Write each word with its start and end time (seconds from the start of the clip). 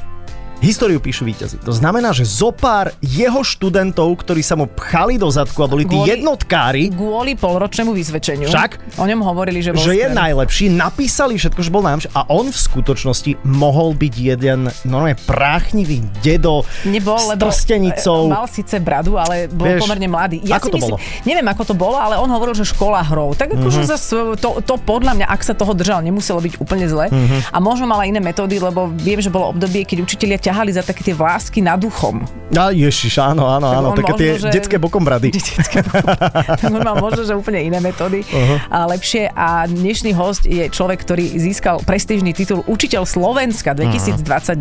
Históriu 0.61 1.01
píšu 1.01 1.25
víťazi. 1.25 1.57
To 1.59 1.73
znamená, 1.73 2.13
že 2.13 2.21
zopár 2.21 2.93
jeho 3.01 3.41
študentov, 3.41 4.13
ktorí 4.15 4.39
sa 4.39 4.53
mu 4.53 4.69
pchali 4.69 5.17
do 5.17 5.25
zadku 5.25 5.57
a 5.57 5.67
boli 5.67 5.83
tí 5.83 5.91
Kvôli- 5.91 6.13
jednotkári, 6.13 6.83
Kvôli 6.87 7.33
polročnému 7.33 7.89
vysvedčeniu. 7.89 8.45
Však? 8.45 8.77
O 8.95 9.03
ňom 9.03 9.25
hovorili, 9.25 9.57
že 9.59 9.73
bol 9.73 9.81
že 9.81 9.97
je 9.97 10.07
najlepší, 10.07 10.69
napísali 10.69 11.33
všetko, 11.33 11.57
že 11.59 11.67
bol 11.67 11.81
najlepší 11.81 12.13
a 12.13 12.29
on 12.29 12.45
v 12.45 12.59
skutočnosti 12.61 13.41
mohol 13.43 13.97
byť 13.97 14.13
jeden 14.13 14.59
normálne 14.85 15.17
práchnivý 15.17 16.05
dedo 16.21 16.61
Nebol, 16.85 17.17
s 17.17 17.25
lebo 17.27 17.41
trstenicou. 17.41 18.29
e, 18.29 18.29
mal 18.29 18.45
síce 18.45 18.77
bradu, 18.77 19.17
ale 19.17 19.49
bol 19.49 19.65
Vieš, 19.65 19.81
pomerne 19.81 20.05
mladý. 20.05 20.45
ako 20.45 20.67
to 20.67 20.77
bolo? 20.77 20.95
Neviem, 21.25 21.47
ako 21.47 21.63
to 21.65 21.75
bolo, 21.75 21.97
ale 21.97 22.21
on 22.21 22.29
hovoril, 22.29 22.53
že 22.53 22.69
škola 22.69 23.01
hrou. 23.01 23.33
Tak 23.33 23.57
akože 23.57 23.81
Mhm. 23.81 23.87
mm-hmm. 23.89 24.37
to, 24.37 24.49
to, 24.61 24.73
podľa 24.77 25.17
mňa, 25.17 25.25
ak 25.25 25.41
sa 25.41 25.57
toho 25.57 25.73
držal, 25.73 26.05
nemuselo 26.05 26.37
byť 26.37 26.61
úplne 26.61 26.85
zle. 26.85 27.09
Mhm. 27.09 27.17
Mm-hmm. 27.17 27.39
A 27.49 27.57
možno 27.57 27.89
mal 27.89 27.97
aj 27.97 28.09
iné 28.09 28.21
metódy, 28.21 28.61
lebo 28.61 28.93
viem, 28.93 29.17
že 29.17 29.33
bolo 29.33 29.49
obdobie, 29.49 29.81
keď 29.83 30.05
učitelia 30.05 30.37
ťahali 30.51 30.71
za 30.75 30.83
také 30.83 31.07
tie 31.07 31.15
vlásky 31.15 31.63
nad 31.63 31.79
uchom. 31.79 32.27
A 32.51 32.75
ježiš, 32.75 33.15
áno, 33.23 33.47
áno, 33.47 33.71
áno, 33.71 33.95
on 33.95 33.97
také 34.03 34.13
tie 34.19 34.29
možno, 34.35 34.51
že- 34.51 34.53
detské 34.59 34.75
bokombrady. 34.75 35.31
tak 35.31 36.67
on 36.67 36.83
mal 36.83 36.99
možno, 36.99 37.23
že 37.23 37.31
úplne 37.31 37.63
iné 37.63 37.79
metódy 37.79 38.27
uh-huh. 38.27 38.59
a 38.67 38.83
lepšie. 38.91 39.31
A 39.31 39.63
dnešný 39.71 40.11
host 40.11 40.43
je 40.43 40.67
človek, 40.67 40.99
ktorý 41.07 41.39
získal 41.39 41.79
prestížny 41.87 42.35
titul 42.35 42.67
Učiteľ 42.67 43.07
Slovenska 43.07 43.71
2022. 43.71 44.59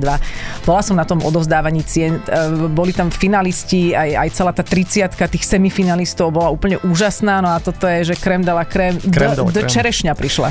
Bola 0.62 0.82
som 0.86 0.94
na 0.94 1.02
tom 1.02 1.18
odovzdávaní 1.18 1.82
cien, 1.82 2.22
e, 2.30 2.70
boli 2.70 2.94
tam 2.94 3.10
finalisti, 3.10 3.90
aj, 3.90 4.22
aj 4.22 4.28
celá 4.30 4.54
tá 4.54 4.62
30 4.62 5.10
tých 5.10 5.42
semifinalistov 5.42 6.30
bola 6.30 6.54
úplne 6.54 6.78
úžasná, 6.86 7.42
no 7.42 7.50
a 7.50 7.58
toto 7.58 7.90
je, 7.90 8.12
že 8.12 8.14
krem 8.14 8.46
dala 8.46 8.62
krem, 8.62 8.94
Krém 9.02 9.34
d, 9.34 9.42
dala 9.42 9.50
d 9.50 9.66
krém. 9.66 9.66
čerešňa 9.66 10.12
prišla. 10.14 10.48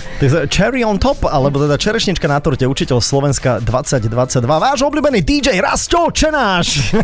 Cherry 0.52 0.84
on 0.84 1.00
top, 1.00 1.24
alebo 1.24 1.64
teda 1.64 1.80
čerešnička 1.80 2.28
na 2.28 2.44
torte, 2.44 2.68
učiteľ 2.68 3.00
Slovenska 3.00 3.64
2022. 3.64 4.44
Váš 4.44 4.84
obľúbený 4.84 5.24
DJ 5.30 5.62
Rasto 5.62 6.10
Čenáš. 6.10 6.90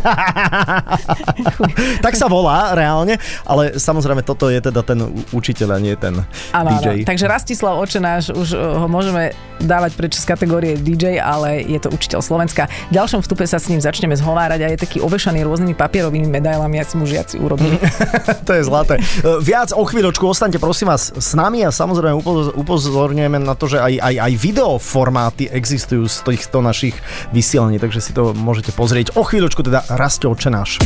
tak 2.06 2.18
sa 2.18 2.26
volá 2.26 2.74
reálne, 2.74 3.22
ale 3.46 3.78
samozrejme 3.78 4.26
toto 4.26 4.50
je 4.50 4.66
teda 4.66 4.82
ten 4.82 4.98
učiteľ 5.30 5.70
a 5.70 5.78
nie 5.78 5.94
ten 5.94 6.26
Áno, 6.50 6.70
DJ. 6.74 6.86
áno. 6.90 7.06
Takže 7.06 7.26
Rastislav 7.30 7.78
Očenáš, 7.78 8.34
už 8.34 8.58
uh, 8.58 8.82
ho 8.82 8.90
môžeme 8.90 9.30
dávať 9.62 9.94
preč 9.94 10.18
z 10.18 10.26
kategórie 10.26 10.74
DJ, 10.74 11.22
ale 11.22 11.62
je 11.70 11.78
to 11.78 11.94
učiteľ 11.94 12.26
Slovenska. 12.26 12.66
V 12.90 12.98
ďalšom 12.98 13.22
vstupe 13.22 13.46
sa 13.46 13.62
s 13.62 13.70
ním 13.70 13.78
začneme 13.78 14.18
zhovárať 14.18 14.60
a 14.66 14.74
je 14.74 14.82
taký 14.82 14.98
ovešaný 15.06 15.46
rôznymi 15.46 15.78
papierovými 15.78 16.26
medailami, 16.26 16.82
asi 16.82 16.98
mu 16.98 17.06
žiaci 17.06 17.38
urobili. 17.38 17.78
to 18.50 18.58
je 18.58 18.66
zlaté. 18.66 18.98
Viac 19.22 19.70
o 19.70 19.86
chvíľočku, 19.86 20.26
ostaňte 20.26 20.58
prosím 20.58 20.90
vás 20.90 21.14
s 21.14 21.38
nami 21.38 21.62
a 21.62 21.70
samozrejme 21.70 22.18
upoz- 22.18 22.58
upozorňujeme 22.58 23.38
na 23.38 23.54
to, 23.54 23.70
že 23.70 23.78
aj, 23.78 24.02
aj, 24.02 24.16
aj 24.18 24.34
videoformáty 24.34 25.46
existujú 25.46 26.10
z 26.10 26.26
týchto 26.26 26.66
našich 26.66 26.98
vysielaní, 27.30 27.78
takže 27.78 28.02
si 28.02 28.15
to 28.16 28.32
môžete 28.32 28.72
pozrieť. 28.72 29.20
O 29.20 29.28
chvíľočku 29.28 29.60
teda 29.60 29.84
Rastio 29.92 30.32
Čenáš. 30.40 30.80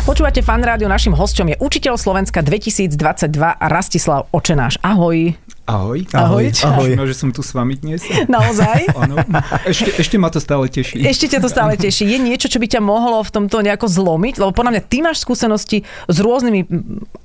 Počúvate 0.00 0.42
fan 0.42 0.62
rádio, 0.62 0.90
našim 0.90 1.14
hosťom 1.14 1.54
je 1.54 1.56
učiteľ 1.62 1.94
Slovenska 1.94 2.42
2022 2.42 2.94
Rastislav 3.62 4.26
Očenáš. 4.34 4.78
Ahoj. 4.82 5.38
Ahoj. 5.70 6.02
Ahoj. 6.10 6.50
Ahoj. 6.66 6.90
No, 6.98 7.06
že 7.06 7.14
som 7.14 7.30
tu 7.30 7.46
s 7.46 7.54
vami 7.54 7.78
dnes. 7.78 8.02
Naozaj? 8.26 8.90
Áno. 8.90 9.22
Ešte, 9.62 10.02
ešte 10.02 10.16
ma 10.18 10.26
to 10.34 10.42
stále 10.42 10.66
teší. 10.66 11.06
Ešte 11.06 11.30
ťa 11.30 11.38
to 11.38 11.46
stále 11.46 11.78
teší. 11.78 12.10
Je 12.10 12.18
niečo, 12.18 12.50
čo 12.50 12.58
by 12.58 12.66
ťa 12.66 12.82
mohlo 12.82 13.22
v 13.22 13.30
tomto 13.30 13.62
nejako 13.62 13.86
zlomiť? 13.86 14.42
Lebo 14.42 14.50
podľa 14.50 14.78
mňa 14.78 14.82
ty 14.90 14.98
máš 14.98 15.22
skúsenosti 15.22 15.86
s 15.86 16.16
rôznymi 16.18 16.66
mm, 16.66 16.70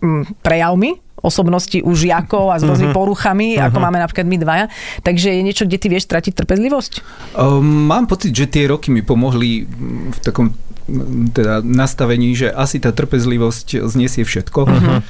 mm, 0.05 0.23
prejavmi 0.45 1.04
osobnosti 1.25 1.81
u 1.81 1.91
žiakov 1.97 2.53
a 2.53 2.61
s 2.61 2.63
rôznymi 2.63 2.93
poruchami, 2.93 3.57
ako 3.57 3.81
máme 3.81 3.97
napríklad 3.97 4.29
my 4.29 4.37
dvaja. 4.37 4.65
Takže 5.01 5.33
je 5.33 5.41
niečo, 5.41 5.65
kde 5.65 5.81
ty 5.81 5.87
vieš 5.89 6.05
stratiť 6.05 6.37
trpezlivosť? 6.37 6.93
Um, 7.33 7.89
mám 7.89 8.05
pocit, 8.05 8.29
že 8.29 8.45
tie 8.45 8.69
roky 8.69 8.93
mi 8.93 9.01
pomohli 9.01 9.65
v 10.13 10.19
takom 10.21 10.53
teda 11.33 11.65
nastavení, 11.65 12.37
že 12.37 12.53
asi 12.53 12.77
tá 12.77 12.93
trpezlivosť 12.93 13.89
znesie 13.89 14.21
všetko. 14.21 14.59
Uh-huh. 14.69 15.01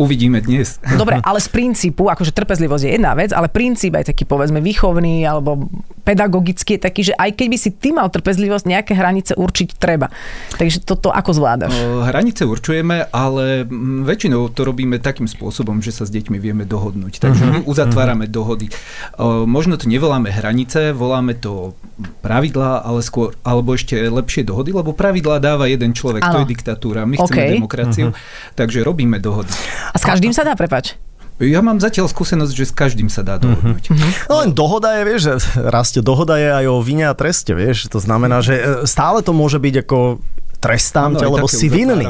Uvidíme 0.00 0.40
dnes. 0.40 0.80
Dobre, 0.96 1.20
ale 1.28 1.44
z 1.44 1.48
princípu, 1.52 2.08
akože 2.08 2.32
trpezlivosť 2.32 2.82
je 2.88 2.90
jedna 2.96 3.12
vec, 3.12 3.36
ale 3.36 3.52
princíp 3.52 4.00
aj 4.00 4.08
taký 4.08 4.24
povedzme 4.24 4.64
výchovný 4.64 5.28
alebo 5.28 5.68
pedagogický 6.00 6.80
je 6.80 6.80
taký, 6.80 7.02
že 7.12 7.14
aj 7.14 7.36
keď 7.36 7.46
by 7.52 7.58
si 7.60 7.70
ty 7.76 7.92
mal 7.92 8.08
trpezlivosť, 8.08 8.64
nejaké 8.64 8.92
hranice 8.96 9.36
určiť 9.36 9.76
treba. 9.76 10.08
Takže 10.56 10.82
toto 10.82 11.12
ako 11.12 11.30
zvládaš? 11.36 11.70
Hranice 12.08 12.48
určujeme, 12.48 13.12
ale 13.12 13.68
mm, 13.68 14.08
väčšinou 14.08 14.48
to 14.50 14.64
robíme 14.64 14.96
takým 14.96 15.28
spôsobom, 15.28 15.84
že 15.84 15.92
sa 15.92 16.08
s 16.08 16.10
deťmi 16.10 16.40
vieme 16.40 16.64
dohodnúť. 16.64 17.20
Takže 17.20 17.42
my 17.44 17.58
uzatvárame 17.68 18.24
dohody. 18.24 18.72
O, 19.20 19.44
Možno 19.44 19.76
to 19.76 19.86
nevoláme 19.86 20.32
hranice, 20.32 20.96
voláme 20.96 21.36
to 21.36 21.76
pravidlá, 22.24 22.80
ale 22.80 23.04
skôr, 23.04 23.36
alebo 23.44 23.76
ešte 23.76 23.96
lepšie 24.00 24.48
dohody, 24.48 24.72
lebo 24.72 24.96
pravidlá 24.96 25.36
dáva 25.36 25.68
jeden 25.68 25.92
človek, 25.92 26.24
to 26.24 26.38
Áno. 26.40 26.42
je 26.48 26.52
diktatúra. 26.56 27.04
My 27.04 27.20
chceme 27.20 27.44
OK. 27.44 27.50
demokraciu, 27.60 28.08
takže 28.56 28.80
robíme 28.80 29.20
dohody. 29.20 29.52
A 29.90 29.96
s 29.98 30.04
každým 30.06 30.30
sa 30.30 30.46
dá 30.46 30.54
prepač? 30.54 30.94
Ja 31.40 31.64
mám 31.64 31.80
zatiaľ 31.80 32.04
skúsenosť, 32.12 32.52
že 32.52 32.68
s 32.68 32.74
každým 32.76 33.08
sa 33.08 33.24
dá 33.24 33.40
dohodnúť. 33.40 33.88
No 34.28 34.44
len 34.44 34.52
dohoda 34.52 35.00
je, 35.00 35.02
vieš, 35.08 35.20
že 35.24 35.34
rastie 35.76 36.04
dohoda 36.04 36.36
je 36.36 36.52
aj 36.52 36.64
o 36.68 36.84
vine 36.84 37.08
a 37.08 37.16
treste, 37.16 37.56
vieš. 37.56 37.88
To 37.88 37.96
znamená, 37.96 38.44
že 38.44 38.60
e, 38.60 38.64
stále 38.84 39.24
to 39.24 39.32
môže 39.32 39.56
byť 39.56 39.88
ako 39.88 40.20
trestám 40.60 41.16
Áno, 41.16 41.20
ťa, 41.20 41.26
aj 41.26 41.32
lebo 41.32 41.48
si 41.48 41.66
vinný. 41.66 42.04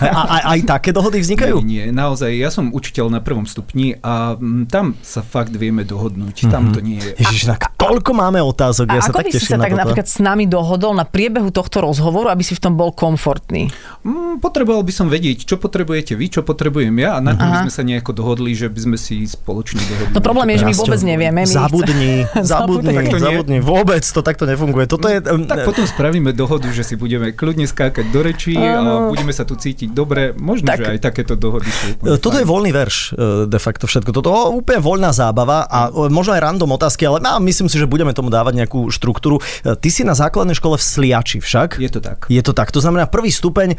A, 0.00 0.20
a, 0.24 0.36
aj 0.56 0.60
také 0.64 0.90
dohody 0.90 1.20
vznikajú? 1.20 1.60
Nie, 1.60 1.86
nie, 1.86 1.92
naozaj, 1.92 2.32
ja 2.32 2.48
som 2.48 2.72
učiteľ 2.72 3.12
na 3.12 3.20
prvom 3.20 3.44
stupni 3.44 4.00
a 4.00 4.34
mm, 4.34 4.72
tam 4.72 4.96
sa 5.04 5.20
fakt 5.20 5.52
vieme 5.52 5.84
dohodnúť. 5.84 6.48
Tam 6.48 6.72
to 6.72 6.80
nie 6.80 6.96
je. 6.98 7.12
Ježiš, 7.20 7.52
tak 7.52 7.76
toľko 7.76 8.10
máme 8.16 8.40
otázok, 8.40 8.96
ja 8.96 8.98
A 8.98 9.04
sa 9.04 9.12
ako 9.12 9.18
tak 9.20 9.26
by 9.26 9.30
si 9.30 9.36
teším 9.38 9.50
sa 9.52 9.56
na 9.56 9.62
tak 9.62 9.72
toto. 9.72 9.80
napríklad 9.84 10.08
s 10.08 10.18
nami 10.18 10.44
dohodol 10.48 10.92
na 10.96 11.04
priebehu 11.04 11.52
tohto 11.52 11.84
rozhovoru, 11.84 12.32
aby 12.32 12.40
si 12.40 12.56
v 12.56 12.60
tom 12.64 12.74
bol 12.74 12.90
komfortný? 12.96 13.68
Mm, 14.02 14.40
Potreboval 14.40 14.82
by 14.82 14.92
som 14.96 15.06
vedieť, 15.06 15.44
čo 15.44 15.60
potrebujete 15.60 16.16
vy, 16.16 16.26
čo 16.32 16.40
potrebujem 16.42 16.94
ja 16.96 17.16
a 17.16 17.20
na 17.20 17.36
tom 17.36 17.44
by 17.46 17.68
sme 17.68 17.72
sa 17.72 17.82
nejako 17.84 18.16
dohodli, 18.16 18.56
že 18.56 18.72
by 18.72 18.80
sme 18.80 18.96
si 18.96 19.22
spoločne 19.22 19.84
dohodli. 19.84 20.14
No 20.16 20.20
problém 20.24 20.56
je, 20.56 20.64
že 20.64 20.66
my 20.66 20.74
vôbec 20.74 21.00
nevieme. 21.04 21.40
My 21.42 21.50
Zabudni, 21.50 22.12
zabudni, 22.54 22.96
to 23.06 23.18
zabudni. 23.20 23.58
Vôbec 23.60 24.00
to 24.00 24.20
takto 24.24 24.48
nefunguje. 24.48 24.88
Toto 24.88 25.06
je... 25.06 25.20
um, 25.28 25.44
Tak 25.44 25.68
potom 25.68 25.84
spravíme 25.84 26.32
dohodu, 26.32 26.66
že 26.72 26.82
si 26.82 26.94
budeme 26.96 27.34
kľudne 27.34 27.66
skákať 27.82 28.06
do 28.14 28.20
rečí 28.22 28.54
a 28.54 29.10
budeme 29.10 29.34
sa 29.34 29.42
tu 29.42 29.58
cítiť 29.58 29.90
dobre. 29.90 30.30
Možno, 30.38 30.70
Tak. 30.70 30.78
že 30.78 30.84
aj 30.94 31.00
takéto 31.02 31.34
dohody 31.34 31.66
sú. 31.66 31.98
E, 32.06 32.18
Toto 32.22 32.38
je 32.38 32.46
fajn. 32.46 32.52
voľný 32.54 32.70
verš, 32.70 32.96
e, 33.12 33.50
de 33.50 33.58
facto 33.58 33.90
všetko. 33.90 34.14
Toto 34.14 34.30
je 34.30 34.54
úplne 34.54 34.78
voľná 34.78 35.10
zábava 35.10 35.66
a 35.66 35.90
e, 35.90 36.06
možno 36.08 36.38
aj 36.38 36.40
random 36.46 36.70
otázky, 36.78 37.04
ale 37.10 37.18
myslím 37.42 37.66
si, 37.66 37.76
že 37.76 37.90
budeme 37.90 38.14
tomu 38.14 38.30
dávať 38.30 38.62
nejakú 38.62 38.86
štruktúru. 38.94 39.42
Ty 39.66 39.88
si 39.90 40.06
na 40.06 40.14
základnej 40.14 40.54
škole 40.54 40.78
v 40.78 40.84
Sliači 40.84 41.42
však? 41.42 41.82
Je 41.82 41.90
to 41.90 41.98
tak. 41.98 42.30
Je 42.30 42.42
to 42.44 42.54
tak. 42.54 42.70
To 42.70 42.78
znamená, 42.78 43.10
prvý 43.10 43.34
stupeň, 43.34 43.74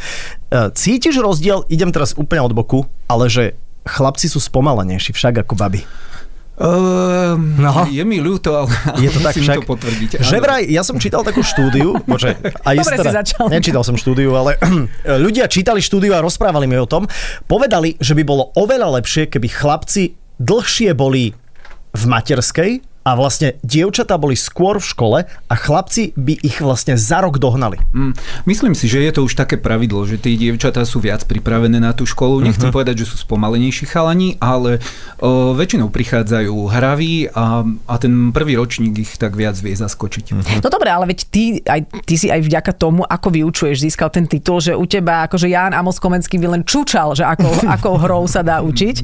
cítiš 0.75 1.17
rozdiel, 1.23 1.63
idem 1.71 1.89
teraz 1.95 2.11
úplne 2.19 2.43
od 2.43 2.51
boku, 2.51 2.85
ale 3.07 3.31
že 3.31 3.55
chlapci 3.87 4.27
sú 4.31 4.39
spomalenejší 4.39 5.11
však 5.15 5.47
ako 5.47 5.55
baby. 5.55 5.83
Uh, 6.63 7.35
No. 7.35 7.83
Je 7.85 8.01
mi 8.01 8.17
ľúto, 8.17 8.55
ale 8.55 8.71
Je 8.95 9.09
to 9.09 9.19
tak 9.19 9.35
však. 9.35 9.57
to 9.57 9.67
potvrdiť. 9.67 10.09
Že 10.17 10.37
vraj, 10.39 10.63
ja 10.65 10.79
som 10.79 10.95
čítal 10.95 11.19
takú 11.21 11.41
štúdiu, 11.41 11.99
bože, 12.01 12.39
aj 12.63 12.75
Dobre 12.77 12.95
si 12.97 13.09
začal. 13.11 13.45
nečítal 13.49 13.83
som 13.83 13.93
štúdiu, 13.93 14.31
ale 14.31 14.55
ľudia 15.25 15.45
čítali 15.45 15.79
štúdiu 15.79 16.13
a 16.13 16.23
rozprávali 16.23 16.63
mi 16.63 16.75
o 16.75 16.87
tom. 16.87 17.03
Povedali, 17.43 17.99
že 17.99 18.13
by 18.13 18.23
bolo 18.23 18.55
oveľa 18.55 18.95
lepšie, 18.97 19.27
keby 19.27 19.47
chlapci 19.49 20.03
dlhšie 20.37 20.91
boli 20.93 21.35
v 21.91 22.03
materskej 22.05 22.71
a 23.03 23.13
vlastne 23.13 23.59
dievčatá 23.61 24.15
boli 24.15 24.33
skôr 24.33 24.79
v 24.79 24.85
škole 24.85 25.17
a 25.27 25.53
chlapci 25.53 26.15
by 26.15 26.39
ich 26.39 26.57
vlastne 26.57 26.95
za 26.95 27.19
rok 27.19 27.35
dohnali. 27.35 27.75
Mm, 27.91 28.15
Myslím 28.43 28.73
si, 28.73 28.87
že 28.87 28.99
je 28.99 29.11
to 29.11 29.23
už 29.23 29.35
také 29.35 29.55
pravidlo, 29.55 30.03
že 30.03 30.15
tí 30.15 30.33
dievčatá 30.33 30.83
sú 30.83 30.97
viac 30.97 31.23
pripravené 31.23 31.77
na 31.77 31.91
tú 31.91 32.03
školu. 32.03 32.39
Nechcem 32.41 32.67
Mhm. 32.67 32.73
povedať, 32.73 32.95
že 33.03 33.11
sú 33.11 33.19
spomalenejší 33.19 33.85
chalani, 33.85 34.35
ale 34.37 34.79
o, 35.19 35.51
väčšinou 35.53 35.87
prichádzajú 35.87 36.55
hraví 36.69 37.27
a, 37.29 37.61
a 37.63 37.93
ten 37.97 38.31
prvý 38.31 38.55
ročník 38.55 38.95
ich 38.97 39.15
tak 39.15 39.33
viac 39.33 39.55
vie 39.55 39.73
zaskočiť. 39.73 40.25
Mhm. 40.31 40.59
No 40.59 40.69
dobre, 40.69 40.87
ale 40.87 41.05
veď 41.05 41.19
ty, 41.27 41.43
aj, 41.59 41.79
ty 42.03 42.15
si 42.15 42.27
aj 42.27 42.39
vďaka 42.41 42.71
tomu, 42.73 43.03
ako 43.03 43.27
vyučuješ, 43.29 43.83
získal 43.83 44.07
ten 44.09 44.25
titul, 44.25 44.59
že 44.59 44.71
u 44.71 44.85
teba 44.85 45.27
akože 45.27 45.47
Ján 45.47 45.73
Amos 45.73 45.99
Komenský 45.99 46.37
by 46.37 46.47
len 46.49 46.63
čučal, 46.63 47.13
že 47.13 47.23
ako, 47.23 47.47
akou 47.75 47.95
hrou 47.97 48.23
sa 48.25 48.39
dá 48.39 48.59
učiť. 48.59 48.95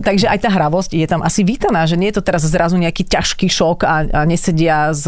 Takže 0.00 0.26
aj 0.26 0.38
tá 0.44 0.50
hravosť 0.50 0.92
je 0.92 1.06
tam 1.06 1.22
asi 1.22 1.42
vítaná, 1.42 1.84
že 1.84 1.96
nie 1.96 2.10
je 2.10 2.20
to 2.20 2.24
teraz 2.24 2.44
zrazu 2.44 2.76
nejaký 2.76 3.04
ťažký 3.04 3.37
šok 3.46 3.86
a, 3.86 4.02
a 4.10 4.20
nesedia 4.26 4.90
s, 4.90 5.06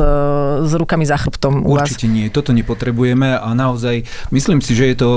s 0.63 0.73
rukami 0.79 1.03
za 1.03 1.19
chrbtom 1.19 1.67
u 1.67 1.75
vás. 1.75 1.91
Určite 1.91 2.07
nie, 2.07 2.31
toto 2.31 2.55
nepotrebujeme 2.55 3.35
a 3.35 3.51
naozaj 3.51 4.07
myslím 4.31 4.63
si, 4.63 4.79
že 4.79 4.95
je 4.95 4.97
to 4.97 5.09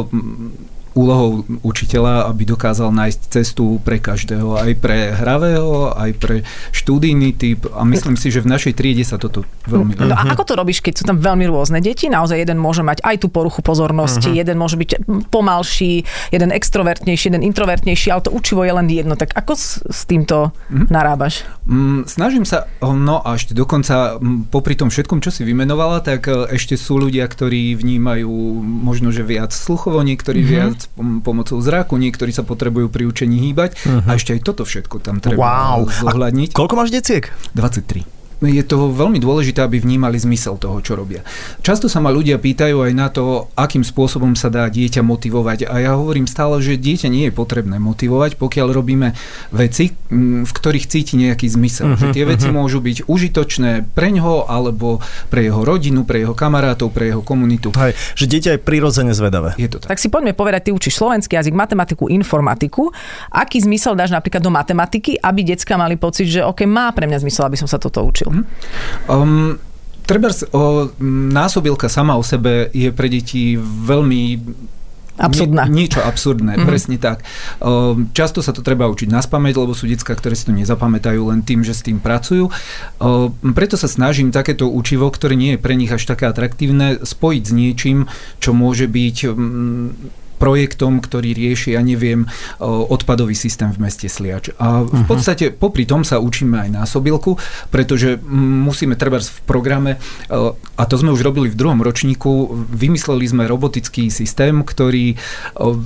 úlohou 0.93 1.45
učiteľa, 1.65 2.29
aby 2.29 2.45
dokázal 2.45 2.93
nájsť 2.93 3.19
cestu 3.29 3.81
pre 3.81 3.97
každého, 3.97 4.57
aj 4.57 4.71
pre 4.77 5.13
hravého, 5.13 5.93
aj 5.97 6.11
pre 6.17 6.35
študijný 6.69 7.33
typ 7.33 7.65
a 7.73 7.81
myslím 7.85 8.13
si, 8.17 8.29
že 8.29 8.45
v 8.45 8.51
našej 8.53 8.73
triede 8.77 9.01
sa 9.01 9.17
toto 9.17 9.45
veľmi 9.65 9.97
No 9.97 10.13
a 10.13 10.23
ako 10.37 10.43
to 10.45 10.53
robíš, 10.53 10.85
keď 10.85 10.93
sú 11.01 11.03
tam 11.09 11.17
veľmi 11.17 11.49
rôzne 11.49 11.81
deti? 11.81 12.11
Naozaj 12.11 12.37
jeden 12.45 12.61
môže 12.61 12.85
mať 12.85 13.01
aj 13.01 13.25
tú 13.25 13.27
poruchu 13.33 13.65
pozornosti, 13.65 14.29
jeden 14.29 14.57
môže 14.61 14.77
byť 14.77 14.89
pomalší, 15.33 16.05
jeden 16.29 16.49
extrovertnejší, 16.53 17.33
jeden 17.33 17.43
introvertnejší, 17.43 18.13
ale 18.13 18.21
to 18.21 18.31
učivo 18.31 18.61
je 18.61 18.73
len 18.73 18.87
jedno. 18.89 19.17
Tak 19.17 19.33
ako 19.33 19.53
s, 19.57 19.81
s 19.81 20.05
týmto 20.05 20.53
narábaš? 20.69 21.47
Mm, 21.65 22.05
Snažím 22.05 22.45
sa, 22.45 22.69
no 22.83 23.23
a 23.23 23.33
ešte 23.33 23.57
dokonca 23.57 24.19
mm, 24.19 24.53
popri 24.53 24.77
tom 24.77 24.93
všetkom, 24.93 25.23
čo 25.23 25.31
si 25.33 25.41
vymenovala, 25.47 26.03
tak 26.03 26.29
e, 26.29 26.53
ešte 26.53 26.77
sú 26.77 27.01
ľudia, 27.01 27.25
ktorí 27.25 27.73
vnímajú 27.73 28.31
možno, 28.61 29.09
že 29.09 29.25
viac 29.25 29.55
sluchovo, 29.55 30.03
niektorí 30.03 30.43
mm-hmm. 30.43 30.53
viac 30.53 30.82
pom- 30.87 31.19
pomocou 31.19 31.59
zraku, 31.59 31.95
niektorí 31.95 32.29
sa 32.29 32.41
potrebujú 32.41 32.87
pri 32.87 33.03
učení 33.05 33.39
hýbať 33.43 33.75
a 34.03 34.13
ešte 34.13 34.33
aj 34.33 34.41
toto 34.43 34.63
všetko 34.63 34.99
tam 34.99 35.17
treba 35.17 35.39
Wow. 35.39 35.87
zohľadniť. 35.87 36.49
A 36.49 36.57
koľko 36.57 36.75
máš 36.75 36.89
deciek? 36.89 37.31
23. 37.53 38.03
Je 38.43 38.63
to 38.65 38.91
veľmi 38.91 39.23
dôležité, 39.23 39.63
aby 39.63 39.79
vnímali 39.79 40.19
zmysel 40.19 40.59
toho, 40.59 40.83
čo 40.83 40.99
robia. 40.99 41.23
Často 41.63 41.87
sa 41.87 42.03
ma 42.03 42.11
ľudia 42.11 42.35
pýtajú 42.35 42.83
aj 42.83 42.91
na 42.91 43.07
to, 43.07 43.47
akým 43.55 43.87
spôsobom 43.87 44.35
sa 44.35 44.51
dá 44.51 44.67
dieťa 44.67 44.99
motivovať. 44.99 45.69
A 45.69 45.79
ja 45.79 45.91
hovorím 45.95 46.27
stále, 46.27 46.59
že 46.59 46.75
dieťa 46.75 47.07
nie 47.07 47.29
je 47.29 47.33
potrebné 47.33 47.79
motivovať, 47.79 48.35
pokiaľ 48.35 48.67
robíme 48.73 49.15
veci, 49.55 49.95
mm, 49.95 50.43
v 50.43 50.51
ktorých 50.51 50.89
cíti 50.89 51.15
nejaký 51.15 51.47
zmysel. 51.47 51.95
Že 51.95 52.11
tie 52.11 52.25
veci 52.27 52.47
môžu 52.51 52.83
byť 52.83 53.07
užitočné 53.07 53.93
pre 53.95 54.09
ňoho, 54.11 54.49
alebo 54.49 54.99
pre 55.31 55.45
jeho 55.47 55.61
rodinu, 55.61 56.03
pre 56.03 56.25
jeho 56.25 56.35
kamarátov, 56.35 56.91
pre 56.91 57.13
jeho 57.13 57.21
komunitu. 57.21 57.71
Hej, 57.77 57.95
že 58.17 58.25
dieťa 58.27 58.57
je 58.57 58.59
prirodzene 58.59 59.13
zvedavé. 59.15 59.55
Je 59.55 59.69
to 59.69 59.79
tak. 59.79 59.95
Tak 59.95 60.01
si 60.01 60.09
poďme 60.09 60.35
povedať, 60.35 60.67
ty 60.67 60.71
učíš 60.73 60.97
slovenský 60.97 61.37
jazyk, 61.37 61.53
matematiku, 61.53 62.09
informatiku. 62.09 62.89
Aký 63.29 63.61
zmysel 63.61 63.93
dáš 63.93 64.09
napríklad 64.09 64.41
do 64.41 64.49
matematiky, 64.49 65.21
aby 65.21 65.45
decka 65.45 65.77
mali 65.77 65.95
pocit, 65.95 66.27
že 66.27 66.41
OK, 66.41 66.65
má 66.65 66.89
pre 66.91 67.05
mňa 67.05 67.21
zmysel, 67.21 67.45
aby 67.45 67.57
som 67.61 67.69
sa 67.69 67.77
toto 67.77 68.01
učil? 68.01 68.32
Um, 69.05 69.59
Trebárs, 70.03 70.43
o, 70.51 70.91
násobilka 71.31 71.87
sama 71.87 72.19
o 72.19 72.23
sebe 72.27 72.67
je 72.75 72.91
pre 72.91 73.07
deti 73.07 73.55
veľmi 73.55 74.21
Absurdná. 75.13 75.69
Nie, 75.69 75.85
niečo 75.85 76.01
absurdné, 76.01 76.57
mm-hmm. 76.57 76.69
presne 76.69 76.97
tak. 76.97 77.21
O, 77.61 77.93
často 78.17 78.41
sa 78.41 78.49
to 78.49 78.65
treba 78.65 78.89
učiť 78.89 79.13
na 79.13 79.21
spameť, 79.21 79.53
lebo 79.61 79.77
sú 79.77 79.85
decka, 79.85 80.17
ktoré 80.17 80.33
si 80.33 80.49
to 80.49 80.57
nezapamätajú 80.57 81.29
len 81.29 81.45
tým, 81.45 81.61
že 81.61 81.77
s 81.77 81.85
tým 81.85 82.01
pracujú. 82.01 82.49
O, 82.49 82.51
preto 83.53 83.77
sa 83.77 83.85
snažím 83.85 84.33
takéto 84.33 84.65
učivo, 84.65 85.13
ktoré 85.13 85.37
nie 85.37 85.53
je 85.53 85.61
pre 85.61 85.77
nich 85.77 85.93
až 85.93 86.09
také 86.09 86.25
atraktívne, 86.25 86.97
spojiť 87.05 87.43
s 87.45 87.53
niečím, 87.53 88.09
čo 88.41 88.57
môže 88.57 88.89
byť 88.89 89.17
projektom, 90.43 90.99
ktorý 90.99 91.31
rieši, 91.31 91.79
ja 91.79 91.81
neviem, 91.81 92.27
o, 92.59 92.91
odpadový 92.91 93.31
systém 93.31 93.71
v 93.71 93.87
meste 93.87 94.11
Sliač. 94.11 94.51
A 94.59 94.83
v 94.83 95.03
podstate 95.07 95.55
popri 95.55 95.87
tom 95.87 96.03
sa 96.03 96.19
učíme 96.19 96.67
aj 96.67 96.83
násobilku, 96.83 97.39
pretože 97.71 98.19
musíme 98.27 98.99
treba 98.99 99.23
v 99.23 99.39
programe, 99.47 99.91
o, 100.27 100.59
a 100.75 100.83
to 100.83 100.99
sme 100.99 101.15
už 101.15 101.23
robili 101.23 101.47
v 101.47 101.55
druhom 101.55 101.79
ročníku, 101.79 102.51
vymysleli 102.67 103.23
sme 103.23 103.47
robotický 103.47 104.11
systém, 104.11 104.59
ktorý 104.67 105.15
o, 105.55 105.79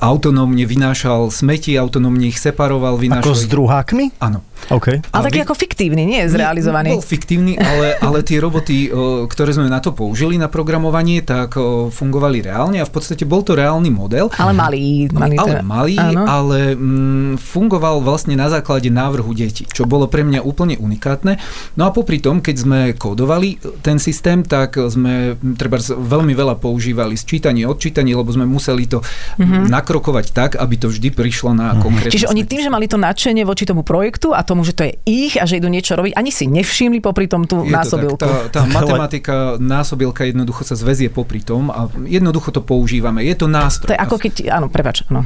autonómne 0.00 0.64
vynášal 0.64 1.28
smeti, 1.28 1.76
autonómne 1.76 2.32
ich 2.32 2.40
separoval, 2.40 2.96
Ako 2.96 3.04
vynášal... 3.04 3.36
s 3.36 3.44
ich- 3.44 3.52
druhákmi? 3.52 4.04
Áno. 4.16 4.40
OK. 4.72 5.02
Ale 5.12 5.24
taký 5.28 5.40
vy- 5.40 5.44
ako 5.44 5.54
fiktívny, 5.56 6.02
nie 6.06 6.20
je 6.24 6.28
zrealizovaný. 6.32 6.96
Bol 6.96 7.04
fiktívny, 7.04 7.58
ale, 7.58 7.96
ale 7.98 8.24
tie 8.24 8.38
roboty, 8.40 8.88
ktoré 9.26 9.50
sme 9.52 9.68
na 9.68 9.80
to 9.82 9.90
použili, 9.92 10.38
na 10.38 10.48
programovanie, 10.48 11.20
tak 11.20 11.58
fungovali 11.90 12.44
reálne 12.44 12.78
a 12.78 12.86
v 12.86 12.92
podstate 12.92 13.26
bol 13.26 13.42
to 13.42 13.58
reálny 13.58 13.89
model. 13.90 14.26
Ale 14.36 14.52
malý. 14.52 15.10
malý 15.12 15.36
ale 15.38 15.50
teda- 15.50 15.64
malý, 15.64 15.96
Áno. 15.98 16.22
ale 16.26 16.58
mm, 16.74 17.38
fungoval 17.40 18.02
vlastne 18.02 18.34
na 18.34 18.50
základe 18.50 18.88
návrhu 18.90 19.32
detí, 19.34 19.66
čo 19.70 19.86
bolo 19.86 20.06
pre 20.06 20.26
mňa 20.26 20.40
úplne 20.42 20.76
unikátne. 20.80 21.38
No 21.76 21.86
a 21.86 21.90
popri 21.94 22.18
tom, 22.18 22.40
keď 22.40 22.56
sme 22.56 22.78
kódovali 22.94 23.60
ten 23.84 23.98
systém, 24.02 24.42
tak 24.42 24.76
sme 24.76 25.36
mm, 25.36 25.56
treba 25.56 25.78
veľmi 25.80 26.32
veľa 26.34 26.58
používali 26.58 27.14
sčítanie, 27.14 27.66
odčítanie, 27.66 28.12
lebo 28.14 28.30
sme 28.30 28.46
museli 28.46 28.86
to 28.86 29.00
mm-hmm. 29.02 29.68
nakrokovať 29.68 30.26
tak, 30.32 30.50
aby 30.56 30.74
to 30.78 30.88
vždy 30.90 31.10
prišlo 31.12 31.52
na 31.54 31.76
konkrétne 31.78 32.10
Mhm. 32.10 32.16
Čiže 32.16 32.30
oni 32.32 32.42
tým, 32.48 32.60
že 32.66 32.70
mali 32.72 32.86
to 32.90 32.98
nadšenie 32.98 33.46
voči 33.46 33.64
tomu 33.68 33.86
projektu 33.86 34.34
a 34.34 34.42
tomu, 34.42 34.66
že 34.66 34.74
to 34.74 34.82
je 34.88 34.92
ich 35.06 35.34
a 35.38 35.44
že 35.46 35.62
idú 35.62 35.70
niečo 35.70 35.94
robiť, 35.94 36.16
ani 36.16 36.34
si 36.34 36.50
nevšimli 36.50 36.98
popri 36.98 37.30
tom 37.30 37.46
tú 37.46 37.62
Je 37.62 37.70
to 37.70 37.76
násobilku. 37.76 38.18
Tak, 38.18 38.50
tá, 38.50 38.60
tá 38.60 38.62
matematika, 38.76 39.34
násobilka 39.60 40.26
jednoducho 40.26 40.66
sa 40.66 40.74
zväzie 40.74 41.12
popri 41.12 41.44
tom 41.44 41.70
a 41.70 41.86
jednoducho 42.08 42.50
to 42.50 42.64
používame. 42.64 43.22
Je 43.22 43.36
to 43.38 43.46
nástroj. 43.80 43.88
To 43.88 43.92
je 43.96 43.98
ako 43.98 44.16
keď, 44.20 44.32
áno, 44.52 44.66
prepač, 44.68 44.96
áno. 45.08 45.24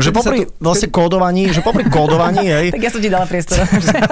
Že 0.00 0.10
Vtedy 0.10 0.16
popri 0.16 0.38
to- 0.48 0.52
vlastne 0.60 0.88
kódovaní, 0.88 1.42
že 1.52 1.60
popri 1.60 1.84
kódovaní, 1.86 2.44
hej, 2.56 2.66
Tak 2.72 2.80
ja 2.80 2.90
som 2.90 3.00
ti 3.04 3.10
dala 3.12 3.26
priestor. 3.28 3.60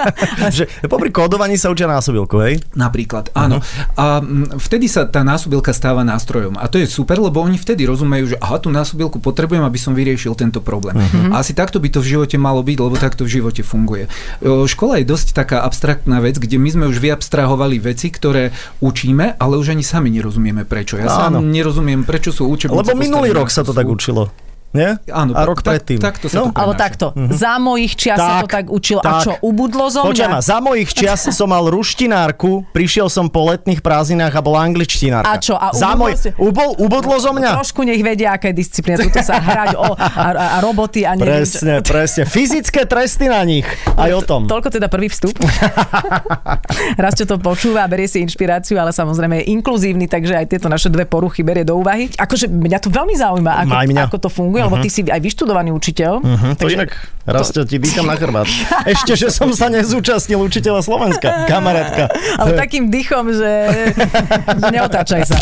že 0.57 0.69
popri 0.85 1.09
kódovaní 1.09 1.57
sa 1.57 1.73
učia 1.73 1.89
násobilku, 1.89 2.37
hej? 2.45 2.61
Napríklad, 2.77 3.33
áno. 3.33 3.59
A 3.97 4.21
mm, 4.21 4.61
vtedy 4.61 4.85
sa 4.85 5.09
tá 5.09 5.25
násobilka 5.25 5.73
stáva 5.73 6.05
nástrojom. 6.05 6.57
A 6.61 6.69
to 6.69 6.77
je 6.77 6.85
super, 6.85 7.17
lebo 7.17 7.41
oni 7.41 7.57
vtedy 7.57 7.89
rozumejú, 7.89 8.35
že 8.35 8.37
aha, 8.37 8.61
tú 8.61 8.69
násobilku 8.69 9.17
potrebujem, 9.17 9.65
aby 9.65 9.79
som 9.81 9.97
vyriešil 9.97 10.37
tento 10.37 10.61
problém. 10.61 10.97
A 11.33 11.41
asi 11.41 11.57
takto 11.57 11.81
by 11.81 11.89
to 11.89 11.99
v 12.03 12.17
živote 12.17 12.37
malo 12.37 12.61
byť, 12.61 12.77
lebo 12.77 12.95
takto 12.97 13.25
v 13.25 13.41
živote 13.41 13.65
funguje. 13.65 14.05
Škola 14.43 15.01
je 15.01 15.05
dosť 15.09 15.33
taká 15.33 15.65
abstraktná 15.65 16.21
vec, 16.21 16.37
kde 16.37 16.61
my 16.61 16.69
sme 16.69 16.85
už 16.87 17.01
vyabstrahovali 17.01 17.81
veci, 17.81 18.13
ktoré 18.13 18.53
učíme, 18.83 19.39
ale 19.41 19.57
už 19.57 19.73
ani 19.73 19.81
sami 19.81 20.13
nerozumieme 20.13 20.67
prečo. 20.67 20.99
Ja 20.99 21.09
sám 21.09 21.41
nerozumiem, 21.41 22.05
prečo 22.05 22.29
sú 22.29 22.49
učebnice 22.51 22.77
Lebo 22.77 22.93
minulý 22.93 23.31
postavené 23.31 23.39
rok 23.39 23.49
sa 23.49 23.60
ako 23.61 23.73
to 23.73 23.73
tak 23.77 23.87
učilo. 23.87 24.23
Nie? 24.71 24.95
Áno, 25.11 25.35
a 25.35 25.43
rok 25.43 25.59
tak- 25.59 25.83
predtým. 25.83 25.99
takto 25.99 26.31
sa 26.31 26.47
to 26.47 26.55
Alebo 26.55 26.73
takto. 26.79 27.11
Za 27.29 27.59
mojich 27.59 27.93
čias 27.99 28.17
sa 28.17 28.39
to 28.39 28.47
tak 28.47 28.71
učilo. 28.71 29.03
A 29.03 29.19
tak. 29.19 29.23
čo, 29.27 29.31
ubudlo 29.43 29.91
zo 29.91 30.07
mňa? 30.07 30.27
ma, 30.31 30.39
za 30.39 30.63
mojich 30.63 30.91
čias 30.95 31.27
som 31.31 31.51
mal 31.51 31.67
ruštinárku, 31.67 32.63
prišiel 32.71 33.11
som 33.11 33.27
po 33.27 33.51
letných 33.51 33.83
prázdninách 33.83 34.31
a 34.31 34.41
bola 34.41 34.63
angličtinárka. 34.63 35.27
A 35.27 35.35
čo, 35.43 35.59
a 35.59 35.75
za 35.75 35.91
ubudlo 35.91 35.99
môj, 35.99 36.11
ste- 36.15 36.33
ubol, 36.39 36.69
ubodlo 36.79 37.15
zo 37.19 37.35
mňa? 37.35 37.51
Trošku 37.59 37.83
nech 37.83 37.99
vedia, 37.99 38.31
aká 38.31 38.49
je 38.51 38.63
disciplína. 38.63 39.03
Tuto 39.03 39.19
sa 39.19 39.43
hrať 39.43 39.75
o 39.75 39.91
a, 39.91 40.07
a, 40.07 40.27
a 40.55 40.57
roboty 40.63 41.03
a 41.03 41.19
neviem 41.19 41.43
čo. 41.43 41.59
Presne, 41.59 41.75
presne. 41.83 42.23
Fyzické 42.23 42.87
tresty 42.87 43.27
na 43.27 43.43
nich. 43.43 43.67
Aj 43.99 44.11
o 44.15 44.23
tom. 44.23 44.47
Toľko 44.47 44.71
teda 44.71 44.87
prvý 44.87 45.11
vstup. 45.11 45.35
Raz 47.03 47.13
čo 47.17 47.27
to 47.27 47.35
počúva, 47.37 47.85
berie 47.87 48.07
si 48.07 48.23
inšpiráciu, 48.23 48.79
ale 48.79 48.95
samozrejme 48.95 49.43
je 49.43 49.45
inkluzívny, 49.51 50.07
takže 50.07 50.37
aj 50.37 50.45
tieto 50.47 50.67
naše 50.71 50.87
dve 50.87 51.03
poruchy 51.03 51.43
berie 51.43 51.67
do 51.67 51.75
úvahy. 51.75 52.07
Akože 52.15 52.47
mňa 52.47 52.79
to 52.79 52.89
veľmi 52.89 53.15
zaujíma, 53.15 53.51
ako, 53.67 53.73
ako 53.99 54.17
to 54.17 54.29
funguje, 54.31 54.60
Mm-hmm. 54.61 54.69
uh-huh. 54.69 54.77
lebo 54.77 54.85
ty 54.85 54.89
mhm. 54.89 54.95
si 54.95 55.01
aj 55.09 55.21
vyštudovaný 55.21 55.69
učiteľ. 55.73 56.13
Uh-huh. 56.21 56.51
Takže... 56.53 56.61
To 56.61 56.67
inak, 56.69 56.91
raz 57.25 57.47
to... 57.49 57.65
ti 57.65 57.77
dýcham 57.81 58.05
na 58.05 58.15
chrbát. 58.15 58.47
Ešte, 58.93 59.13
že 59.17 59.27
som 59.33 59.49
sa 59.51 59.67
nezúčastnil 59.73 60.37
učiteľa 60.37 60.85
Slovenska, 60.85 61.49
kamarátka. 61.49 62.13
Ale 62.37 62.55
takým 62.57 62.93
dýchom, 62.93 63.33
že, 63.33 63.51
že 63.91 64.67
neotáčaj 64.75 65.21
sa. 65.25 65.37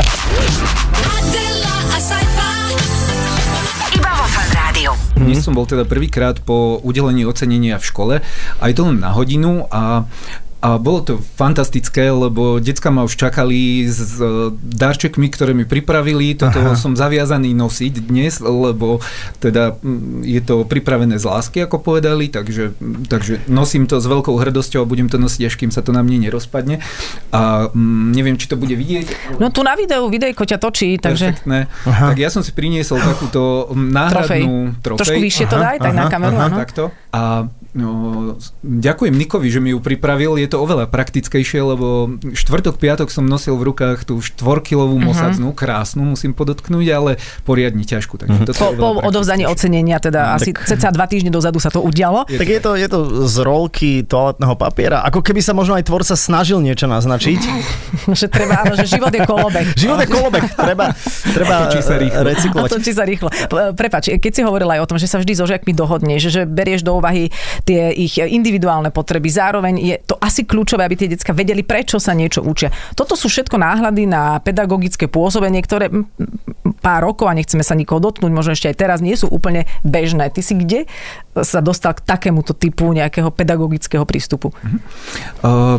Dnes 5.19 5.43
som 5.43 5.51
bol 5.51 5.67
teda 5.67 5.83
prvýkrát 5.83 6.39
po 6.41 6.79
udelení 6.79 7.27
ocenenia 7.27 7.75
v 7.77 7.85
škole, 7.85 8.15
aj 8.63 8.71
to 8.71 8.88
len 8.88 9.03
na 9.03 9.11
hodinu 9.11 9.67
a 9.67 10.07
a 10.59 10.75
bolo 10.75 10.99
to 10.99 11.13
fantastické, 11.39 12.11
lebo 12.11 12.59
decka 12.59 12.91
ma 12.91 13.07
už 13.07 13.15
čakali 13.15 13.87
s 13.87 14.19
darčekmi, 14.59 15.31
ktoré 15.31 15.55
mi 15.55 15.63
pripravili. 15.63 16.35
Toto 16.35 16.59
Aha. 16.59 16.75
Aha. 16.75 16.79
som 16.79 16.99
zaviazaný 16.99 17.55
nosiť 17.55 18.03
dnes, 18.03 18.43
lebo 18.43 18.99
teda 19.39 19.79
mm, 19.79 20.27
je 20.27 20.41
to 20.43 20.67
pripravené 20.67 21.15
z 21.15 21.23
lásky, 21.23 21.63
ako 21.63 21.79
povedali, 21.79 22.27
takže, 22.27 22.75
takže 23.07 23.47
nosím 23.47 23.87
to 23.87 24.03
s 24.03 24.05
veľkou 24.11 24.35
hrdosťou 24.35 24.83
a 24.83 24.89
budem 24.89 25.07
to 25.07 25.15
nosiť, 25.15 25.41
až 25.47 25.55
kým 25.55 25.71
sa 25.71 25.79
to 25.79 25.95
na 25.95 26.03
mne 26.03 26.27
nerozpadne. 26.27 26.83
A 27.31 27.71
mm, 27.71 28.11
neviem, 28.11 28.35
či 28.35 28.51
to 28.51 28.59
bude 28.59 28.75
vidieť. 28.75 29.39
No 29.39 29.55
tu 29.55 29.63
na 29.63 29.79
videu, 29.79 30.11
videjko 30.11 30.43
ťa 30.43 30.59
točí, 30.59 30.99
takže 30.99 31.31
Perfektné. 31.31 31.71
Aha. 31.87 32.11
Tak 32.11 32.19
ja 32.19 32.27
som 32.27 32.43
si 32.43 32.51
priniesol 32.51 32.99
takúto 32.99 33.71
náhradnú 33.71 34.75
trofej. 34.83 34.99
Trošku 35.07 35.19
vyššie 35.23 35.45
to 35.47 35.55
Aha, 35.55 35.63
daj, 35.71 35.77
tak 35.87 35.93
na 35.95 36.03
aha, 36.03 36.11
kameru, 36.11 36.35
áno. 36.35 36.55
Takto. 36.59 36.83
A 37.15 37.47
no, 37.77 37.89
ďakujem 38.65 39.13
Nikovi, 39.13 39.47
že 39.53 39.59
mi 39.61 39.75
ju 39.75 39.79
pripravil. 39.83 40.41
Je 40.41 40.49
to 40.49 40.57
oveľa 40.61 40.89
praktickejšie, 40.89 41.61
lebo 41.61 42.17
štvrtok, 42.33 42.81
piatok 42.81 43.13
som 43.13 43.25
nosil 43.25 43.53
v 43.57 43.73
rukách 43.73 44.09
tú 44.09 44.21
štvorkilovú 44.21 44.97
mosadznu, 44.97 45.53
krásnu, 45.53 46.05
musím 46.05 46.33
podotknúť, 46.33 46.88
ale 46.89 47.11
poriadne 47.45 47.85
ťažkú. 47.85 48.17
Takže 48.17 48.38
toto 48.49 48.57
Po, 48.57 48.73
po 48.77 48.89
odovzdaní 49.05 49.45
ocenenia, 49.45 50.01
teda 50.01 50.33
asi 50.33 50.53
ceca 50.53 50.89
dva 50.89 51.05
týždne 51.05 51.29
dozadu 51.29 51.61
sa 51.61 51.69
to 51.69 51.81
udialo. 51.83 52.25
Je 52.29 52.41
Tak 52.41 52.47
je 52.49 52.61
to, 52.61 52.71
je 52.73 52.88
to 52.89 52.99
z 53.27 53.35
rolky 53.45 53.91
toaletného 54.05 54.55
papiera. 54.57 55.05
Ako 55.05 55.21
keby 55.21 55.41
sa 55.43 55.53
možno 55.53 55.77
aj 55.77 55.85
tvorca 55.85 56.13
snažil 56.17 56.61
niečo 56.61 56.89
naznačiť. 56.89 57.41
že 58.19 58.27
treba, 58.29 58.65
áno, 58.65 58.73
že 58.77 58.89
život 58.89 59.13
je 59.13 59.21
kolobek. 59.25 59.67
Život 59.81 59.99
je 60.03 60.07
kolobek, 60.09 60.43
treba, 60.57 60.91
treba 61.31 61.55
Otočí 61.69 61.81
sa 61.85 61.95
rýchlo. 61.95 62.21
recyklovať. 62.25 62.69
Otočí 62.69 62.91
sa 62.91 63.03
rýchlo. 63.05 63.29
Prepač, 63.77 64.11
keď 64.17 64.31
si 64.31 64.41
hovorila 64.43 64.75
aj 64.79 64.81
o 64.83 64.88
tom, 64.89 64.97
že 64.97 65.07
sa 65.07 65.21
vždy 65.21 65.33
so 65.38 65.45
žiakmi 65.47 65.71
dohodneš, 65.71 66.31
že 66.33 66.41
berieš 66.43 66.83
do 66.83 66.97
úvahy 66.97 67.31
tie 67.69 67.93
ich 67.93 68.17
individuálne 68.17 68.89
potreby, 68.89 69.29
zároveň 69.29 69.77
je 69.77 69.95
to 70.01 70.17
asi 70.17 70.41
kľúčové, 70.41 70.89
aby 70.89 70.97
tie 70.97 71.13
decka 71.13 71.38
vedeli, 71.38 71.61
prečo 71.61 72.01
sa 72.01 72.17
niečo 72.17 72.41
učia. 72.41 72.73
Toto 72.97 73.13
sú 73.13 73.29
všetko 73.29 73.61
náhľady 73.61 74.09
na 74.09 74.41
pedagogické 74.41 75.05
pôsobenie, 75.05 75.61
ktoré 75.61 75.93
pár 76.81 77.05
rokov, 77.05 77.29
a 77.29 77.38
nechceme 77.38 77.61
sa 77.61 77.77
nikoho 77.77 78.01
dotknúť, 78.01 78.31
možno 78.33 78.57
ešte 78.57 78.73
aj 78.73 78.77
teraz, 78.81 78.97
nie 79.05 79.13
sú 79.13 79.29
úplne 79.29 79.69
bežné. 79.85 80.33
Ty 80.33 80.41
si 80.41 80.57
kde 80.57 80.89
sa 81.38 81.61
dostal 81.61 81.93
k 81.93 82.01
takémuto 82.01 82.57
typu 82.57 82.89
nejakého 82.89 83.29
pedagogického 83.29 84.01
prístupu? 84.09 84.49
Uh, 85.45 85.77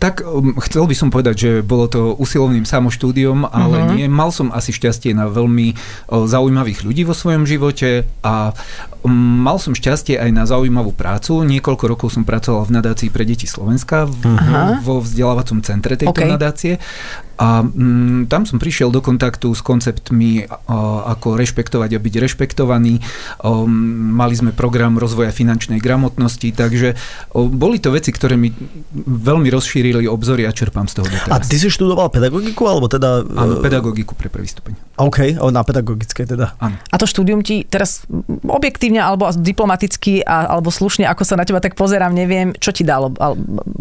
tak 0.00 0.24
um, 0.24 0.56
chcel 0.64 0.88
by 0.88 0.94
som 0.96 1.08
povedať, 1.12 1.34
že 1.36 1.50
bolo 1.60 1.84
to 1.86 2.16
usilovným 2.16 2.64
samoštúdiom, 2.64 3.44
ale 3.44 3.84
uh-huh. 3.84 3.92
nie. 3.92 4.08
Mal 4.08 4.32
som 4.32 4.48
asi 4.48 4.72
šťastie 4.72 5.12
na 5.12 5.28
veľmi 5.28 5.76
zaujímavých 6.08 6.88
ľudí 6.88 7.04
vo 7.04 7.12
svojom 7.12 7.44
živote 7.44 8.08
a 8.24 8.56
um, 9.04 9.12
mal 9.44 9.60
som 9.60 9.76
šťastie 9.76 10.16
aj 10.16 10.30
na 10.32 10.44
zaujímavú 10.48 10.96
prácu. 10.96 11.44
Niekoľko 11.44 11.84
rokov 11.84 12.08
som 12.16 12.24
pracoval 12.24 12.64
v 12.64 12.74
nadácii 12.80 13.12
pre 13.12 13.28
deti 13.28 13.44
Slovenska 13.44 14.08
v, 14.08 14.24
Aha. 14.24 14.80
vo 14.80 15.04
vzdelávacom 15.04 15.60
centre 15.60 16.00
tejto 16.00 16.16
OK. 16.16 16.32
nadácie 16.32 16.80
a 17.34 17.66
um, 17.66 18.24
tam 18.30 18.46
som 18.46 18.62
prišiel 18.62 18.94
do 18.94 19.02
kontaktu 19.02 19.50
s 19.50 19.60
konceptmi, 19.60 20.46
uh, 20.46 21.12
ako 21.14 21.34
rešpektovať 21.34 21.90
a 21.96 21.98
byť 21.98 22.14
rešpektovaný. 22.22 23.02
Um, 23.42 24.14
mali 24.14 24.34
sme 24.38 24.54
program 24.54 24.96
rozvoja 24.96 25.34
finančnej 25.34 25.82
gramotnosti, 25.82 26.48
takže 26.54 26.94
uh, 26.94 27.46
boli 27.50 27.82
to 27.82 27.90
veci, 27.90 28.14
ktoré 28.14 28.38
mi 28.38 28.54
veľmi 29.04 29.50
rozšírili 29.50 30.06
obzory 30.06 30.46
a 30.46 30.54
čerpám 30.54 30.86
z 30.86 31.02
toho 31.02 31.06
A 31.10 31.12
doteraz. 31.12 31.50
ty 31.50 31.56
si 31.58 31.66
študoval 31.66 32.10
pedagogiku, 32.14 32.70
alebo 32.70 32.86
teda... 32.86 33.26
Áno, 33.26 33.58
eh, 33.58 33.64
pedagogiku 33.64 34.14
pre 34.14 34.30
prvý 34.30 34.46
stupeň. 34.46 34.78
OK, 34.94 35.42
o, 35.42 35.50
na 35.50 35.66
pedagogické 35.66 36.22
teda. 36.22 36.54
Áno. 36.62 36.78
A 36.78 36.94
to 36.96 37.06
štúdium 37.10 37.42
ti 37.42 37.66
teraz 37.66 38.06
mm, 38.06 38.46
objektívne 38.46 39.02
alebo 39.02 39.26
diplomaticky 39.34 40.22
a, 40.22 40.54
alebo 40.54 40.70
slušne, 40.70 41.02
ako 41.10 41.22
sa 41.26 41.34
na 41.34 41.42
teba 41.42 41.58
tak 41.58 41.74
pozerám, 41.74 42.14
neviem, 42.14 42.54
čo 42.54 42.70
ti 42.70 42.86
dalo. 42.86 43.10
Ale, 43.18 43.34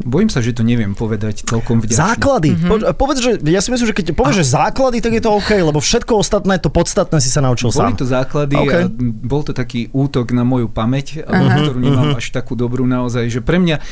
Bojím 0.03 0.33
sa, 0.33 0.41
že 0.41 0.57
to 0.57 0.65
neviem 0.65 0.97
povedať 0.97 1.45
celkom 1.45 1.79
vďačne. 1.79 2.01
Základy. 2.01 2.49
Mhm. 2.53 2.57
Mm-hmm. 2.65 2.69
Po, 2.97 3.05
povedz, 3.05 3.19
že 3.21 3.31
ja 3.43 3.59
si 3.59 3.69
myslím, 3.75 3.91
že 3.91 3.95
keď 3.95 4.05
povieš, 4.15 4.39
že 4.39 4.55
základy, 4.55 5.03
tak 5.03 5.19
je 5.19 5.23
to 5.23 5.35
OK, 5.35 5.51
lebo 5.59 5.83
všetko 5.83 6.15
ostatné, 6.15 6.55
to 6.63 6.71
podstatné 6.71 7.19
si 7.19 7.27
sa 7.27 7.43
naučil 7.43 7.75
Boli 7.75 7.91
sám. 7.91 7.99
to 7.99 8.07
základy 8.07 8.55
OK. 8.55 8.63
okay. 8.63 8.81
a 8.83 8.91
bol 9.03 9.43
to 9.43 9.51
taký 9.51 9.91
útok 9.91 10.31
na 10.31 10.47
moju 10.47 10.71
pamäť, 10.71 11.19
uh-huh. 11.27 11.67
ktorú 11.67 11.79
nemám 11.83 12.15
až 12.15 12.31
takú 12.31 12.55
dobrú 12.55 12.87
naozaj, 12.87 13.27
že 13.27 13.39
pre 13.43 13.59
mňa, 13.59 13.83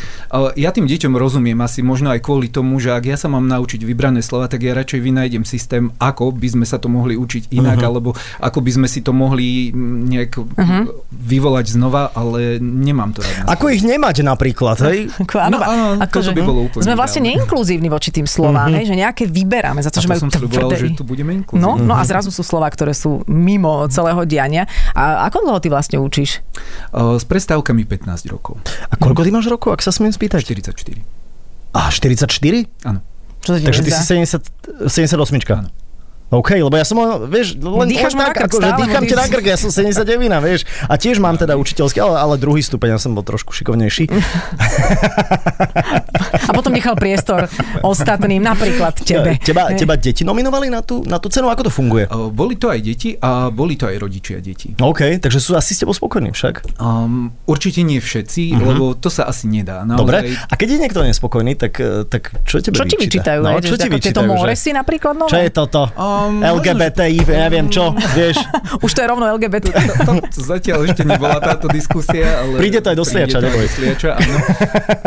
ja 0.56 0.70
tým 0.72 0.88
deťom 0.88 1.14
rozumiem 1.20 1.60
asi 1.60 1.84
možno 1.84 2.16
aj 2.16 2.24
kvôli 2.24 2.48
tomu, 2.48 2.80
že 2.80 2.96
ak 2.96 3.04
ja 3.04 3.18
sa 3.20 3.28
mám 3.28 3.44
naučiť 3.44 3.84
vybrané 3.84 4.24
slova, 4.24 4.48
tak 4.48 4.64
ja 4.64 4.72
radšej 4.72 5.04
vynájdem 5.04 5.44
systém, 5.44 5.92
ako 6.00 6.32
by 6.32 6.48
sme 6.48 6.66
sa 6.66 6.80
to 6.80 6.88
mohli 6.88 7.20
učiť 7.20 7.52
inak, 7.52 7.84
uh-huh. 7.84 7.90
alebo 7.92 8.10
ako 8.40 8.60
by 8.64 8.72
sme 8.72 8.88
si 8.88 9.04
to 9.04 9.12
mohli 9.12 9.76
mm, 9.76 10.00
nejak 10.08 10.32
uh-huh. 10.40 10.84
vyvolať 11.12 11.76
znova, 11.76 12.16
ale 12.16 12.56
nemám 12.64 13.12
to 13.12 13.20
rád. 13.20 13.52
Ako 13.52 13.68
ich 13.68 13.84
nemať 13.84 14.24
napríklad, 14.24 14.80
hej? 14.88 15.12
Ako, 15.20 15.52
No, 15.52 15.60
áno, 15.60 15.88
akože 16.00 16.32
toto 16.32 16.38
by 16.38 16.42
bolo 16.48 16.60
úplne 16.70 16.84
Sme 16.88 16.96
vlastne 16.96 17.22
neinkluzívni 17.28 17.90
voči 17.92 18.14
tým 18.14 18.24
slovám, 18.24 18.72
že 18.80 18.96
nejaké 18.96 19.28
vyberáme 19.42 19.82
za 19.82 19.90
to, 19.90 20.00
A 20.00 20.02
že 20.04 20.08
to 20.08 20.12
majú 20.14 20.22
som 20.22 20.32
tvrdé. 20.32 20.76
že 20.78 20.94
tu 20.94 21.04
budeme 21.04 21.34
inkluzívni. 21.42 21.66
No, 21.66 21.82
no 21.82 21.94
a 21.98 22.06
zrazu 22.06 22.30
sú 22.30 22.46
slova, 22.46 22.70
ktoré 22.70 22.94
sú 22.94 23.26
mimo 23.26 23.90
celého 23.90 24.22
diania. 24.30 24.70
A 24.94 25.26
ako 25.28 25.50
dlho 25.50 25.60
ty 25.60 25.68
vlastne 25.74 25.98
učíš? 25.98 26.46
Uh, 26.94 27.18
s 27.18 27.26
prestávkami 27.26 27.84
15 27.90 28.30
rokov. 28.30 28.62
A 28.88 28.94
koľko 28.96 29.26
ty 29.26 29.30
máš 29.34 29.50
rokov, 29.50 29.74
ak 29.74 29.82
sa 29.82 29.90
smiem 29.90 30.14
spýtať? 30.14 30.46
44. 30.46 31.02
A 31.74 31.90
44? 31.90 32.88
Áno. 32.88 33.00
Čo 33.42 33.58
Takže 33.58 33.82
ty 33.82 33.90
si 33.90 34.14
nezdá? 34.14 34.38
70, 34.86 34.86
78. 34.86 35.58
Áno. 35.58 35.70
OK, 36.32 36.64
lebo 36.64 36.72
ja 36.80 36.88
som, 36.88 36.96
len, 36.96 37.28
vieš, 37.28 37.60
len, 37.60 37.92
na 37.92 38.32
tak, 38.32 38.40
krk 38.40 38.56
akože 38.56 38.64
stále, 38.64 38.80
dýcham 38.88 39.04
ti 39.04 39.16
na 39.20 39.28
krk, 39.28 39.46
ja 39.52 39.60
som 39.60 39.68
79, 39.68 40.32
vieš. 40.40 40.64
A 40.88 40.96
tiež 40.96 41.20
mám 41.20 41.36
teda 41.36 41.60
učiteľský, 41.60 42.00
ale, 42.00 42.16
ale 42.16 42.40
druhý 42.40 42.64
stupeň, 42.64 42.96
ja 42.96 43.00
som 43.04 43.12
bol 43.12 43.28
trošku 43.28 43.52
šikovnejší. 43.52 44.08
A 46.48 46.52
potom 46.56 46.72
nechal 46.72 46.96
priestor 46.96 47.52
ostatným, 47.84 48.40
napríklad 48.40 48.96
tebe. 49.04 49.36
Teba, 49.44 49.76
teba 49.76 50.00
deti 50.00 50.24
nominovali 50.24 50.72
na 50.72 50.80
tú, 50.80 51.04
na 51.04 51.20
tú 51.20 51.28
cenu, 51.28 51.52
ako 51.52 51.68
to 51.68 51.72
funguje? 51.72 52.08
Uh, 52.08 52.32
boli 52.32 52.56
to 52.56 52.72
aj 52.72 52.80
deti 52.80 53.20
a 53.20 53.52
boli 53.52 53.76
to 53.76 53.92
aj 53.92 54.00
rodičia 54.00 54.40
detí. 54.40 54.72
OK, 54.80 55.20
takže 55.20 55.40
sú 55.44 55.60
asi 55.60 55.76
s 55.76 55.84
tebou 55.84 55.92
spokojní 55.92 56.32
však. 56.32 56.80
Um, 56.80 57.36
určite 57.44 57.84
nie 57.84 58.00
všetci, 58.00 58.56
uh-huh. 58.56 58.68
lebo 58.72 58.84
to 58.96 59.12
sa 59.12 59.28
asi 59.28 59.52
nedá. 59.52 59.84
Naozaj, 59.84 60.00
Dobre, 60.00 60.18
a 60.32 60.54
keď 60.56 60.68
je 60.72 60.78
niekto 60.80 61.00
nespokojný, 61.04 61.60
tak, 61.60 61.76
eh, 61.84 62.08
tak 62.08 62.32
čo 62.48 62.64
tebe 62.64 62.80
Čo 62.80 62.88
ti 62.88 62.96
vyčíta? 62.96 63.36
vyčítajú? 63.36 63.40
No, 63.44 63.60
čo 63.60 63.76
že 63.76 63.80
ti 63.84 63.88
ako 63.92 63.98
tieto 64.00 64.22
vyčítajú? 64.24 64.32
že- 64.32 64.40
Moresy 64.40 64.70
napríklad 64.72 65.14
nové? 65.20 65.32
Čo 65.32 65.40
je 65.44 65.50
toto? 65.52 65.82
Um, 65.94 66.21
LGBTI, 66.32 67.18
ja 67.24 67.40
neviem 67.44 67.68
čo, 67.68 67.90
vieš. 68.12 68.38
Už 68.86 68.90
to 68.90 69.00
je 69.00 69.08
rovno 69.08 69.26
LGBT. 69.28 69.74
To, 70.02 70.12
to 70.22 70.40
zatiaľ 70.40 70.86
ešte 70.86 71.02
nebola 71.04 71.38
táto 71.38 71.66
diskusia, 71.68 72.40
ale... 72.40 72.58
Príde 72.58 72.80
to 72.80 72.90
aj 72.90 72.98
do 72.98 73.04
Sliača, 73.04 73.38
to 73.38 73.46
neboj. 73.46 73.64
do 73.64 73.70
Sliača, 73.70 74.10
áno. 74.14 74.36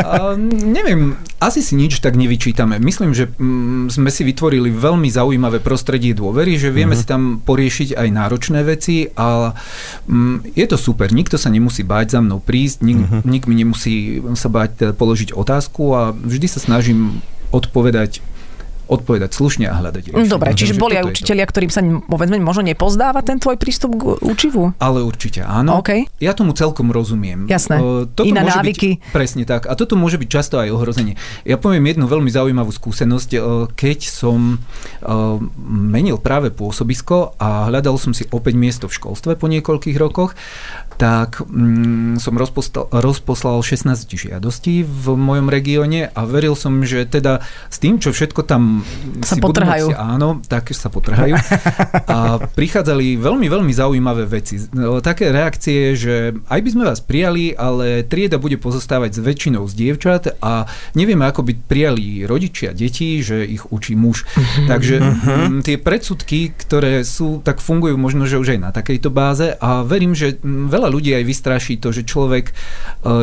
A, 0.05 0.17
neviem, 0.65 1.15
asi 1.39 1.59
si 1.59 1.75
nič 1.75 1.99
tak 1.99 2.15
nevyčítame. 2.15 2.77
Myslím, 2.79 3.11
že 3.11 3.27
mm, 3.29 3.91
sme 3.91 4.09
si 4.09 4.23
vytvorili 4.23 4.69
veľmi 4.69 5.09
zaujímavé 5.09 5.59
prostredie 5.59 6.13
dôvery, 6.13 6.55
že 6.55 6.69
vieme 6.69 6.93
Mhm. 6.93 7.01
si 7.01 7.05
tam 7.05 7.23
poriešiť 7.39 7.95
aj 7.95 8.09
náročné 8.09 8.61
veci 8.63 9.09
a 9.09 9.51
mm, 10.05 10.53
je 10.53 10.67
to 10.67 10.77
super. 10.77 11.09
Nikto 11.09 11.35
sa 11.35 11.49
nemusí 11.49 11.83
báť 11.83 12.07
za 12.13 12.21
mnou 12.21 12.39
prísť, 12.39 12.77
nik, 12.81 12.99
Mhm. 13.01 13.19
nik 13.25 13.45
mi 13.45 13.55
nemusí 13.57 13.95
sa 14.35 14.47
báť 14.47 14.71
teda 14.77 14.93
položiť 14.93 15.33
otázku 15.33 15.83
a 15.91 16.03
vždy 16.13 16.47
sa 16.47 16.59
snažím 16.59 17.19
odpovedať 17.51 18.19
odpovedať 18.85 19.31
slušne 19.33 19.67
a 19.71 19.75
hľadať 19.81 20.13
riešenie. 20.13 20.29
Dobre, 20.29 20.53
čiže 20.53 20.75
Takže 20.75 20.83
boli 20.83 20.95
aj 20.99 21.05
učitelia, 21.09 21.47
ktorým 21.47 21.71
sa 21.73 21.81
povedzme 21.85 22.37
možno 22.43 22.67
nepozdáva 22.67 23.25
ten 23.25 23.41
tvoj 23.41 23.57
prístup 23.57 23.97
k 23.97 24.03
učivu? 24.21 24.77
Ale 24.83 25.01
určite 25.01 25.41
áno. 25.47 25.81
OK. 25.81 26.09
Ja 26.21 26.37
tomu 26.37 26.53
celkom 26.53 26.91
rozumiem. 26.93 27.47
Jasné. 27.49 27.79
Toto 28.13 28.29
Iné 28.29 28.45
môže 28.45 28.61
návyky. 28.61 28.89
Byť, 29.01 29.13
presne 29.15 29.43
tak. 29.49 29.71
A 29.71 29.79
toto 29.79 29.97
môže 29.97 30.19
byť 30.21 30.29
často 30.29 30.61
aj 30.61 30.69
ohrozenie. 30.75 31.15
Ja 31.47 31.57
poviem 31.57 31.87
jednu 31.89 32.05
veľmi 32.11 32.29
zaujímavú 32.29 32.75
skúsenosť. 32.75 33.31
Keď 33.73 33.99
som 34.05 34.59
menil 35.65 36.19
práve 36.21 36.51
pôsobisko 36.53 37.39
a 37.41 37.71
hľadal 37.71 37.97
som 37.97 38.13
si 38.13 38.27
opäť 38.35 38.55
miesto 38.59 38.91
v 38.91 38.97
školstve 38.99 39.39
po 39.39 39.47
niekoľkých 39.49 39.97
rokoch, 39.97 40.35
tak 40.95 41.43
mm, 41.43 42.19
som 42.19 42.35
rozposlal, 42.35 42.87
rozposlal 42.91 43.59
16 43.61 43.91
žiadostí 44.09 44.83
v 44.83 45.07
mojom 45.15 45.47
regióne 45.49 46.11
a 46.11 46.21
veril 46.25 46.55
som, 46.55 46.83
že 46.83 47.03
teda 47.05 47.43
s 47.69 47.79
tým, 47.79 47.99
čo 47.99 48.11
všetko 48.11 48.43
tam 48.43 48.87
Sa 49.23 49.35
si 49.35 49.43
budú 49.43 49.59
potrhajú. 49.59 49.91
môcť- 49.91 49.99
áno, 49.99 50.29
tak 50.45 50.71
sa 50.71 50.89
potrhajú. 50.89 51.35
A 52.07 52.17
prichádzali 52.59 53.19
veľmi, 53.19 53.47
veľmi 53.47 53.73
zaujímavé 53.73 54.25
veci. 54.27 54.59
No, 54.73 54.99
Také 54.99 55.31
reakcie, 55.31 55.93
že 55.95 56.15
aj 56.49 56.61
by 56.61 56.69
sme 56.71 56.85
vás 56.85 57.01
prijali, 57.01 57.53
ale 57.53 58.03
trieda 58.07 58.39
bude 58.39 58.57
pozostávať 58.57 59.19
s 59.19 59.21
väčšinou 59.21 59.67
z 59.67 59.75
dievčat 59.75 60.39
a 60.41 60.65
nevieme, 60.95 61.27
ako 61.27 61.45
by 61.45 61.53
prijali 61.67 62.25
rodičia 62.25 62.71
deti, 62.73 63.21
že 63.21 63.45
ich 63.45 63.67
učí 63.69 63.95
muž. 63.95 64.25
Takže 64.65 64.95
mm, 64.99 65.61
tie 65.63 65.77
predsudky, 65.77 66.55
ktoré 66.55 67.03
sú, 67.03 67.41
tak 67.41 67.59
fungujú 67.59 67.99
možno, 67.99 68.25
že 68.25 68.39
už 68.39 68.57
aj 68.57 68.61
na 68.61 68.71
takejto 68.71 69.11
báze 69.11 69.53
a 69.55 69.83
verím, 69.83 70.15
že 70.15 70.39
mm, 70.39 70.71
veľa 70.85 70.93
ľudí 70.93 71.17
aj 71.17 71.25
vystraší 71.25 71.81
to, 71.81 71.97
že 71.97 72.05
človek 72.05 72.53
e, 72.53 72.53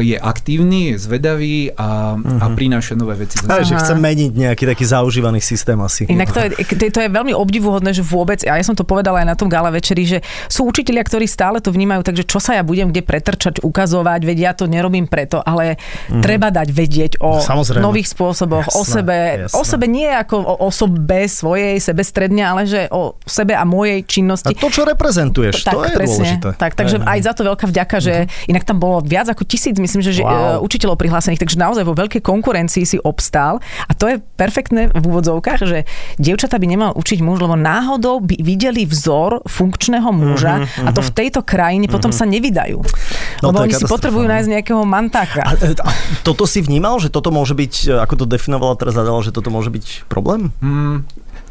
je 0.01 0.17
aktívny, 0.17 0.93
je 0.93 0.95
zvedavý 0.97 1.69
a, 1.77 2.17
a 2.17 2.45
prináša 2.57 2.97
nové 2.97 3.21
veci. 3.21 3.37
Ale 3.45 3.61
že 3.61 3.77
chcem 3.77 4.01
meniť 4.01 4.31
nejaký 4.33 4.65
taký 4.65 4.81
zaužívaný 4.89 5.37
systém 5.45 5.77
asi. 5.77 6.09
Inak 6.09 6.33
to 6.33 6.41
je, 6.41 6.89
to, 6.89 6.99
je, 7.05 7.09
veľmi 7.13 7.37
obdivuhodné, 7.37 7.93
že 7.93 8.01
vôbec, 8.01 8.41
a 8.49 8.57
ja 8.57 8.65
som 8.65 8.73
to 8.73 8.81
povedala 8.81 9.21
aj 9.21 9.27
na 9.29 9.37
tom 9.37 9.45
gala 9.45 9.69
večeri, 9.69 10.09
že 10.09 10.25
sú 10.49 10.65
učitelia, 10.65 11.05
ktorí 11.05 11.29
stále 11.29 11.61
to 11.61 11.69
vnímajú, 11.69 12.01
takže 12.01 12.25
čo 12.25 12.41
sa 12.41 12.57
ja 12.57 12.65
budem 12.65 12.89
kde 12.89 13.05
pretrčať, 13.05 13.61
ukazovať, 13.61 14.25
veď 14.25 14.37
ja 14.41 14.51
to 14.57 14.65
nerobím 14.65 15.05
preto, 15.05 15.37
ale 15.45 15.77
treba 16.25 16.49
dať 16.49 16.67
vedieť 16.73 17.11
o 17.21 17.37
Samozrejme. 17.45 17.85
nových 17.85 18.09
spôsoboch, 18.09 18.73
o 18.73 18.81
Jasné, 18.81 18.95
sebe, 18.97 19.17
jasné. 19.45 19.53
o 19.53 19.61
sebe 19.61 19.85
nie 19.85 20.09
ako 20.09 20.35
o 20.41 20.55
osobe 20.65 21.29
svojej, 21.29 21.77
sebestredne, 21.77 22.41
ale 22.41 22.65
že 22.65 22.89
o 22.89 23.19
sebe 23.27 23.53
a 23.53 23.67
mojej 23.67 24.01
A 24.01 24.07
činnosti. 24.07 24.53
to, 24.55 24.71
čo 24.71 24.87
reprezentuješ, 24.87 25.67
to 25.67 25.83
je 25.85 25.95
dôležité. 25.99 26.49
Tak, 26.55 26.73
takže 26.79 27.03
aj 27.03 27.19
hej. 27.19 27.25
za 27.27 27.33
to 27.35 27.41
veľká 27.51 27.67
vďaka, 27.67 27.97
že 27.99 28.13
inak 28.47 28.63
tam 28.63 28.79
bolo 28.79 29.03
viac 29.03 29.27
ako 29.27 29.43
tisíc, 29.43 29.75
myslím, 29.75 30.01
že, 30.01 30.21
Wow. 30.21 30.61
e, 30.61 30.63
učiteľov 30.63 30.95
prihlásených, 30.95 31.41
takže 31.41 31.57
naozaj 31.57 31.83
vo 31.83 31.97
veľkej 31.97 32.21
konkurencii 32.21 32.83
si 32.85 32.97
obstál. 33.01 33.59
A 33.85 33.93
to 33.93 34.07
je 34.07 34.17
perfektné 34.37 34.89
v 34.91 35.03
úvodzovkách, 35.03 35.59
že 35.65 35.83
dievčata 36.17 36.55
by 36.55 36.67
nemal 36.67 36.91
učiť 36.93 37.19
muž, 37.19 37.41
lebo 37.41 37.57
náhodou 37.57 38.21
by 38.21 38.37
videli 38.39 38.85
vzor 38.85 39.43
funkčného 39.45 40.09
muža 40.09 40.63
a 40.85 40.89
to 40.91 41.01
v 41.01 41.11
tejto 41.11 41.41
krajine 41.41 41.89
potom 41.89 42.13
sa 42.13 42.23
nevydajú. 42.23 42.79
Mhm, 42.79 43.39
No, 43.41 43.49
lebo 43.49 43.65
oni 43.65 43.73
si 43.73 43.89
potrebujú 43.89 44.29
no. 44.29 44.37
nájsť 44.37 44.49
nejakého 44.53 44.81
mantáka. 44.85 45.41
A, 45.41 45.57
a 45.57 45.89
toto 46.21 46.45
si 46.45 46.61
vnímal, 46.61 47.01
že 47.01 47.09
toto 47.09 47.33
môže 47.33 47.57
byť, 47.57 47.89
ako 48.05 48.13
to 48.21 48.25
definovala 48.29 48.77
teraz 48.77 48.93
Adela, 48.93 49.17
že 49.25 49.33
toto 49.33 49.49
môže 49.49 49.73
byť 49.73 50.05
problém? 50.05 50.53
Mm, 50.61 51.01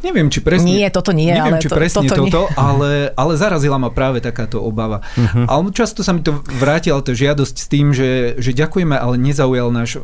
neviem, 0.00 0.26
či 0.26 0.40
presne... 0.40 0.66
Nie, 0.66 0.88
toto 0.88 1.10
nie, 1.10 1.28
neviem, 1.28 1.56
ale 1.56 1.60
či 1.60 1.68
to- 1.68 1.76
presne 1.76 2.04
toto 2.04 2.24
nie. 2.24 2.32
toto, 2.32 2.48
ale, 2.54 3.12
ale 3.12 3.32
zarazila 3.34 3.76
ma 3.76 3.88
práve 3.88 4.18
takáto 4.18 4.58
obava. 4.58 5.04
Mhm. 5.14 5.44
Ale 5.44 5.60
často 5.70 6.00
sa 6.00 6.10
mi 6.10 6.20
to 6.20 6.32
vrátila 6.56 7.00
tá 7.00 7.12
žiadosť 7.12 7.54
s 7.54 7.66
tým, 7.66 7.92
že, 7.92 8.34
že 8.36 8.50
ďakujeme, 8.50 8.94
ale 8.94 9.14
nezaujal 9.16 9.68
náš, 9.68 10.00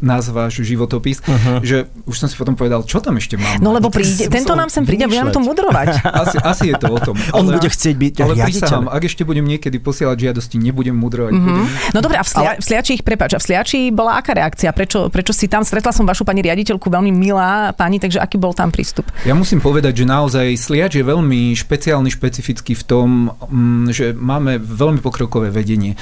nás 0.00 0.26
váš 0.26 0.60
životopis, 0.60 1.22
že 1.62 1.86
už 2.04 2.16
som 2.16 2.26
si 2.26 2.34
potom 2.34 2.52
povedal, 2.52 2.82
čo 2.82 2.98
tam 2.98 3.16
ešte 3.16 3.36
mám. 3.36 3.58
No 3.58 3.70
lebo 3.70 3.88
ty 3.88 4.02
príde, 4.02 4.26
tento 4.26 4.52
nám 4.52 4.66
sem 4.66 4.82
príde, 4.82 5.06
bude 5.06 5.16
nám 5.16 5.30
to 5.30 5.38
mudrovať. 5.38 6.00
Asi, 6.26 6.36
asi 6.38 6.64
je 6.70 6.76
to 6.76 6.88
o 6.88 6.98
tom. 6.98 7.14
On 7.32 7.44
bude 7.44 7.66
chcieť 7.66 7.94
byť 7.94 8.14
Ale 8.18 8.34
prisahám, 8.36 8.86
ak 8.88 9.02
ešte 9.04 9.22
budem 9.22 9.44
niekedy 9.44 9.76
posielať 9.78 10.16
žiadosti, 10.18 10.56
nebudem 10.56 10.96
mudrovať. 10.96 11.32
Mm-hmm. 11.32 11.56
Budem, 11.60 11.92
No 11.92 11.98
dobre, 12.00 12.16
a 12.16 12.24
v, 12.24 12.30
Slia- 12.30 12.56
v 12.58 12.64
Sliači 12.64 12.90
ich 12.94 13.04
prepáč, 13.04 13.36
a 13.36 13.40
v 13.40 13.44
Sliači 13.44 13.78
bola 13.90 14.16
aká 14.16 14.32
reakcia? 14.32 14.72
Prečo, 14.72 15.06
prečo 15.08 15.30
si 15.30 15.46
tam, 15.46 15.62
stretla 15.62 15.92
som 15.92 16.02
vašu 16.02 16.24
pani 16.24 16.40
riaditeľku, 16.42 16.88
veľmi 16.88 17.12
milá 17.12 17.70
pani, 17.72 18.00
takže 18.00 18.18
aký 18.18 18.36
bol 18.36 18.52
tam 18.52 18.72
prístup? 18.72 19.06
Ja 19.24 19.32
musím 19.32 19.64
povedať, 19.64 20.04
že 20.04 20.10
naozaj 20.10 20.58
Sliač 20.60 21.00
je 21.00 21.04
veľmi 21.06 21.56
špeciálny, 21.56 22.12
špecifický 22.12 22.76
v 22.76 22.84
tom, 22.84 23.08
mm, 23.32 23.84
že 23.94 24.06
máme 24.12 24.60
veľmi 24.60 25.00
pokrokové 25.00 25.48
vedenie. 25.48 25.96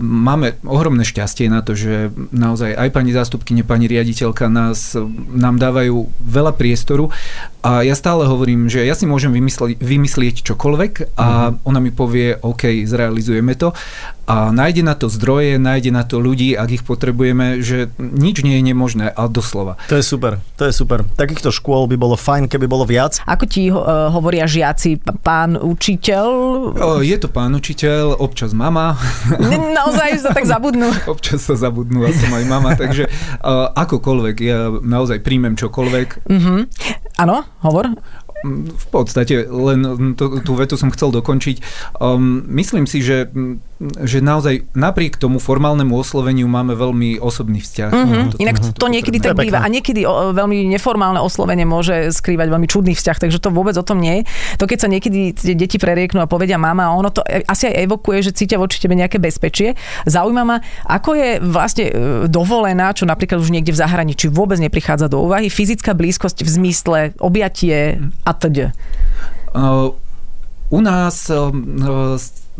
Máme 0.00 0.56
ohromné 0.64 1.04
šťastie 1.04 1.52
na 1.52 1.60
to, 1.60 1.76
že 1.76 2.08
naozaj 2.32 2.72
aj 2.72 2.88
pani 2.94 3.12
zástupkyne, 3.12 3.66
pani 3.66 3.90
riaditeľka 3.90 4.48
nás, 4.48 4.96
nám 5.34 5.60
dávajú 5.60 6.08
veľa 6.22 6.56
priestoru 6.56 7.12
a 7.60 7.84
ja 7.84 7.92
stále 7.92 8.24
hovorím, 8.24 8.72
že 8.72 8.88
ja 8.88 8.96
si 8.96 9.04
môžem 9.04 9.36
vymysli- 9.36 9.76
vymyslieť 9.76 10.40
čokoľvek 10.40 11.20
a 11.20 11.52
ona 11.60 11.80
mi 11.84 11.92
povie, 11.92 12.32
OK, 12.40 12.88
zrealizujeme 12.88 13.52
to 13.52 13.76
a 14.30 14.54
nájde 14.54 14.86
na 14.86 14.94
to 14.94 15.10
zdroje, 15.10 15.58
nájde 15.58 15.90
na 15.90 16.06
to 16.06 16.22
ľudí, 16.22 16.54
ak 16.54 16.70
ich 16.70 16.84
potrebujeme, 16.86 17.60
že 17.66 17.90
nič 17.98 18.46
nie 18.46 18.62
je 18.62 18.62
nemožné, 18.62 19.10
a 19.10 19.26
doslova. 19.26 19.74
To 19.90 19.98
je 19.98 20.06
super, 20.06 20.38
to 20.54 20.70
je 20.70 20.72
super. 20.72 21.02
Takýchto 21.18 21.50
škôl 21.50 21.90
by 21.90 21.98
bolo 21.98 22.14
fajn, 22.30 22.46
keby 22.46 22.66
bolo 22.66 22.84
viac. 22.84 23.18
Ako 23.24 23.44
ti 23.44 23.66
ho- 23.66 23.82
eh, 23.82 24.08
hovoria 24.08 24.46
žiaci, 24.46 24.96
p- 24.96 25.18
pán 25.18 25.54
učiteľ? 25.54 26.26
Je 27.02 27.16
to 27.16 27.26
pán 27.26 27.50
učiteľ, 27.52 28.14
občas 28.16 28.52
mama, 28.52 28.94
Naozaj 29.74 30.10
sa 30.18 30.30
tak 30.30 30.44
zabudnú. 30.44 30.86
občas 31.12 31.42
sa 31.42 31.54
zabudnú 31.54 32.02
a 32.02 32.12
som 32.12 32.30
aj 32.30 32.44
mama, 32.44 32.74
takže 32.74 33.10
uh, 33.40 33.74
akokoľvek, 33.74 34.36
ja 34.40 34.58
naozaj 34.70 35.20
príjmem 35.20 35.54
čokoľvek. 35.54 36.28
Áno, 37.16 37.36
hovor. 37.60 37.90
Mm, 38.40 38.70
V 38.70 38.86
podstate 38.88 39.44
len 39.44 39.80
to, 40.14 40.40
tú 40.40 40.52
vetu 40.54 40.74
som 40.74 40.88
chcel 40.88 41.10
dokončiť. 41.10 41.56
Um, 41.96 42.44
myslím 42.50 42.84
si, 42.84 43.00
že, 43.00 43.26
mm, 43.26 43.69
že 43.80 44.20
naozaj 44.20 44.68
napriek 44.76 45.16
tomu 45.16 45.40
formálnemu 45.40 45.88
osloveniu 45.96 46.44
máme 46.44 46.76
veľmi 46.76 47.16
osobný 47.16 47.64
vzťah. 47.64 47.88
Mm-hmm. 47.88 48.24
Toto- 48.28 48.40
Inak 48.44 48.56
toto 48.60 48.76
to 48.76 48.86
niekedy 48.92 49.18
tak 49.24 49.32
To 49.32 49.40
býva. 49.40 49.64
A 49.64 49.72
niekedy 49.72 50.04
o, 50.04 50.36
veľmi 50.36 50.68
neformálne 50.68 51.16
oslovenie 51.16 51.64
môže 51.64 52.12
skrývať 52.12 52.52
veľmi 52.52 52.68
čudný 52.68 52.92
vzťah, 52.92 53.16
takže 53.16 53.40
to 53.40 53.48
vôbec 53.48 53.72
o 53.80 53.84
tom 53.84 54.04
nie 54.04 54.20
je. 54.20 54.22
To 54.60 54.68
keď 54.68 54.78
sa 54.84 54.88
niekedy 54.92 55.32
tie 55.32 55.56
deti 55.56 55.80
prerieknú 55.80 56.20
a 56.20 56.28
povedia 56.28 56.60
mama, 56.60 56.92
ono 56.92 57.08
to 57.08 57.24
e- 57.24 57.40
asi 57.48 57.72
aj 57.72 57.88
evokuje, 57.88 58.20
že 58.20 58.36
cítia 58.36 58.60
voči 58.60 58.76
tebe 58.76 58.92
nejaké 58.92 59.16
bezpečie. 59.16 59.72
Zaujíma 60.04 60.44
ma, 60.44 60.60
ako 60.84 61.16
je 61.16 61.30
vlastne 61.40 61.84
e, 61.88 61.92
dovolená, 62.28 62.92
čo 62.92 63.08
napríklad 63.08 63.40
už 63.40 63.48
niekde 63.48 63.72
v 63.72 63.80
zahraničí 63.80 64.28
vôbec 64.28 64.60
neprichádza 64.60 65.08
do 65.08 65.24
úvahy, 65.24 65.48
fyzická 65.48 65.96
blízkosť 65.96 66.44
v 66.44 66.50
zmysle 66.52 66.98
objatie 67.16 67.96
a 68.28 68.32
teda. 68.36 68.76
Uh, 69.56 69.96
u 70.68 70.80
nás 70.84 71.32
uh, 71.32 71.48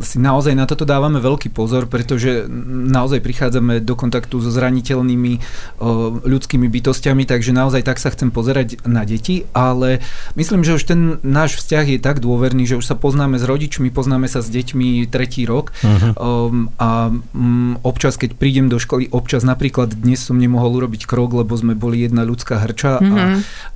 si 0.00 0.16
naozaj 0.18 0.56
na 0.56 0.64
toto 0.64 0.88
dávame 0.88 1.20
veľký 1.20 1.52
pozor, 1.52 1.86
pretože 1.86 2.48
naozaj 2.90 3.20
prichádzame 3.20 3.84
do 3.84 3.94
kontaktu 3.94 4.40
so 4.40 4.50
zraniteľnými 4.50 5.32
ľudskými 6.24 6.66
bytostiami, 6.66 7.24
takže 7.28 7.52
naozaj 7.52 7.84
tak 7.84 8.00
sa 8.00 8.12
chcem 8.12 8.32
pozerať 8.32 8.82
na 8.88 9.04
deti, 9.04 9.48
ale 9.52 10.00
myslím, 10.36 10.64
že 10.64 10.76
už 10.76 10.84
ten 10.84 11.00
náš 11.20 11.60
vzťah 11.60 11.96
je 11.96 11.98
tak 12.00 12.24
dôverný, 12.24 12.64
že 12.64 12.76
už 12.80 12.86
sa 12.88 12.96
poznáme 12.96 13.36
s 13.36 13.44
rodičmi, 13.44 13.92
poznáme 13.92 14.26
sa 14.26 14.40
s 14.40 14.48
deťmi 14.48 15.06
tretí 15.08 15.44
rok. 15.44 15.72
Um, 16.16 16.72
a 16.80 17.12
um, 17.12 17.76
občas, 17.84 18.16
keď 18.16 18.36
prídem 18.36 18.72
do 18.72 18.80
školy, 18.80 19.08
občas 19.12 19.44
napríklad 19.44 19.92
dnes 19.92 20.24
som 20.24 20.40
nemohol 20.40 20.80
urobiť 20.80 21.04
krok, 21.04 21.36
lebo 21.36 21.52
sme 21.56 21.76
boli 21.76 22.04
jedna 22.04 22.24
ľudská 22.24 22.60
hrča 22.64 23.00
a, 23.00 23.22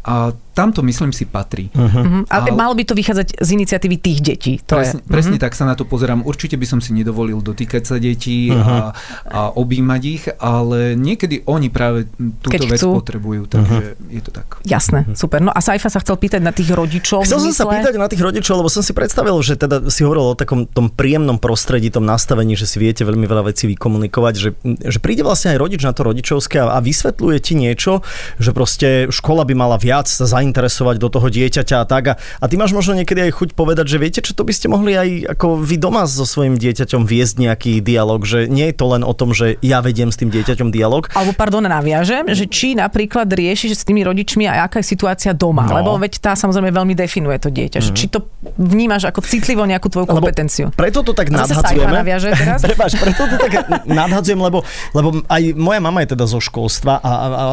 a 0.04 0.16
tamto 0.54 0.80
myslím 0.80 1.10
si 1.10 1.26
patrí. 1.26 1.68
Mhm. 1.70 2.30
Ale 2.30 2.48
Ale- 2.48 2.56
malo 2.56 2.72
by 2.72 2.84
to 2.84 2.94
vychádzať 2.94 3.28
z 3.36 3.48
iniciatívy 3.52 3.96
tých 3.98 4.18
detí. 4.20 4.52
To 4.64 4.78
Presne, 4.78 5.02
je. 5.02 5.10
presne 5.10 5.36
tak 5.36 5.52
sa 5.52 5.64
na 5.64 5.74
to 5.74 5.82
pozerám. 5.82 6.22
Určite 6.22 6.54
by 6.54 6.64
som 6.64 6.78
si 6.78 6.94
nedovolil 6.94 7.42
dotýkať 7.42 7.82
sa 7.82 7.96
detí 7.98 8.48
a, 8.48 8.94
a 9.26 9.40
objímať 9.50 10.02
ich, 10.04 10.24
ale 10.38 10.94
niekedy 10.94 11.42
oni 11.44 11.68
práve 11.68 12.06
túto 12.40 12.48
Keď 12.48 12.60
vec 12.64 12.78
chcú. 12.78 12.94
potrebujú, 12.94 13.42
takže 13.46 13.98
je 14.08 14.22
to 14.22 14.30
tak. 14.30 14.62
Jasné, 14.62 15.10
super. 15.12 15.42
No 15.42 15.50
a 15.50 15.58
Saifa 15.58 15.88
sa 15.88 15.98
chcel 15.98 16.14
pýtať 16.16 16.38
na 16.38 16.54
tých 16.54 16.70
rodičov. 16.70 17.26
Chcel 17.26 17.42
som 17.42 17.52
sa 17.52 17.64
pýtať 17.66 17.94
na 17.96 18.06
tých 18.06 18.22
rodičov, 18.22 18.54
lebo 18.56 18.70
som 18.70 18.80
si 18.80 18.94
predstavil, 18.94 19.34
že 19.40 19.58
teda 19.58 19.90
si 19.90 20.06
hovoril 20.06 20.32
o 20.32 20.38
takom 20.38 20.64
tom 20.64 20.86
príjemnom 20.86 21.36
prostredí, 21.36 21.90
tom 21.90 22.06
nastavení, 22.06 22.54
že 22.54 22.64
si 22.64 22.78
viete 22.78 23.02
veľmi 23.02 23.26
veľa 23.26 23.50
vecí 23.50 23.66
vykomunikovať, 23.66 24.34
že, 24.36 24.50
že 24.84 24.98
príde 25.02 25.26
vlastne 25.26 25.50
aj 25.50 25.58
rodič 25.58 25.82
na 25.82 25.90
to 25.90 26.06
rodičovské 26.06 26.62
a, 26.62 26.76
a 26.76 26.78
vysvetľuje 26.78 27.38
ti 27.40 27.58
niečo, 27.58 28.04
že 28.38 28.54
proste 28.54 29.10
škola 29.10 29.42
by 29.42 29.54
mala 29.56 29.74
viac 29.74 30.06
sa 30.06 30.22
zainteresovať 30.44 31.00
do 31.00 31.08
toho 31.08 31.32
dieťaťa 31.32 31.76
a 31.80 31.84
tak. 31.88 32.04
A, 32.12 32.14
a 32.20 32.44
ty 32.44 32.60
máš 32.60 32.76
možno 32.76 32.92
niekedy 32.92 33.24
aj 33.24 33.32
chuť 33.32 33.48
povedať, 33.56 33.88
že 33.88 33.96
viete, 33.96 34.20
čo 34.20 34.36
to 34.36 34.44
by 34.44 34.52
ste 34.52 34.68
mohli 34.68 34.92
aj 34.92 35.08
ako 35.32 35.64
vy 35.64 35.80
doma 35.80 36.04
so 36.04 36.28
svojím 36.28 36.60
dieťaťom 36.60 37.08
viesť 37.08 37.34
nejaký 37.40 37.72
dialog, 37.80 38.20
že 38.28 38.44
nie 38.52 38.68
je 38.68 38.76
to 38.76 38.86
len 38.92 39.00
o 39.00 39.14
tom, 39.16 39.32
že 39.32 39.56
ja 39.64 39.80
vediem 39.80 40.12
s 40.12 40.20
tým 40.20 40.28
dieťaťom 40.28 40.68
dialog, 40.68 41.08
Alebo, 41.16 41.32
pardon, 41.32 41.64
naviažem, 41.64 42.28
že 42.36 42.44
či 42.44 42.76
napríklad 42.76 43.24
riešiš 43.24 43.80
s 43.80 43.82
tými 43.88 44.04
rodičmi 44.04 44.44
aj 44.44 44.58
aká 44.68 44.76
je 44.84 44.86
situácia 44.92 45.32
doma, 45.32 45.64
No. 45.64 45.80
lebo 45.80 45.90
veď 45.96 46.20
tá 46.20 46.32
samozrejme 46.36 46.68
veľmi 46.74 46.92
definuje 46.92 47.40
to 47.40 47.48
dieťa. 47.48 47.80
Mm. 47.80 47.96
Či 47.96 48.06
to 48.12 48.28
vnímaš 48.60 49.08
ako 49.08 49.24
citlivo 49.24 49.64
nejakú 49.64 49.88
tvoju 49.88 50.04
Lebo 50.04 50.20
kompetenciu. 50.20 50.68
Preto 50.76 51.00
to 51.00 51.16
tak 51.16 51.32
A 51.32 51.48
zase 51.48 51.56
nadhadzujeme. 51.56 52.04
Teraz? 52.44 52.60
Prepač, 52.60 52.92
preto 53.00 53.22
to 53.30 53.36
tak 53.40 53.52
nadhadzujem, 53.88 54.40
lebo, 54.42 54.60
lebo 54.92 55.24
aj 55.30 55.42
moja 55.56 55.80
mama 55.80 56.04
je 56.04 56.12
teda 56.12 56.24
zo 56.28 56.42
školstva 56.42 57.00
a, 57.00 57.08
a, 57.08 57.26
a 57.30 57.44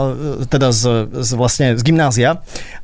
teda 0.49 0.73
z, 0.73 1.07
z, 1.21 1.29
vlastne 1.37 1.77
z 1.77 1.81
gymnázia 1.85 2.41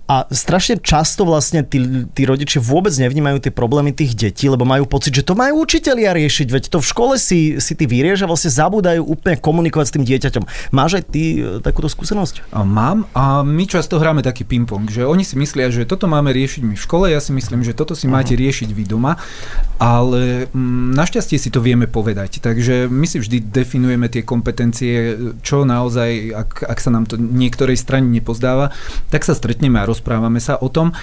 a 0.07 0.23
strašne 0.31 0.79
často 0.79 1.27
vlastne 1.27 1.67
tí, 1.67 1.83
tí 2.15 2.23
rodičia 2.23 2.63
vôbec 2.63 2.95
nevnímajú 2.95 3.43
tie 3.43 3.51
problémy 3.51 3.91
tých 3.91 4.15
detí, 4.15 4.47
lebo 4.47 4.63
majú 4.63 4.87
pocit, 4.87 5.11
že 5.11 5.27
to 5.27 5.35
majú 5.35 5.67
učitelia 5.67 6.15
riešiť, 6.15 6.47
veď 6.47 6.63
to 6.71 6.79
v 6.79 6.87
škole 6.87 7.13
si, 7.19 7.59
si 7.59 7.75
ty 7.75 7.83
vyrieš 7.83 8.23
a 8.23 8.29
vlastne 8.31 8.47
zabúdajú 8.47 9.03
úplne 9.03 9.35
komunikovať 9.35 9.85
s 9.91 9.93
tým 9.99 10.07
dieťaťom. 10.07 10.43
Máš 10.71 11.03
aj 11.03 11.03
ty 11.11 11.23
e, 11.43 11.59
takúto 11.59 11.91
skúsenosť? 11.91 12.55
Mám 12.55 13.11
a 13.11 13.43
my 13.43 13.67
často 13.67 13.99
hráme 13.99 14.23
taký 14.23 14.47
ping-pong, 14.47 14.87
že 14.87 15.03
oni 15.03 15.27
si 15.27 15.35
myslia, 15.35 15.67
že 15.67 15.83
toto 15.83 16.07
máme 16.07 16.31
riešiť 16.31 16.63
my 16.63 16.79
v 16.79 16.85
škole, 16.87 17.05
ja 17.11 17.19
si 17.19 17.35
myslím, 17.35 17.67
že 17.67 17.75
toto 17.75 17.91
si 17.91 18.07
máte 18.07 18.31
riešiť 18.31 18.71
vy 18.71 18.87
doma, 18.87 19.19
ale 19.75 20.47
mm, 20.47 20.95
našťastie 20.95 21.35
si 21.35 21.51
to 21.51 21.59
vieme 21.59 21.83
povedať, 21.83 22.39
takže 22.39 22.87
my 22.87 23.03
si 23.03 23.19
vždy 23.19 23.43
definujeme 23.43 24.07
tie 24.07 24.23
kompetencie, 24.23 25.19
čo 25.43 25.67
naozaj, 25.67 26.31
ak, 26.31 26.49
ak 26.63 26.79
sa 26.79 26.95
nám 26.95 27.11
to 27.11 27.19
niektorej 27.19 27.75
strane 27.75 28.07
nepozdáva, 28.07 28.71
tak 29.11 29.27
sa 29.27 29.35
stretneme 29.35 29.83
a 29.83 29.96
rozprávame 29.97 30.37
sa 30.37 30.61
o 30.61 30.69
tom 30.69 30.93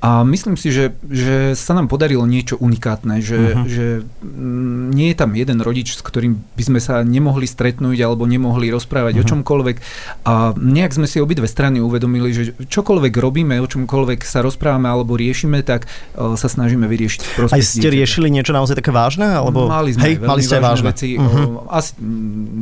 A 0.00 0.24
myslím 0.24 0.56
si, 0.56 0.72
že, 0.72 0.96
že 1.12 1.52
sa 1.52 1.76
nám 1.76 1.92
podarilo 1.92 2.24
niečo 2.24 2.56
unikátne, 2.56 3.20
že, 3.20 3.36
uh-huh. 3.36 3.68
že 3.68 3.86
mm, 4.24 4.96
nie 4.96 5.12
je 5.12 5.16
tam 5.16 5.36
jeden 5.36 5.60
rodič, 5.60 5.92
s 5.96 6.00
ktorým 6.00 6.40
by 6.56 6.62
sme 6.64 6.80
sa 6.80 7.04
nemohli 7.04 7.44
stretnúť 7.44 8.00
alebo 8.00 8.24
nemohli 8.24 8.72
rozprávať 8.72 9.20
uh-huh. 9.20 9.28
o 9.28 9.30
čomkoľvek. 9.30 9.76
A 10.24 10.56
nejak 10.56 10.96
sme 10.96 11.04
si 11.04 11.20
obidve 11.20 11.44
strany 11.44 11.84
uvedomili, 11.84 12.32
že 12.32 12.56
čokoľvek 12.56 13.12
robíme, 13.12 13.60
o 13.60 13.68
čomkoľvek 13.68 14.24
sa 14.24 14.40
rozprávame 14.40 14.88
alebo 14.88 15.20
riešime, 15.20 15.60
tak 15.60 15.84
uh, 15.86 16.32
sa 16.34 16.48
snažíme 16.48 16.88
vyriešiť 16.88 17.20
v 17.20 17.30
prospech 17.36 17.56
Aj 17.56 17.62
ste 17.62 17.84
dieťaťa. 17.84 17.96
riešili 18.00 18.28
niečo 18.32 18.52
naozaj 18.56 18.80
také 18.80 18.90
vážne? 18.90 19.28
Alebo... 19.28 19.68
Mali 19.68 19.92
sme 19.94 20.02
Hej, 20.08 20.14
veľmi 20.24 20.30
mali 20.32 20.40
ste 20.42 20.54
aj 20.56 20.64
vážne. 20.64 20.86
veci. 20.90 21.08
Uh-huh. 21.20 21.64
Uh, 21.64 21.76
asi 21.76 21.92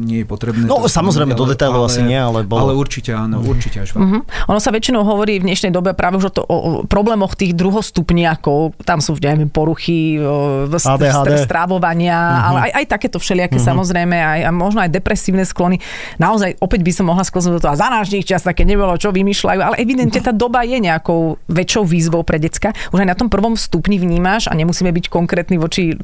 nie 0.09 0.22
je 0.22 0.27
potrebné. 0.27 0.66
No, 0.66 0.83
to 0.83 0.90
samozrejme, 0.90 1.33
do 1.38 1.46
detailov 1.46 1.87
asi 1.87 2.03
nie, 2.03 2.18
ale 2.18 2.42
bolo. 2.42 2.70
Ale 2.70 2.72
určite 2.74 3.14
áno, 3.14 3.40
určite 3.42 3.83
až. 3.83 3.96
Mhm. 3.96 4.51
Ono 4.51 4.61
sa 4.61 4.70
väčšinou 4.70 5.03
hovorí 5.03 5.40
v 5.40 5.48
dnešnej 5.48 5.72
dobe 5.72 5.96
práve 5.96 6.20
už 6.20 6.31
o, 6.31 6.33
to, 6.33 6.42
o, 6.44 6.57
o 6.57 6.70
problémoch 6.85 7.28
tých 7.35 7.53
druhostupniakov. 7.53 8.79
Tam 8.85 9.03
sú, 9.03 9.17
neviem, 9.19 9.51
poruchy 9.51 10.21
ADHD. 10.69 11.45
strávovania, 11.45 12.17
ale 12.45 12.59
aj, 12.71 12.73
aj 12.81 12.85
takéto 12.88 13.19
všelijaké 13.19 13.59
samozrejme, 13.59 14.17
aj, 14.17 14.41
a 14.47 14.51
možno 14.55 14.81
aj 14.85 14.91
depresívne 14.93 15.45
sklony. 15.45 15.83
Naozaj, 16.17 16.61
opäť 16.62 16.81
by 16.87 16.93
som 16.95 17.05
mohla 17.11 17.25
sklznúť 17.27 17.55
do 17.59 17.62
toho, 17.64 17.73
a 17.75 17.81
za 17.81 17.88
náš 17.91 18.12
čas 18.25 18.45
také 18.45 18.64
nebolo, 18.64 18.97
čo 18.97 19.12
vymýšľajú, 19.12 19.61
ale 19.61 19.77
evidentne 19.81 20.21
tá 20.21 20.33
doba 20.33 20.64
je 20.64 20.79
nejakou 20.81 21.41
väčšou 21.49 21.85
výzvou 21.85 22.23
pre 22.23 22.41
decka. 22.41 22.73
Už 22.93 23.05
aj 23.05 23.09
na 23.09 23.19
tom 23.19 23.29
prvom 23.33 23.57
stupni 23.57 24.01
vnímaš 24.01 24.49
a 24.49 24.57
nemusíme 24.57 24.93
byť 24.93 25.09
konkrétni 25.09 25.57
voči 25.57 25.97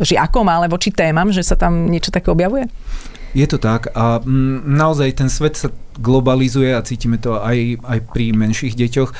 žiakom, 0.00 0.46
ale 0.46 0.70
voči 0.70 0.90
témam, 0.94 1.30
že 1.30 1.42
sa 1.42 1.58
tam 1.58 1.90
niečo 1.90 2.10
také 2.14 2.30
objavuje? 2.30 2.66
Je 3.32 3.46
to 3.48 3.58
tak 3.58 3.90
a 3.96 4.20
mm, 4.22 4.68
naozaj 4.68 5.18
ten 5.18 5.28
svet 5.32 5.58
sa 5.58 5.68
globalizuje 5.96 6.76
a 6.76 6.84
cítime 6.84 7.16
to 7.16 7.40
aj, 7.40 7.80
aj 7.80 7.98
pri 8.12 8.36
menších 8.36 8.76
deťoch. 8.76 9.10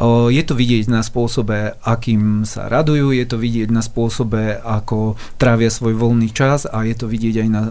O, 0.00 0.28
je 0.28 0.42
to 0.44 0.52
vidieť 0.52 0.88
na 0.92 1.00
spôsobe, 1.00 1.76
akým 1.80 2.44
sa 2.44 2.68
radujú, 2.68 3.12
je 3.16 3.24
to 3.24 3.40
vidieť 3.40 3.72
na 3.72 3.80
spôsobe, 3.80 4.60
ako 4.60 5.16
trávia 5.40 5.72
svoj 5.72 5.96
voľný 5.96 6.28
čas 6.30 6.68
a 6.68 6.84
je 6.84 6.94
to 6.96 7.08
vidieť 7.08 7.36
aj 7.40 7.48
na, 7.48 7.62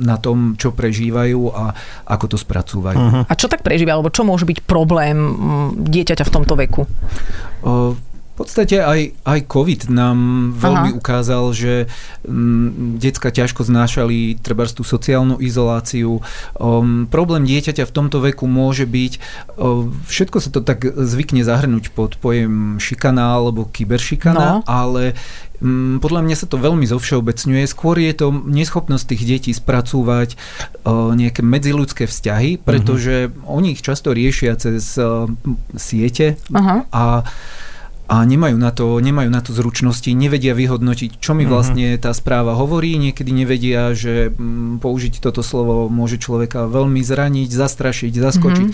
na 0.00 0.16
tom, 0.16 0.56
čo 0.56 0.72
prežívajú 0.72 1.52
a 1.52 1.76
ako 2.08 2.24
to 2.34 2.36
spracúvajú. 2.40 2.96
Uh-huh. 2.96 3.24
A 3.28 3.32
čo 3.36 3.46
tak 3.46 3.60
prežíva, 3.60 3.96
alebo 3.96 4.08
čo 4.08 4.24
môže 4.24 4.48
byť 4.48 4.64
problém 4.64 5.16
dieťaťa 5.76 6.24
v 6.24 6.32
tomto 6.32 6.54
veku? 6.56 6.82
O, 7.60 7.92
v 8.34 8.42
podstate 8.42 8.82
aj, 8.82 9.14
aj 9.22 9.46
COVID 9.46 9.94
nám 9.94 10.18
veľmi 10.58 10.90
Aha. 10.90 10.98
ukázal, 10.98 11.54
že 11.54 11.86
mm, 12.26 12.98
decka 12.98 13.30
ťažko 13.30 13.62
znášali 13.62 14.42
treba 14.42 14.66
tú 14.66 14.82
sociálnu 14.82 15.38
izoláciu. 15.38 16.18
Um, 16.58 17.06
problém 17.06 17.46
dieťaťa 17.46 17.86
v 17.86 17.94
tomto 17.94 18.18
veku 18.18 18.50
môže 18.50 18.90
byť, 18.90 19.22
um, 19.54 19.94
všetko 20.10 20.42
sa 20.42 20.50
to 20.50 20.66
tak 20.66 20.82
zvykne 20.82 21.46
zahrnúť 21.46 21.94
pod 21.94 22.18
pojem 22.18 22.82
šikana 22.82 23.38
alebo 23.38 23.70
kyberšikana, 23.70 24.34
No. 24.34 24.66
ale 24.66 25.14
mm, 25.62 26.02
podľa 26.02 26.26
mňa 26.26 26.34
sa 26.34 26.50
to 26.50 26.58
veľmi 26.58 26.90
zovšeobecňuje. 26.90 27.70
Skôr 27.70 28.02
je 28.02 28.18
to 28.18 28.34
neschopnosť 28.34 29.14
tých 29.14 29.22
detí 29.30 29.50
spracúvať 29.54 30.34
uh, 30.34 31.14
nejaké 31.14 31.38
medziľudské 31.46 32.10
vzťahy, 32.10 32.58
pretože 32.58 33.30
oni 33.46 33.78
ich 33.78 33.82
často 33.86 34.10
riešia 34.10 34.58
cez 34.58 34.98
uh, 34.98 35.30
siete 35.78 36.34
Aha. 36.50 36.82
a 36.90 37.22
a 38.04 38.20
nemajú 38.20 38.60
na, 38.60 38.68
to, 38.68 39.00
nemajú 39.00 39.32
na 39.32 39.40
to 39.40 39.56
zručnosti, 39.56 40.12
nevedia 40.12 40.52
vyhodnotiť, 40.52 41.24
čo 41.24 41.32
mi 41.32 41.48
vlastne 41.48 41.96
tá 41.96 42.12
správa 42.12 42.52
hovorí, 42.52 43.00
niekedy 43.00 43.32
nevedia, 43.32 43.96
že 43.96 44.28
mm, 44.28 44.84
použiť 44.84 45.24
toto 45.24 45.40
slovo 45.40 45.88
môže 45.88 46.20
človeka 46.20 46.68
veľmi 46.68 47.00
zraniť, 47.00 47.48
zastrašiť, 47.48 48.12
zaskočiť. 48.12 48.68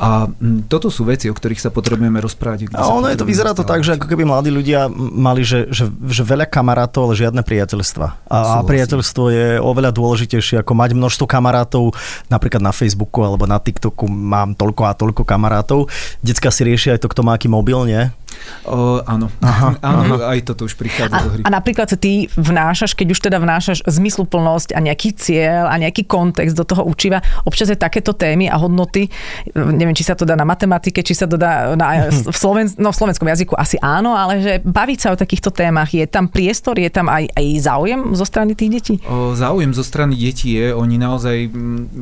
A 0.00 0.32
mm, 0.32 0.72
toto 0.72 0.88
sú 0.88 1.04
veci, 1.04 1.28
o 1.28 1.36
ktorých 1.36 1.60
sa 1.60 1.68
potrebujeme 1.68 2.24
rozprávať. 2.24 2.72
A 2.72 2.88
ono 2.88 3.12
je 3.12 3.20
to, 3.20 3.28
vyzerá 3.28 3.52
to 3.52 3.68
tak, 3.68 3.84
že 3.84 4.00
ako 4.00 4.08
keby 4.08 4.24
mladí 4.24 4.48
ľudia 4.48 4.88
mali, 4.96 5.44
že, 5.44 5.68
že, 5.68 5.92
že 6.08 6.24
veľa 6.24 6.48
kamarátov, 6.48 7.12
ale 7.12 7.20
žiadne 7.20 7.44
priateľstva. 7.44 8.32
A, 8.32 8.64
a 8.64 8.64
priateľstvo 8.64 9.24
je 9.28 9.46
oveľa 9.60 9.92
dôležitejšie 9.92 10.64
ako 10.64 10.72
mať 10.72 10.96
množstvo 10.96 11.28
kamarátov, 11.28 11.92
napríklad 12.32 12.64
na 12.64 12.72
Facebooku 12.72 13.20
alebo 13.20 13.44
na 13.44 13.60
TikToku 13.60 14.08
mám 14.08 14.56
toľko 14.56 14.88
a 14.88 14.96
toľko 14.96 15.28
kamarátov. 15.28 15.92
Decka 16.24 16.48
si 16.48 16.64
riešia 16.64 16.96
aj 16.96 17.04
to, 17.04 17.12
kto 17.12 17.20
má 17.20 17.36
aký 17.36 17.52
mobil, 17.52 17.84
nie? 17.84 18.08
O, 18.70 19.02
áno, 19.02 19.26
Aha, 19.42 19.74
áno 19.82 20.22
aj 20.22 20.46
toto 20.46 20.62
už 20.62 20.78
prichádza 20.78 21.10
A, 21.10 21.26
do 21.26 21.30
hry. 21.34 21.42
a 21.42 21.50
napríklad 21.50 21.90
sa 21.90 21.98
ty 21.98 22.30
vnášaš, 22.38 22.94
keď 22.94 23.06
už 23.10 23.20
teda 23.20 23.42
vnášaš 23.42 23.82
zmysluplnosť 23.82 24.72
a 24.72 24.78
nejaký 24.78 25.10
cieľ 25.18 25.66
a 25.66 25.74
nejaký 25.74 26.06
kontext 26.06 26.54
do 26.54 26.62
toho 26.62 26.86
učiva, 26.86 27.18
občas 27.42 27.66
je 27.66 27.74
takéto 27.74 28.14
témy 28.14 28.46
a 28.46 28.54
hodnoty, 28.54 29.10
neviem, 29.58 29.96
či 29.96 30.06
sa 30.06 30.14
to 30.14 30.22
dá 30.22 30.38
na 30.38 30.46
matematike, 30.46 31.02
či 31.02 31.18
sa 31.18 31.26
to 31.26 31.34
dá 31.34 31.74
na, 31.74 32.06
v, 32.30 32.30
Sloven, 32.30 32.70
no, 32.78 32.94
v 32.94 32.96
slovenskom 32.96 33.26
jazyku 33.26 33.58
asi 33.58 33.74
áno, 33.82 34.14
ale 34.14 34.38
že 34.38 34.52
baviť 34.62 34.98
sa 35.02 35.08
o 35.10 35.18
takýchto 35.18 35.50
témach, 35.50 35.90
je 35.90 36.06
tam 36.06 36.30
priestor, 36.30 36.78
je 36.78 36.90
tam 36.92 37.10
aj, 37.10 37.26
aj 37.34 37.46
záujem 37.58 38.00
zo 38.14 38.22
strany 38.22 38.54
tých 38.54 38.70
detí? 38.70 38.94
O, 39.02 39.34
záujem 39.34 39.74
zo 39.74 39.82
strany 39.82 40.14
detí 40.14 40.54
je, 40.54 40.70
oni 40.70 40.94
naozaj, 40.94 41.36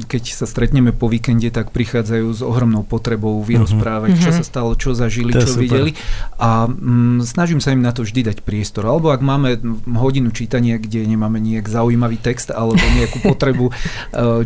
keď 0.04 0.22
sa 0.34 0.44
stretneme 0.44 0.92
po 0.92 1.08
víkende, 1.08 1.48
tak 1.48 1.72
prichádzajú 1.72 2.26
s 2.34 2.40
ohromnou 2.44 2.82
potrebou 2.84 3.38
vyrozprávať, 3.40 4.18
čo 4.18 4.30
sa 4.34 4.44
stalo, 4.44 4.74
čo 4.74 4.92
zažili, 4.92 5.30
To 5.32 5.46
čo 5.46 5.54
super. 5.54 5.62
videli. 5.62 5.90
A 6.36 6.57
mm, 6.66 7.28
snažím 7.28 7.60
sa 7.60 7.70
im 7.70 7.84
na 7.84 7.92
to 7.92 8.02
vždy 8.02 8.26
dať 8.32 8.42
priestor. 8.42 8.88
Alebo 8.88 9.12
ak 9.12 9.20
máme 9.20 9.60
hodinu 9.94 10.32
čítania, 10.32 10.80
kde 10.80 11.04
nemáme 11.04 11.38
nejak 11.38 11.68
zaujímavý 11.68 12.18
text 12.18 12.50
alebo 12.50 12.80
nejakú 12.80 13.22
potrebu 13.22 13.68
e, 13.70 13.72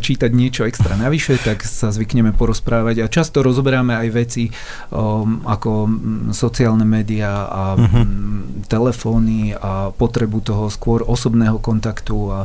čítať 0.03 0.31
niečo 0.35 0.67
extra 0.67 0.99
navyše, 0.99 1.39
tak 1.39 1.63
sa 1.63 1.95
zvykneme 1.95 2.35
porozprávať 2.35 3.01
a 3.01 3.07
často 3.07 3.41
rozoberáme 3.41 3.95
aj 3.95 4.09
veci 4.11 4.45
um, 4.91 5.47
ako 5.47 5.87
mm, 5.87 6.35
sociálne 6.35 6.83
médiá 6.83 7.47
a 7.49 7.63
mm, 7.79 8.67
telefóny 8.67 9.55
a 9.55 9.95
potrebu 9.95 10.43
toho 10.43 10.67
skôr 10.69 11.07
osobného 11.07 11.63
kontaktu 11.63 12.17
a, 12.33 12.39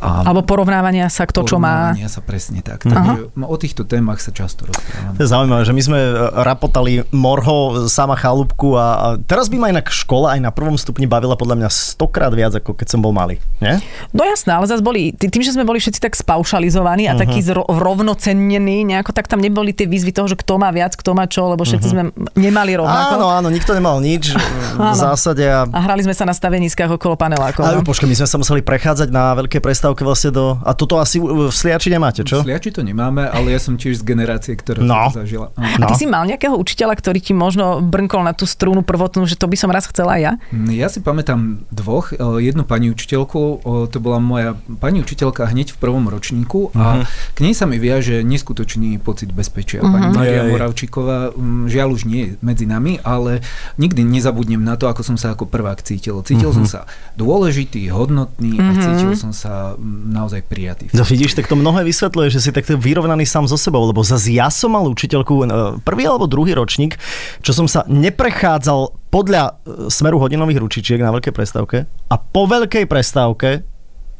a 0.00 0.08
Alebo 0.24 0.46
porovnávania 0.46 1.12
sa 1.12 1.28
kto 1.28 1.44
čo 1.44 1.60
má? 1.60 1.92
porovnávania 1.92 2.08
sa 2.08 2.22
presne 2.24 2.64
tak. 2.64 2.86
Takže 2.86 3.34
o 3.36 3.56
týchto 3.60 3.84
témach 3.84 4.22
sa 4.22 4.32
často 4.32 4.64
rozprávame. 4.64 5.18
To 5.18 5.22
je 5.22 5.30
zaujímavé, 5.30 5.62
že 5.66 5.74
my 5.76 5.82
sme 5.82 6.00
e, 6.00 6.12
rapotali 6.40 6.92
Morho, 7.10 7.88
sama 7.90 8.16
chalúbku 8.16 8.78
a, 8.78 9.00
a 9.00 9.03
teraz 9.20 9.46
by 9.46 9.56
ma 9.56 9.68
inak 9.68 9.86
škola 9.86 10.34
aj 10.34 10.40
na 10.40 10.50
prvom 10.50 10.74
stupni 10.74 11.04
bavila 11.04 11.34
podľa 11.34 11.56
mňa 11.56 11.68
stokrát 11.68 12.30
viac, 12.30 12.54
ako 12.54 12.72
keď 12.72 12.86
som 12.88 13.00
bol 13.00 13.10
malý. 13.10 13.36
Nie? 13.58 13.78
No 14.10 14.22
jasné, 14.22 14.52
ale 14.52 14.64
zase 14.64 14.80
boli, 14.80 15.10
tý- 15.10 15.28
tým, 15.28 15.40
že 15.40 15.52
sme 15.52 15.62
boli 15.62 15.76
všetci 15.76 16.00
tak 16.00 16.14
spaušalizovaní 16.14 17.04
a 17.04 17.12
uh-huh. 17.12 17.20
takí 17.20 17.40
zro, 17.40 17.62
rovnocennení, 17.64 18.84
nejako 18.84 19.10
tak 19.10 19.26
tam 19.26 19.38
neboli 19.38 19.70
tie 19.70 19.84
výzvy 19.84 20.10
toho, 20.10 20.26
že 20.26 20.36
kto 20.36 20.56
má 20.56 20.70
viac, 20.70 20.92
kto 20.92 21.10
má 21.12 21.24
čo, 21.24 21.46
lebo 21.46 21.62
všetci 21.62 21.86
uh-huh. 21.86 22.10
sme 22.10 22.32
nemali 22.34 22.74
rovnako. 22.74 23.12
Áno, 23.16 23.26
áno, 23.30 23.48
nikto 23.48 23.72
nemal 23.72 23.98
nič 23.98 24.36
v 24.78 24.94
zásade. 24.94 25.44
A, 25.44 25.64
A 25.66 25.78
hrali 25.82 26.00
sme 26.00 26.12
sa 26.12 26.22
na 26.22 26.32
staveniskách 26.32 26.90
okolo 26.90 27.14
panelákov. 27.14 27.62
ale 27.62 27.74
No. 27.74 27.82
počkaj, 27.82 28.06
my 28.06 28.16
sme 28.16 28.28
sa 28.28 28.36
museli 28.36 28.60
prechádzať 28.60 29.08
na 29.08 29.34
veľkej 29.34 29.58
prestávke 29.58 30.00
vlastne 30.00 30.30
do... 30.30 30.56
A 30.60 30.72
toto 30.72 30.96
asi 30.96 31.18
v 31.18 31.48
Sliači 31.48 31.88
nemáte, 31.88 32.22
čo? 32.22 32.40
Sliači 32.40 32.70
to 32.70 32.80
nemáme, 32.80 33.24
ale 33.24 33.50
ja 33.50 33.60
som 33.60 33.74
tiež 33.74 34.00
z 34.00 34.04
generácie, 34.04 34.54
ktorá 34.54 34.78
No. 34.78 35.10
to 35.10 35.20
zažila. 35.20 35.50
Áno. 35.54 35.84
A 35.84 35.90
ty 35.90 35.94
si 35.96 36.06
mal 36.06 36.22
nejakého 36.24 36.54
učiteľa, 36.54 36.94
ktorý 36.94 37.18
ti 37.18 37.32
možno 37.32 37.80
brnkol 37.80 38.22
na 38.22 38.32
tú 38.32 38.44
strúnu 38.44 38.86
prvotnú, 38.94 39.26
že 39.26 39.34
to 39.34 39.50
by 39.50 39.58
som 39.58 39.74
raz 39.74 39.90
chcela 39.90 40.14
ja? 40.22 40.38
Ja 40.70 40.86
si 40.86 41.02
pamätám 41.02 41.66
dvoch. 41.74 42.14
E, 42.14 42.46
Jednu 42.46 42.62
pani 42.62 42.94
učiteľku, 42.94 43.40
o, 43.66 43.90
to 43.90 43.98
bola 43.98 44.22
moja 44.22 44.54
pani 44.78 45.02
učiteľka 45.02 45.50
hneď 45.50 45.74
v 45.74 45.78
prvom 45.82 46.06
ročníku 46.06 46.70
a 46.78 47.02
k 47.34 47.38
nej 47.42 47.58
sa 47.58 47.66
mi 47.66 47.82
viaže 47.82 48.22
neskutočný 48.22 49.02
pocit 49.02 49.34
bezpečia. 49.34 49.82
Pani 49.82 50.14
Maria. 50.14 50.46
Moravčíková, 50.46 51.34
žiaľ 51.66 51.88
už 51.98 52.06
nie 52.06 52.22
je 52.22 52.30
medzi 52.44 52.70
nami, 52.70 53.02
ale 53.02 53.42
nikdy 53.80 54.06
nezabudnem 54.06 54.62
na 54.62 54.78
to, 54.78 54.86
ako 54.86 55.02
som 55.02 55.16
sa 55.18 55.34
ako 55.34 55.50
prvák 55.50 55.82
cítil. 55.82 56.22
Cítil 56.22 56.54
som 56.54 56.68
sa 56.68 56.86
dôležitý, 57.18 57.90
hodnotný 57.90 58.60
a 58.60 58.70
cítil 58.78 59.18
som 59.18 59.32
sa 59.34 59.74
naozaj 60.06 60.44
prijatý. 60.46 60.92
No 60.92 61.02
vidíš, 61.02 61.34
tak 61.34 61.48
to 61.48 61.56
mnohé 61.56 61.82
vysvetľuje, 61.88 62.28
že 62.28 62.44
si 62.44 62.50
takto 62.52 62.76
vyrovnaný 62.76 63.24
sám 63.24 63.48
so 63.48 63.56
sebou, 63.56 63.88
lebo 63.88 64.04
zase 64.04 64.36
ja 64.36 64.52
som 64.52 64.76
mal 64.76 64.84
učiteľku, 64.84 65.34
e, 65.40 65.44
prvý 65.80 66.04
alebo 66.04 66.28
druhý 66.28 66.52
ročník, 66.52 67.00
čo 67.40 67.56
som 67.56 67.64
sa 67.64 67.88
neprechádzal 67.88 68.83
podľa 69.12 69.42
e, 69.44 69.52
smeru 69.92 70.18
hodinových 70.18 70.60
ručičiek 70.60 71.00
na 71.00 71.14
veľkej 71.14 71.34
prestávke 71.34 71.86
a 71.88 72.16
po 72.16 72.48
veľkej 72.48 72.84
prestávke 72.88 73.62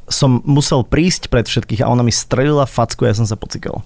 som 0.08 0.44
musel 0.44 0.84
prísť 0.84 1.32
pred 1.32 1.48
všetkých 1.48 1.80
a 1.84 1.90
ona 1.90 2.04
mi 2.04 2.12
strelila 2.12 2.68
facku 2.68 3.08
a 3.08 3.12
ja 3.12 3.16
som 3.16 3.24
sa 3.24 3.40
pocikal. 3.40 3.80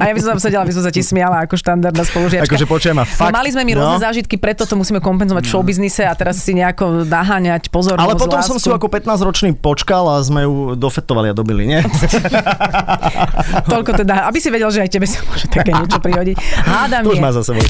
A 0.00 0.02
ja 0.08 0.12
by 0.16 0.20
som 0.20 0.28
tam 0.36 0.40
sedela, 0.40 0.64
by 0.64 0.74
som 0.74 0.84
sa 0.84 0.92
ti 0.92 1.04
smiala 1.04 1.44
ako 1.44 1.54
štandardná 1.60 2.02
spolužiačka. 2.08 2.48
Akože 2.48 2.66
počujem 2.66 2.96
a 2.98 3.04
fakt. 3.04 3.30
no, 3.30 3.36
mali 3.36 3.52
sme 3.52 3.62
mi 3.68 3.72
no. 3.76 3.84
rôzne 3.84 4.00
zážitky, 4.00 4.40
preto 4.40 4.64
to 4.64 4.74
musíme 4.74 4.98
kompenzovať 4.98 5.44
v 5.44 5.50
showbiznise 5.52 6.02
a 6.08 6.12
teraz 6.16 6.40
si 6.40 6.52
nejako 6.56 7.04
naháňať 7.04 7.68
pozornosť. 7.68 8.02
Ale 8.02 8.16
potom 8.16 8.40
som 8.40 8.56
lásku. 8.56 8.64
si 8.64 8.66
ju 8.70 8.74
ako 8.74 8.88
15-ročný 8.88 9.50
počkal 9.60 10.08
a 10.08 10.16
sme 10.24 10.48
ju 10.48 10.74
dofetovali 10.74 11.30
a 11.30 11.34
dobili, 11.36 11.68
nie? 11.68 11.80
Toľko 13.72 13.90
teda, 14.02 14.26
aby 14.28 14.38
si 14.40 14.48
vedel, 14.48 14.72
že 14.72 14.82
aj 14.82 14.90
tebe 14.90 15.06
sa 15.06 15.20
môže 15.28 15.46
také 15.52 15.76
niečo 15.76 16.00
prihodiť. 16.00 16.36
Hádam 16.64 17.02
To 17.06 17.12
už 17.12 17.22
má 17.22 17.30
za 17.30 17.44
sebou. 17.44 17.62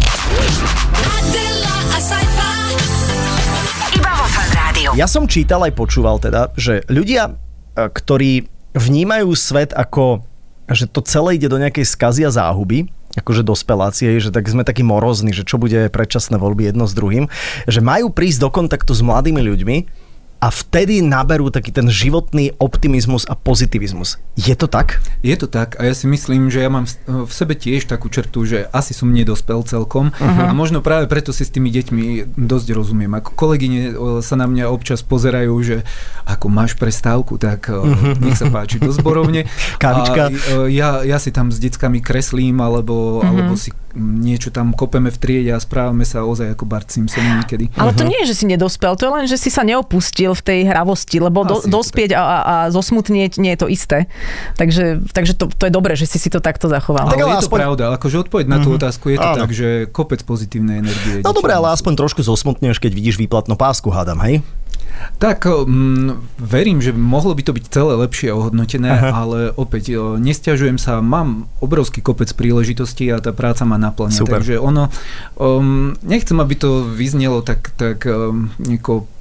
Ja 4.92 5.08
som 5.08 5.24
čítal 5.24 5.64
aj 5.64 5.72
počúval 5.72 6.20
teda, 6.20 6.52
že 6.52 6.84
ľudia, 6.92 7.32
e, 7.72 7.88
ktorí 7.88 8.44
vnímajú 8.76 9.32
svet 9.32 9.72
ako 9.72 10.20
že 10.70 10.86
to 10.86 11.02
celé 11.02 11.40
ide 11.40 11.50
do 11.50 11.58
nejakej 11.58 11.86
skazy 11.86 12.22
a 12.26 12.30
záhuby, 12.30 12.90
akože 13.18 13.44
dospeláci, 13.44 14.08
hej, 14.08 14.28
že 14.28 14.30
tak 14.32 14.48
sme 14.48 14.64
takí 14.64 14.80
morozní, 14.80 15.36
že 15.36 15.44
čo 15.44 15.60
bude 15.60 15.92
predčasné 15.92 16.40
voľby 16.40 16.72
jedno 16.72 16.88
s 16.88 16.96
druhým, 16.96 17.28
že 17.68 17.84
majú 17.84 18.08
prísť 18.08 18.40
do 18.40 18.48
kontaktu 18.48 18.92
s 18.96 19.02
mladými 19.04 19.42
ľuďmi 19.44 19.76
a 20.42 20.50
vtedy 20.50 21.06
naberú 21.06 21.54
taký 21.54 21.70
ten 21.70 21.86
životný 21.86 22.50
optimizmus 22.58 23.22
a 23.30 23.38
pozitivizmus. 23.38 24.18
Je 24.34 24.58
to 24.58 24.66
tak? 24.66 24.98
Je 25.22 25.38
to 25.38 25.46
tak 25.46 25.78
a 25.78 25.86
ja 25.86 25.94
si 25.94 26.10
myslím, 26.10 26.50
že 26.50 26.58
ja 26.58 26.66
mám 26.66 26.90
v 27.06 27.30
sebe 27.30 27.54
tiež 27.54 27.86
takú 27.86 28.10
črtu, 28.10 28.42
že 28.42 28.66
asi 28.74 28.90
som 28.90 29.14
nedospel 29.14 29.62
celkom 29.62 30.10
uh-huh. 30.10 30.50
a 30.50 30.50
možno 30.50 30.82
práve 30.82 31.06
preto 31.06 31.30
si 31.30 31.46
s 31.46 31.54
tými 31.54 31.70
deťmi 31.70 32.34
dosť 32.34 32.68
rozumiem. 32.74 33.14
Ako 33.22 33.38
kolegyne 33.38 33.94
o, 33.94 34.06
sa 34.18 34.34
na 34.34 34.50
mňa 34.50 34.66
občas 34.66 35.06
pozerajú, 35.06 35.54
že 35.62 35.76
ako 36.26 36.50
máš 36.50 36.74
prestávku, 36.74 37.38
tak 37.38 37.70
uh-huh. 37.70 38.18
nech 38.18 38.34
sa 38.34 38.50
páči 38.50 38.82
do 38.82 38.90
zborovne. 38.90 39.46
Kávička. 39.82 40.22
A, 40.26 40.30
e, 40.66 40.74
ja, 40.74 41.06
ja 41.06 41.22
si 41.22 41.30
tam 41.30 41.54
s 41.54 41.62
deckami 41.62 42.02
kreslím 42.02 42.58
alebo, 42.58 43.22
uh-huh. 43.22 43.30
alebo 43.30 43.54
si 43.54 43.70
niečo 43.94 44.48
tam 44.48 44.72
kopeme 44.72 45.12
v 45.12 45.18
triede 45.18 45.50
a 45.52 45.60
správame 45.60 46.02
sa 46.02 46.24
ozaj 46.24 46.56
ako 46.56 46.64
Bart 46.64 46.88
Simpson 46.88 47.22
niekedy. 47.38 47.68
Ale 47.76 47.92
to 47.92 48.04
nie 48.04 48.16
je, 48.24 48.32
že 48.32 48.42
si 48.42 48.44
nedospel, 48.48 48.96
to 48.96 49.08
je 49.08 49.12
len, 49.12 49.24
že 49.28 49.36
si 49.36 49.52
sa 49.52 49.62
neopustil 49.62 50.32
v 50.32 50.42
tej 50.42 50.60
hravosti, 50.68 51.20
lebo 51.20 51.44
do, 51.44 51.60
to 51.60 51.68
dospieť 51.68 52.16
a, 52.16 52.22
a, 52.22 52.36
a 52.40 52.54
zosmutnieť 52.72 53.36
nie 53.36 53.52
je 53.52 53.60
to 53.60 53.68
isté. 53.68 53.98
Takže, 54.56 55.04
takže 55.12 55.36
to, 55.36 55.52
to 55.52 55.68
je 55.68 55.72
dobré, 55.72 55.92
že 55.94 56.08
si 56.08 56.16
si 56.16 56.32
to 56.32 56.40
takto 56.40 56.72
zachoval. 56.72 57.08
Tak 57.08 57.20
Ale 57.20 57.24
ale 57.24 57.32
je 57.32 57.38
to 57.38 57.44
aspoň- 57.48 57.60
pravda, 57.60 57.84
akože 57.94 58.16
odpoveď 58.28 58.46
na 58.48 58.58
tú 58.60 58.68
otázku 58.72 59.12
je 59.12 59.18
to 59.20 59.28
Áno. 59.28 59.38
tak, 59.44 59.50
že 59.52 59.68
kopec 59.92 60.20
pozitívnej 60.24 60.80
energie. 60.80 61.20
No 61.20 61.36
dobre, 61.36 61.52
ale 61.52 61.70
aspoň 61.72 61.92
trošku 62.00 62.24
zosmutneš, 62.24 62.80
keď 62.80 62.92
vidíš 62.96 63.16
výplatnú 63.20 63.54
pásku, 63.54 63.86
hádam, 63.92 64.18
hej? 64.24 64.40
Tak, 65.18 65.46
mm, 65.46 66.38
verím, 66.38 66.82
že 66.82 66.90
mohlo 66.94 67.34
by 67.34 67.42
to 67.42 67.52
byť 67.54 67.64
celé 67.70 67.94
lepšie 67.94 68.34
ohodnotené, 68.34 68.90
Aha. 68.90 69.10
ale 69.12 69.38
opäť 69.54 69.94
nestiažujem 70.18 70.78
sa, 70.80 70.98
mám 71.04 71.46
obrovský 71.62 72.02
kopec 72.02 72.30
príležitostí 72.34 73.10
a 73.10 73.22
tá 73.22 73.30
práca 73.30 73.62
ma 73.62 73.78
naplňa. 73.78 74.18
Super. 74.18 74.42
Takže 74.42 74.58
ono, 74.58 74.90
um, 75.38 75.94
nechcem, 76.02 76.38
aby 76.38 76.54
to 76.58 76.86
vyznelo 76.86 77.42
tak, 77.42 77.70
tak 77.76 78.02
um, 78.08 78.50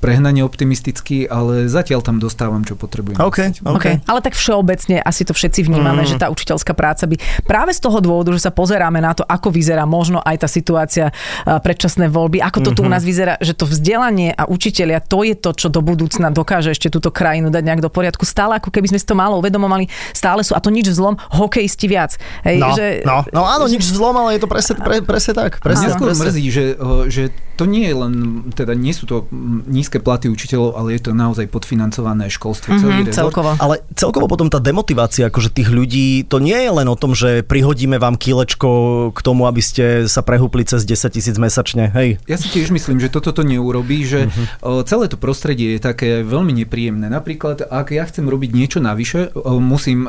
prehnane 0.02 0.42
optimisticky, 0.42 1.30
ale 1.30 1.70
zatiaľ 1.70 2.02
tam 2.02 2.18
dostávam, 2.18 2.66
čo 2.66 2.74
potrebujem. 2.74 3.22
OK, 3.22 3.62
OK. 3.62 3.76
Okay. 3.78 3.94
Ale 4.10 4.20
tak 4.26 4.34
všeobecne 4.34 4.98
asi 4.98 5.22
to 5.22 5.38
všetci 5.38 5.62
vnímame, 5.62 6.02
mm. 6.02 6.10
že 6.10 6.18
tá 6.18 6.34
učiteľská 6.34 6.74
práca 6.74 7.06
by 7.06 7.22
práve 7.46 7.78
z 7.78 7.80
toho 7.86 8.02
dôvodu, 8.02 8.34
že 8.34 8.50
sa 8.50 8.52
pozeráme 8.52 8.98
na 8.98 9.14
to, 9.14 9.22
ako 9.22 9.54
vyzerá 9.54 9.86
možno 9.86 10.18
aj 10.26 10.42
tá 10.42 10.48
situácia 10.50 11.14
a, 11.14 11.62
predčasné 11.62 12.10
voľby, 12.10 12.42
ako 12.42 12.66
to 12.66 12.72
tu 12.74 12.82
u 12.82 12.90
nás 12.90 13.06
vyzerá, 13.06 13.38
že 13.38 13.54
to 13.54 13.70
vzdelanie 13.70 14.34
a 14.34 14.50
učitelia, 14.50 14.98
to 15.06 15.22
je 15.22 15.38
to, 15.38 15.54
čo 15.54 15.70
do 15.70 15.86
budúcna 15.86 16.34
dokáže 16.34 16.74
ešte 16.74 16.90
túto 16.90 17.14
krajinu 17.14 17.54
dať 17.54 17.62
nejak 17.62 17.86
do 17.86 17.94
poriadku. 17.94 18.26
Stále 18.26 18.58
ako 18.58 18.74
keby 18.74 18.90
sme 18.90 18.98
si 18.98 19.06
to 19.06 19.14
málo 19.14 19.38
uvedomovali, 19.38 19.86
stále 20.18 20.42
sú, 20.42 20.58
a 20.58 20.64
to 20.64 20.74
nič 20.74 20.90
vzlom, 20.90 21.22
hokejisti 21.30 21.86
viac. 21.86 22.18
Hej, 22.42 22.62
No, 22.62 22.78
že, 22.78 22.88
no, 23.02 23.18
no 23.34 23.42
áno, 23.44 23.66
nič 23.66 23.82
zlom, 23.90 24.14
ale 24.14 24.38
je 24.38 24.42
to 24.46 24.50
presne, 24.50 24.78
pre, 24.78 25.02
presne 25.02 25.34
tak. 25.34 25.58
Presne, 25.60 25.90
Mňa 25.90 25.98
skôr 25.98 26.10
presne. 26.14 26.24
mrzí, 26.30 26.46
že, 26.54 26.66
o, 26.78 27.10
že 27.10 27.24
to 27.58 27.70
nie 27.70 27.90
je 27.90 27.96
len, 27.98 28.14
teda 28.54 28.74
nie 28.74 28.94
sú 28.94 29.06
to 29.06 29.30
mm, 29.30 29.70
nízke 29.92 30.00
platy 30.00 30.32
učiteľov, 30.32 30.72
ale 30.74 30.96
je 30.96 31.02
to 31.04 31.12
naozaj 31.12 31.44
podfinancované 31.46 32.32
školstvo. 32.32 32.72
celý 32.74 33.04
Mhm, 33.04 33.12
rezort. 33.12 33.20
celkovo. 33.28 33.50
Ale 33.60 33.84
celkovo 33.94 34.26
potom 34.26 34.48
tá 34.48 34.58
demotivácia 34.58 35.28
akože 35.28 35.52
tých 35.52 35.68
ľudí, 35.68 36.24
to 36.24 36.40
nie 36.40 36.56
je 36.56 36.72
len 36.72 36.88
o 36.88 36.96
tom, 36.96 37.12
že 37.12 37.44
prihodíme 37.44 38.00
vám 38.00 38.16
kilečko 38.16 38.70
k 39.12 39.20
tomu, 39.20 39.44
aby 39.46 39.60
ste 39.60 40.08
sa 40.08 40.24
prehúpli 40.24 40.64
cez 40.64 40.88
10 40.88 41.12
tisíc 41.12 41.36
mesačne, 41.36 41.92
hej. 41.92 42.24
Ja 42.24 42.40
si 42.40 42.48
tiež 42.48 42.72
myslím, 42.72 42.98
že 42.98 43.12
toto 43.12 43.36
to 43.36 43.44
neurobí, 43.44 44.08
že 44.08 44.20
Mhm. 44.22 44.32
uh-huh. 44.32 44.82
celé 44.88 45.12
to 45.12 45.18
prostredie 45.18 45.76
je 45.76 45.82
také 45.82 46.24
veľmi 46.24 46.56
nepríjemné. 46.56 47.12
Napríklad, 47.12 47.68
ak 47.68 47.92
ja 47.92 48.08
chcem 48.08 48.24
robiť 48.24 48.56
niečo 48.56 48.80
navyše, 48.80 49.36
musím, 49.60 50.08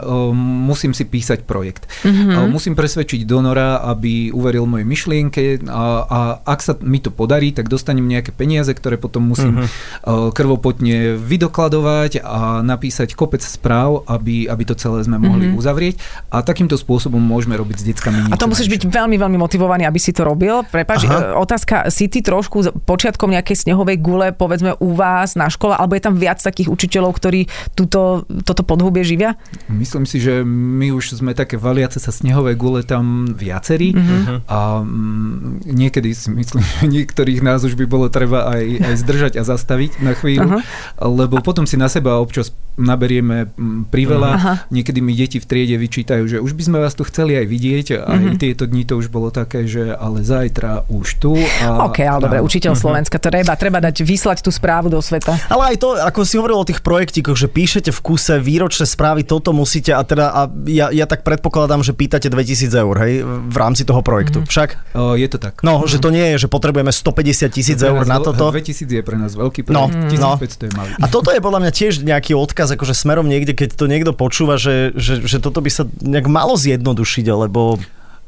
musím 0.62 0.92
si 0.92 1.02
písať 1.02 1.42
projekt. 1.42 1.90
Uh-huh. 2.02 2.46
Musím 2.46 2.78
presvedčiť 2.78 3.24
donora, 3.24 3.82
aby 3.82 4.30
uveril 4.30 4.62
mojej 4.64 4.84
myšlienke 4.84 5.42
a, 5.66 5.84
a 6.04 6.18
ak 6.44 6.60
sa 6.60 6.72
mi 6.78 7.00
to 7.00 7.10
podarí, 7.10 7.50
tak 7.50 7.66
dostanem 7.66 8.04
nejaké 8.04 8.30
peniaze, 8.30 8.70
ktoré 8.70 8.94
potom 8.94 9.24
musím 9.24 9.58
uh-huh. 9.58 9.71
Krvopotne 10.06 11.16
vydokladovať 11.16 12.22
a 12.22 12.60
napísať 12.60 13.14
kopec 13.14 13.40
správ, 13.44 14.02
aby, 14.10 14.50
aby 14.50 14.62
to 14.66 14.74
celé 14.74 15.04
sme 15.06 15.18
mohli 15.18 15.50
uh-huh. 15.50 15.58
uzavrieť. 15.58 15.98
A 16.34 16.42
takýmto 16.42 16.74
spôsobom 16.74 17.22
môžeme 17.22 17.54
robiť 17.54 17.76
s 17.80 17.84
deckami 17.86 18.18
A 18.32 18.36
to 18.36 18.50
musíš 18.50 18.68
byť 18.68 18.88
veľmi, 18.90 19.16
veľmi 19.16 19.38
motivovaný, 19.38 19.86
aby 19.86 20.00
si 20.02 20.10
to 20.10 20.26
robil. 20.26 20.66
Prepač, 20.66 21.06
Aha. 21.06 21.32
e, 21.32 21.38
otázka, 21.38 21.88
si 21.88 22.10
ty 22.10 22.20
trošku 22.20 22.82
počiatkom 22.82 23.30
nejakej 23.30 23.68
snehovej 23.68 23.98
gule, 24.02 24.34
povedzme 24.34 24.74
u 24.78 24.94
vás 24.96 25.38
na 25.38 25.46
škole, 25.46 25.76
alebo 25.78 25.94
je 25.94 26.02
tam 26.02 26.14
viac 26.18 26.42
takých 26.42 26.68
učiteľov, 26.72 27.14
ktorí 27.16 27.46
túto, 27.78 28.26
toto 28.42 28.62
podhubie 28.66 29.06
živia? 29.06 29.38
Myslím 29.70 30.04
si, 30.08 30.18
že 30.18 30.42
my 30.46 30.90
už 30.90 31.18
sme 31.18 31.36
také 31.36 31.54
valiace 31.56 32.02
sa 32.02 32.10
snehové 32.10 32.58
gule 32.58 32.82
tam 32.82 33.30
viacerí 33.30 33.94
mm-hmm. 33.94 34.50
a 34.50 34.82
mm, 34.82 35.66
niekedy 35.68 36.10
si 36.12 36.28
myslím, 36.30 36.62
že 36.62 36.82
niektorých 36.88 37.40
nás 37.44 37.62
už 37.62 37.78
by 37.78 37.86
bolo 37.86 38.06
treba 38.10 38.50
aj, 38.50 38.64
aj 38.82 38.94
zdržať 39.02 39.32
a 39.38 39.42
zastaviť 39.62 40.02
na 40.02 40.12
chvíľu, 40.18 40.58
lebo 40.98 41.38
potom 41.38 41.62
si 41.62 41.78
na 41.78 41.86
seba 41.86 42.18
občas 42.18 42.50
naberieme 42.76 43.52
mm, 43.52 43.92
priveľa. 43.92 44.30
Aha. 44.32 44.54
Niekedy 44.72 44.98
mi 45.04 45.12
deti 45.12 45.36
v 45.36 45.46
triede 45.46 45.76
vyčítajú, 45.76 46.24
že 46.24 46.36
už 46.40 46.56
by 46.56 46.62
sme 46.62 46.78
vás 46.80 46.96
tu 46.96 47.04
chceli 47.04 47.36
aj 47.36 47.46
vidieť 47.46 47.86
a 47.96 47.98
aj 48.08 48.22
tieto 48.40 48.64
dni 48.64 48.84
to 48.88 48.96
už 48.96 49.12
bolo 49.12 49.28
také, 49.28 49.68
že 49.68 49.92
ale 49.92 50.24
zajtra 50.24 50.88
už 50.88 51.06
tu. 51.20 51.36
A, 51.36 51.88
OK, 51.88 52.00
ale 52.00 52.20
dobre, 52.22 52.38
áno. 52.40 52.46
učiteľ 52.48 52.72
Slovenska, 52.76 53.16
treba, 53.16 53.52
treba 53.56 53.82
dať, 53.82 54.04
vyslať 54.04 54.38
tú 54.44 54.50
správu 54.52 54.88
do 54.92 55.00
sveta. 55.00 55.36
Ale 55.48 55.74
aj 55.74 55.76
to, 55.80 55.88
ako 55.96 56.20
si 56.24 56.36
hovoril 56.36 56.62
o 56.62 56.66
tých 56.68 56.80
projektikoch, 56.80 57.36
že 57.36 57.48
píšete 57.50 57.90
v 57.90 58.00
kuse 58.00 58.38
výročné 58.38 58.86
správy, 58.86 59.26
toto 59.26 59.50
musíte 59.56 59.92
a 59.96 60.02
teda 60.06 60.30
a 60.32 60.40
ja, 60.68 60.92
ja 60.92 61.04
tak 61.08 61.26
predpokladám, 61.26 61.82
že 61.82 61.92
pýtate 61.96 62.28
2000 62.28 62.72
eur, 62.72 62.94
hej, 63.02 63.24
v 63.26 63.56
rámci 63.56 63.82
toho 63.82 64.00
projektu. 64.00 64.44
Však? 64.46 64.94
O, 64.94 65.16
je 65.18 65.28
to 65.28 65.36
tak. 65.42 65.60
No, 65.66 65.84
že 65.88 65.98
to 65.98 66.14
nie 66.14 66.36
je, 66.36 66.46
že 66.46 66.48
potrebujeme 66.48 66.92
150 66.92 67.48
tisíc 67.50 67.78
eur 67.82 68.06
na 68.06 68.22
toto. 68.22 68.48
2000 68.54 68.86
je 68.86 69.02
pre 69.02 69.16
nás 69.18 69.34
veľký 69.34 69.66
No, 69.72 69.88
projekt, 69.88 70.20
no. 70.22 70.38
1500 70.38 70.68
je 70.68 70.72
malý. 70.76 70.90
A 71.00 71.06
toto 71.08 71.34
je 71.34 71.40
podľa 71.42 71.60
mňa 71.66 71.72
tiež 71.72 71.92
nejaký 72.04 72.32
odkaz, 72.36 72.61
akože 72.70 72.94
smerom 72.94 73.26
niekde, 73.26 73.56
keď 73.56 73.74
to 73.74 73.90
niekto 73.90 74.12
počúva, 74.14 74.60
že, 74.60 74.94
že, 74.94 75.24
že 75.24 75.42
toto 75.42 75.58
by 75.58 75.70
sa 75.72 75.88
nejak 76.04 76.30
malo 76.30 76.54
zjednodušiť, 76.54 77.26
lebo 77.26 77.82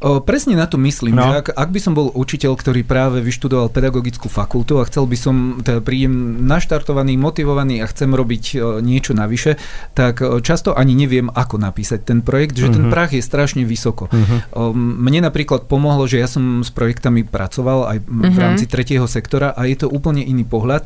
O, 0.05 0.21
presne 0.21 0.53
na 0.53 0.69
to 0.69 0.77
myslím, 0.85 1.17
No. 1.17 1.33
že 1.33 1.41
ak, 1.41 1.49
ak 1.57 1.71
by 1.73 1.81
som 1.81 1.97
bol 1.97 2.13
učiteľ, 2.13 2.61
ktorý 2.61 2.85
práve 2.85 3.25
vyštudoval 3.25 3.73
pedagogickú 3.73 4.29
fakultu 4.29 4.77
a 4.77 4.85
chcel 4.85 5.09
by 5.09 5.17
som, 5.17 5.35
teda 5.65 5.81
príjem 5.81 6.45
naštartovaný, 6.45 7.17
motivovaný 7.17 7.81
a 7.81 7.89
chcem 7.89 8.13
robiť 8.13 8.45
o, 8.53 8.85
niečo 8.85 9.17
navyše, 9.17 9.57
tak 9.97 10.21
o, 10.21 10.45
často 10.45 10.77
ani 10.77 10.93
neviem, 10.93 11.33
ako 11.33 11.57
napísať 11.57 12.05
ten 12.05 12.21
projekt, 12.21 12.59
že 12.59 12.69
ten 12.69 12.93
prach 12.93 13.17
je 13.17 13.25
strašne 13.25 13.65
vysoko. 13.65 14.13
O, 14.53 14.77
mne 14.77 15.25
napríklad 15.25 15.73
pomohlo, 15.73 16.05
že 16.05 16.21
ja 16.21 16.29
som 16.29 16.61
s 16.61 16.69
projektami 16.69 17.25
pracoval 17.25 17.97
aj 17.97 17.99
v 18.05 18.37
rámci 18.37 18.69
tretieho 18.69 19.09
sektora 19.09 19.57
a 19.57 19.65
je 19.65 19.79
to 19.79 19.89
úplne 19.89 20.21
iný 20.21 20.45
pohľad, 20.45 20.85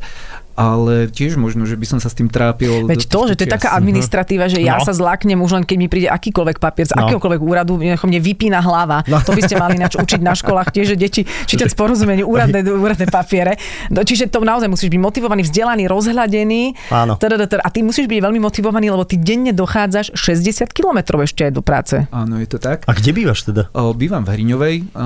ale 0.59 1.07
tiež 1.07 1.35
možno, 1.35 1.63
že 1.63 1.73
by 1.73 1.87
som 1.87 1.97
sa 1.97 2.07
s 2.07 2.15
tým 2.15 2.27
trápil. 2.27 2.83
Veď 2.83 3.07
to, 3.07 3.19
že 3.25 3.33
to 3.33 3.43
je 3.45 3.51
taká 3.51 3.71
administratíva, 3.73 4.45
že 4.45 4.59
ja 4.59 4.75
No. 4.75 4.83
sa 4.83 4.91
zláknem 4.91 5.37
už 5.37 5.51
len 5.53 5.63
keď 5.63 5.77
mi 5.77 5.87
príde 5.87 6.07
akýkoľvek 6.07 6.57
papier 6.57 6.83
z 6.83 6.93
No. 6.93 7.07
akéhokoľvek 7.07 7.39
úradu, 7.39 7.77
nech 7.77 8.01
mne 8.01 8.19
vypína 8.19 8.59
hlava. 8.59 9.01
No. 9.05 9.17
To 9.19 9.31
by 9.31 9.41
ste 9.41 9.55
mali 9.55 9.75
nač 9.75 9.95
učiť 9.95 10.19
na 10.19 10.33
školách 10.33 10.69
tiež, 10.69 10.85
že 10.85 10.97
deti 10.97 11.21
čítať 11.23 11.67
s 11.67 11.75
porozumením 11.75 12.25
úradné, 12.25 12.59
úradné 12.65 13.07
papiere. 13.07 13.55
No, 13.87 14.03
čiže 14.03 14.27
to 14.27 14.39
naozaj 14.39 14.67
musíš 14.67 14.89
byť 14.89 14.99
motivovaný, 14.99 15.41
vzdelaný, 15.41 15.87
rozhľadený. 15.87 16.63
Áno. 16.89 17.15
A 17.15 17.69
ty 17.69 17.79
musíš 17.79 18.05
byť 18.05 18.19
veľmi 18.19 18.39
motivovaný, 18.39 18.89
lebo 18.89 19.03
ty 19.03 19.15
denne 19.15 19.51
dochádzaš 19.51 20.11
60 20.13 20.67
kilometrov 20.69 21.21
ešte 21.21 21.45
aj 21.45 21.51
do 21.51 21.61
práce. 21.61 21.95
Áno, 22.09 22.35
je 22.35 22.47
to 22.47 22.57
tak. 22.57 22.83
a 22.83 22.91
kde 22.91 23.11
bývaš 23.11 23.45
teda? 23.45 23.69
O, 23.71 23.93
bývam 23.93 24.21
v 24.21 24.33
Hriňovej, 24.33 24.75
o, 24.89 25.03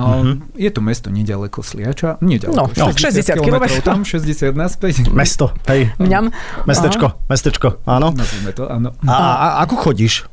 je 0.54 0.68
to 0.68 0.80
mesto 0.80 1.08
nedaleko 1.08 1.60
Sliača, 1.60 2.18
nedaleko, 2.20 2.56
No, 2.74 2.90
tak 2.90 2.96
60 2.96 3.36
kilometrov 3.36 3.68
kilometrov. 3.76 3.84
tam, 3.84 4.00
60 4.02 4.54
naspäť. 4.54 4.94
Mesto, 5.10 5.43
hej. 5.68 5.92
Mňam. 5.98 6.30
Mestečko, 6.68 7.18
mestečko, 7.28 7.80
áno. 7.84 8.12
Nazvime 8.14 8.52
to, 8.52 8.68
áno. 8.68 8.92
A, 9.04 9.12
a, 9.12 9.28
a 9.34 9.46
ako 9.64 9.90
chodíš? 9.90 10.28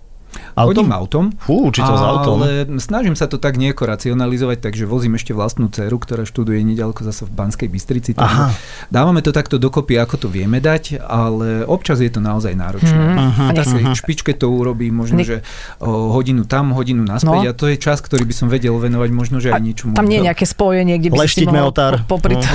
Autom? 0.53 0.83
Chodím 0.83 0.91
autom. 0.91 1.25
Fú, 1.37 1.67
učiteľ 1.67 1.93
s 1.93 2.03
autom. 2.03 2.37
Ale 2.39 2.49
snažím 2.77 3.13
sa 3.13 3.25
to 3.25 3.35
tak 3.35 3.55
nejako 3.55 3.85
racionalizovať, 3.85 4.57
takže 4.61 4.83
vozím 4.83 5.15
ešte 5.15 5.31
vlastnú 5.31 5.67
dceru, 5.67 5.95
ktorá 5.95 6.23
študuje 6.23 6.59
nedaleko 6.61 7.01
zase 7.01 7.23
v 7.23 7.31
Banskej 7.31 7.67
Bystrici. 7.67 8.11
Takže 8.13 8.37
Aha. 8.37 8.51
dávame 8.87 9.19
to 9.19 9.29
takto 9.29 9.55
dokopy, 9.55 9.95
ako 9.95 10.15
to 10.17 10.27
vieme 10.27 10.57
dať, 10.57 10.99
ale 10.99 11.63
občas 11.63 11.97
je 11.97 12.07
to 12.07 12.19
naozaj 12.19 12.51
náročné. 12.51 12.91
Mhm. 12.91 13.43
V 13.47 13.51
takej 13.53 13.83
špičke 13.93 14.31
to 14.33 14.47
urobí 14.47 14.89
možno, 14.89 15.19
Ne- 15.19 15.27
že 15.27 15.37
o, 15.77 16.11
hodinu 16.11 16.43
tam, 16.43 16.71
hodinu 16.71 17.01
naspäť 17.01 17.29
No. 17.41 17.49
a 17.49 17.53
to 17.53 17.65
je 17.65 17.77
čas, 17.77 17.99
ktorý 17.99 18.23
by 18.23 18.33
som 18.33 18.47
vedel 18.47 18.73
venovať 18.73 19.09
možno, 19.09 19.37
že 19.37 19.49
aj 19.49 19.61
niečomu. 19.61 19.93
Tam 19.93 20.05
nie 20.05 20.19
je 20.19 20.27
nejaké 20.27 20.43
spojenie, 20.43 20.97
kde 20.97 21.09
by 21.09 21.17
Leštiť 21.21 21.43
si 21.43 21.47
meotár. 21.47 22.03
po- 22.03 22.17
popri... 22.17 22.35
No. 22.35 22.43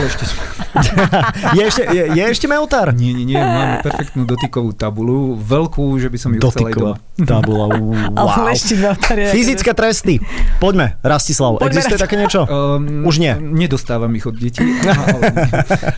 je, 1.57 1.63
ešte, 1.63 1.83
je, 1.87 2.03
je 2.13 2.25
ešte 2.27 2.47
meotár? 2.47 2.93
Nie, 2.93 3.13
nie, 3.13 3.25
nie, 3.25 3.39
máme 3.39 3.81
perfektnú 3.81 4.23
dotykovú 4.25 4.73
tabulu, 4.73 5.35
veľkú, 5.35 5.97
že 5.97 6.09
by 6.09 6.19
som 6.19 6.31
ju 6.33 6.41
chcel 6.43 6.69
aj 6.69 6.75
doma. 6.75 6.97
Tabula, 7.19 7.73
ú, 7.73 7.97
Wow. 8.13 8.53
ktoré- 8.97 9.31
Fyzické 9.31 9.73
tresty. 9.73 10.21
Poďme, 10.57 11.01
Rastislav. 11.01 11.57
Poďme, 11.57 11.69
Existuje 11.71 11.97
Rastislav. 11.97 12.05
také 12.05 12.17
niečo? 12.17 12.41
Um, 12.43 13.03
Už 13.03 13.17
nie. 13.17 13.33
Nedostávam 13.33 14.13
ich 14.13 14.25
od 14.25 14.35
detí. 14.35 14.61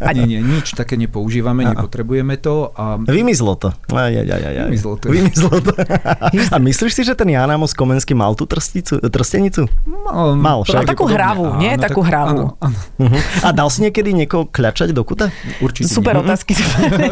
Ale 0.00 0.14
nie, 0.14 0.26
nie, 0.28 0.40
nič 0.40 0.72
také 0.72 0.94
nepoužívame, 0.94 1.66
nepotrebujeme 1.66 2.36
to. 2.36 2.70
A 2.72 2.98
Vymizlo 2.98 3.54
to. 3.54 3.74
Aj, 3.90 4.10
aj, 4.10 4.26
aj, 4.26 4.42
aj. 4.44 4.66
Vymizlo 4.66 4.94
to. 4.94 5.06
Vymizlo 5.08 5.54
to. 5.56 5.72
A 6.54 6.58
myslíš 6.58 6.92
si, 6.92 7.02
že 7.02 7.12
ten 7.12 7.28
Jan 7.28 7.48
Amos 7.48 7.72
Komenský 7.72 8.12
mal 8.12 8.32
tú 8.32 8.44
trsticu, 8.44 8.98
trstenicu? 9.00 9.66
mal, 9.84 10.34
Mal 10.34 10.58
však. 10.62 10.86
Takú 10.86 11.06
hravú, 11.06 11.56
nie? 11.56 11.74
Takú 11.74 12.00
hravú. 12.00 12.54
Áno, 12.54 12.60
áno, 12.60 12.76
Uh-huh. 12.98 13.14
A 13.40 13.54
dal 13.54 13.68
si 13.68 13.80
niekedy 13.80 14.10
niekoho 14.12 14.44
kľačať 14.44 14.90
do 14.90 15.00
kuta? 15.00 15.30
určite 15.58 15.86
Super 15.88 16.18
nie. 16.18 16.26
otázky. 16.26 16.52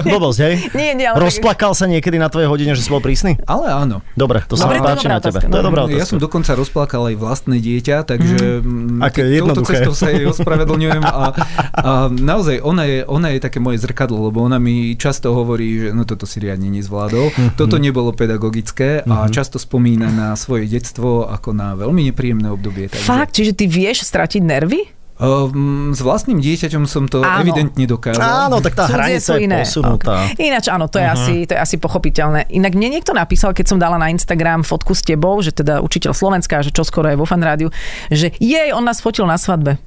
Blbosť, 0.02 0.38
hej? 0.40 0.54
Nie, 0.72 0.92
nie, 0.92 1.06
ale 1.06 1.22
Rozplakal 1.22 1.72
sa 1.72 1.86
niekedy 1.86 2.16
na 2.16 2.26
tvojej 2.26 2.46
hodine, 2.46 2.72
že 2.72 2.82
si 2.82 2.90
bol 2.90 2.98
prísny? 2.98 3.38
Ale 3.44 3.68
áno. 3.68 3.95
Dobre, 4.12 4.42
to 4.42 4.54
sa 4.54 4.64
Dobre, 4.64 4.76
mi 4.76 4.80
to 4.80 4.86
je 4.86 4.90
páči 4.90 5.06
na 5.06 5.18
tebe. 5.18 5.38
To 5.38 5.46
je 5.50 5.62
no. 5.62 5.66
dobrá 5.66 5.82
Ja 5.84 5.96
otázka. 5.96 6.06
som 6.06 6.18
dokonca 6.18 6.50
rozplakal 6.52 7.02
aj 7.06 7.16
vlastné 7.16 7.56
dieťa, 7.58 7.96
takže 8.02 8.38
mm, 8.60 9.00
touto 9.42 9.62
cestou 9.62 9.92
sa 9.92 10.08
jej 10.08 10.24
ospravedlňujem 10.24 11.02
a, 11.02 11.24
a 11.72 11.90
naozaj 12.08 12.60
ona 12.60 12.84
je, 12.84 12.98
ona 13.04 13.28
je 13.30 13.38
také 13.38 13.58
moje 13.58 13.78
zrkadlo, 13.78 14.26
lebo 14.26 14.40
ona 14.40 14.56
mi 14.56 14.94
často 14.94 15.30
hovorí, 15.30 15.78
že 15.78 15.88
no 15.90 16.02
toto 16.02 16.24
si 16.24 16.38
riadne 16.38 16.68
nezvládol, 16.70 17.28
Mhm. 17.28 17.48
toto 17.54 17.76
nebolo 17.76 18.12
pedagogické 18.12 19.02
a 19.02 19.26
často 19.28 19.56
spomína 19.56 20.08
na 20.08 20.28
svoje 20.34 20.66
detstvo 20.66 21.26
ako 21.26 21.52
na 21.52 21.74
veľmi 21.74 22.06
nepríjemné 22.06 22.48
obdobie. 22.48 22.86
Takže, 22.86 23.02
Fakt, 23.02 23.34
čiže 23.34 23.52
ty 23.52 23.64
vieš 23.66 24.02
stratiť 24.02 24.40
nervy? 24.40 24.95
Um, 25.16 25.96
s 25.96 26.04
vlastným 26.04 26.44
dieťaťom 26.44 26.84
som 26.84 27.08
to 27.08 27.24
Áno. 27.24 27.40
evidentne 27.40 27.88
dokázal. 27.88 28.20
Áno, 28.20 28.60
tak 28.60 28.76
tá 28.76 28.84
Cudzie 28.84 28.96
hranica 29.00 29.24
sú 29.24 29.40
je 29.40 29.48
iné. 29.48 29.64
posunutá. 29.64 30.28
Ok. 30.28 30.44
Ináč 30.44 30.64
áno, 30.68 30.92
to 30.92 31.00
je, 31.00 31.08
uh-huh. 31.08 31.16
asi, 31.16 31.34
to 31.48 31.52
je 31.56 31.60
asi 31.64 31.76
pochopiteľné. 31.80 32.52
Inak 32.52 32.76
mne 32.76 33.00
niekto 33.00 33.16
napísal, 33.16 33.56
keď 33.56 33.64
som 33.64 33.78
dala 33.80 33.96
na 33.96 34.12
Instagram 34.12 34.60
fotku 34.60 34.92
s 34.92 35.00
tebou, 35.00 35.40
že 35.40 35.56
teda 35.56 35.80
učiteľ 35.80 36.12
Slovenska, 36.12 36.60
že 36.60 36.68
čo 36.68 36.84
skoro 36.84 37.08
je 37.08 37.16
vo 37.16 37.24
fanrádiu, 37.24 37.72
že 38.12 38.36
jej, 38.36 38.76
on 38.76 38.84
nás 38.84 39.00
fotil 39.00 39.24
na 39.24 39.40
svadbe. 39.40 39.80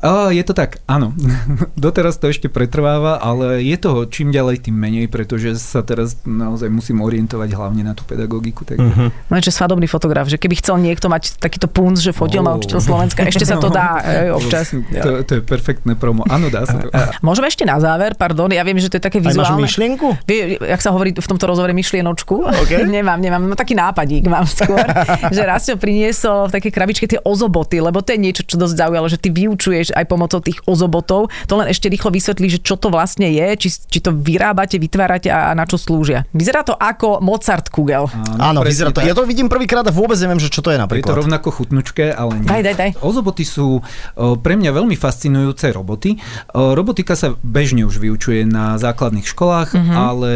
A, 0.00 0.30
je 0.32 0.42
to 0.44 0.52
tak, 0.56 0.80
áno. 0.88 1.12
Doteraz 1.78 2.16
to 2.18 2.30
ešte 2.30 2.48
pretrváva, 2.48 3.20
ale 3.20 3.60
je 3.64 3.76
toho 3.76 4.06
čím 4.08 4.32
ďalej, 4.32 4.68
tým 4.68 4.76
menej, 4.76 5.06
pretože 5.10 5.56
sa 5.60 5.84
teraz 5.84 6.20
naozaj 6.24 6.68
musím 6.72 7.04
orientovať 7.04 7.50
hlavne 7.54 7.82
na 7.84 7.92
tú 7.92 8.04
pedagogiku. 8.04 8.64
Takže... 8.64 8.82
Mhm. 8.82 9.06
No 9.28 9.34
je 9.38 9.48
svadobný 9.48 9.88
fotograf, 9.88 10.28
že 10.28 10.36
keby 10.36 10.60
chcel 10.60 10.76
niekto 10.78 11.08
mať 11.08 11.40
takýto 11.40 11.66
punc, 11.66 11.96
že 11.96 12.12
fotil 12.12 12.44
oh. 12.44 12.46
na 12.46 12.52
učiteľ 12.60 12.80
Slovenska, 12.84 13.24
ešte 13.24 13.48
sa 13.48 13.56
to 13.56 13.72
dá 13.72 14.00
e, 14.28 14.30
občas. 14.30 14.76
To, 14.76 15.24
to 15.24 15.32
je 15.38 15.42
perfektné 15.42 15.96
promo. 15.96 16.22
Áno, 16.28 16.52
dá 16.52 16.68
sa 16.68 16.78
to. 16.78 16.92
Môžeme 17.24 17.48
ešte 17.48 17.64
na 17.64 17.80
záver, 17.80 18.14
pardon, 18.14 18.52
ja 18.52 18.60
viem, 18.62 18.76
že 18.76 18.92
to 18.92 19.00
je 19.00 19.04
také 19.04 19.18
Aj 19.18 19.32
máš 19.32 19.34
vizuálne. 19.34 19.64
myšlienku? 19.64 20.06
Vie, 20.28 20.60
jak 20.60 20.80
sa 20.84 20.92
hovorí 20.92 21.16
v 21.16 21.28
tomto 21.28 21.48
rozhovore 21.48 21.72
myšlienočku? 21.72 22.34
OK. 22.44 22.72
nemám, 22.96 23.18
nemám, 23.18 23.42
no 23.48 23.56
taký 23.56 23.72
nápadík 23.72 24.28
mám 24.28 24.44
skôr, 24.44 24.84
že 25.32 25.42
Rastio 25.42 25.80
priniesol 25.80 26.52
v 26.52 26.60
takej 26.60 26.72
krabičke 26.72 27.06
tie 27.08 27.20
ozoboty, 27.24 27.80
lebo 27.80 28.04
to 28.04 28.12
je 28.14 28.18
niečo, 28.20 28.42
čo 28.44 28.60
dosť 28.60 28.74
zaujalo, 28.76 29.06
že 29.08 29.18
ty 29.18 29.32
vyučuješ 29.58 29.90
aj 29.90 30.06
pomocou 30.06 30.38
tých 30.38 30.62
ozobotov. 30.64 31.26
To 31.50 31.54
len 31.58 31.66
ešte 31.66 31.90
rýchlo 31.90 32.14
vysvetlí, 32.14 32.46
že 32.48 32.60
čo 32.62 32.78
to 32.78 32.94
vlastne 32.94 33.26
je, 33.26 33.46
či, 33.58 33.68
či 33.74 33.98
to 33.98 34.14
vyrábate, 34.14 34.78
vytvárate 34.78 35.26
a, 35.26 35.50
a 35.50 35.58
na 35.58 35.66
čo 35.66 35.74
slúžia. 35.74 36.22
Vyzerá 36.30 36.62
to 36.62 36.78
ako 36.78 37.18
Mozart 37.18 37.66
kugel. 37.68 38.06
Áno, 38.38 38.62
presne 38.62 38.70
vyzerá 38.70 38.90
to. 38.94 39.02
Ja 39.02 39.12
to 39.12 39.26
vidím 39.26 39.50
prvýkrát 39.50 39.82
a 39.82 39.90
vôbec 39.90 40.14
neviem, 40.16 40.38
že 40.38 40.46
čo 40.46 40.62
to 40.62 40.70
je 40.70 40.78
Je 40.78 40.80
to 40.80 40.84
napríklad. 40.86 41.14
rovnako 41.18 41.50
chutnučké, 41.50 42.14
ale 42.14 42.38
nie. 42.38 42.46
Daj, 42.46 42.62
daj, 42.62 42.76
daj. 42.78 42.90
Ozoboty 43.02 43.42
sú 43.42 43.82
pre 44.14 44.54
mňa 44.54 44.70
veľmi 44.70 44.94
fascinujúce 44.94 45.74
roboty. 45.74 46.14
Robotika 46.54 47.18
sa 47.18 47.34
bežne 47.42 47.82
už 47.82 47.98
vyučuje 47.98 48.46
na 48.46 48.78
základných 48.78 49.26
školách, 49.26 49.74
Mhm. 49.74 49.94
ale 49.94 50.30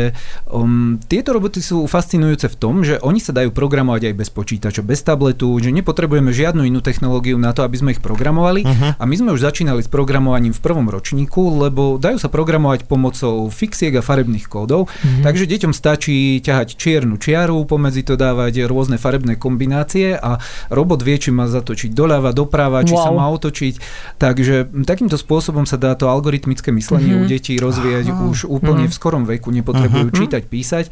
um, 0.51 0.99
tieto 0.99 1.31
roboty 1.31 1.63
sú 1.63 1.87
fascinujúce 1.87 2.51
v 2.51 2.57
tom, 2.59 2.75
že 2.83 2.99
oni 2.99 3.23
sa 3.23 3.31
dajú 3.31 3.55
programovať 3.55 4.11
aj 4.11 4.15
bez 4.17 4.29
počítača, 4.29 4.83
bez 4.83 5.01
tabletu, 5.01 5.47
že 5.59 5.71
nepotrebujeme 5.71 6.33
žiadnu 6.33 6.65
inú 6.65 6.81
technológiu 6.81 7.37
na 7.37 7.53
to, 7.53 7.63
aby 7.63 7.77
sme 7.77 7.91
ich 7.93 8.01
programovali. 8.01 8.65
Mhm. 8.65 8.89
A 8.99 9.05
my 9.13 9.21
sme 9.21 9.37
už 9.37 9.45
začínali 9.45 9.85
s 9.85 9.93
programovaním 9.93 10.57
v 10.57 10.65
prvom 10.65 10.89
ročníku, 10.89 11.61
lebo 11.61 12.01
dajú 12.01 12.17
sa 12.17 12.33
programovať 12.33 12.89
pomocou 12.89 13.53
fixiek 13.53 13.93
a 13.93 14.01
farebných 14.01 14.49
kódov. 14.49 14.89
Mhm. 15.05 15.21
Takže 15.21 15.45
deťom 15.45 15.73
stačí 15.77 16.41
ťahať 16.41 16.81
čiernu 16.81 17.21
čiaru, 17.21 17.61
pomedzi 17.69 18.09
to 18.09 18.17
dávať 18.17 18.65
rôzne 18.65 18.97
farebné 18.97 19.37
kombinácie 19.37 20.17
a 20.17 20.41
robot 20.73 21.05
vie, 21.05 21.21
či 21.21 21.29
má 21.29 21.45
zatočiť 21.45 21.93
doľava, 21.93 22.33
doprava, 22.33 22.81
či 22.81 22.97
Wow. 22.97 23.05
sa 23.05 23.11
má 23.13 23.29
otočiť. 23.29 23.75
Takže 24.17 24.73
takýmto 24.89 25.21
spôsobom 25.21 25.69
sa 25.69 25.77
dá 25.77 25.93
to 25.93 26.09
algoritmické 26.09 26.73
myslenie 26.73 27.13
Mhm. 27.13 27.21
u 27.21 27.25
detí 27.29 27.53
rozvíjať 27.61 28.07
už 28.33 28.49
úplne 28.49 28.89
v 28.89 28.95
skorom 28.97 29.29
veku, 29.29 29.53
nepotrebujú 29.53 30.09
čítať, 30.17 30.49
písať. 30.49 30.89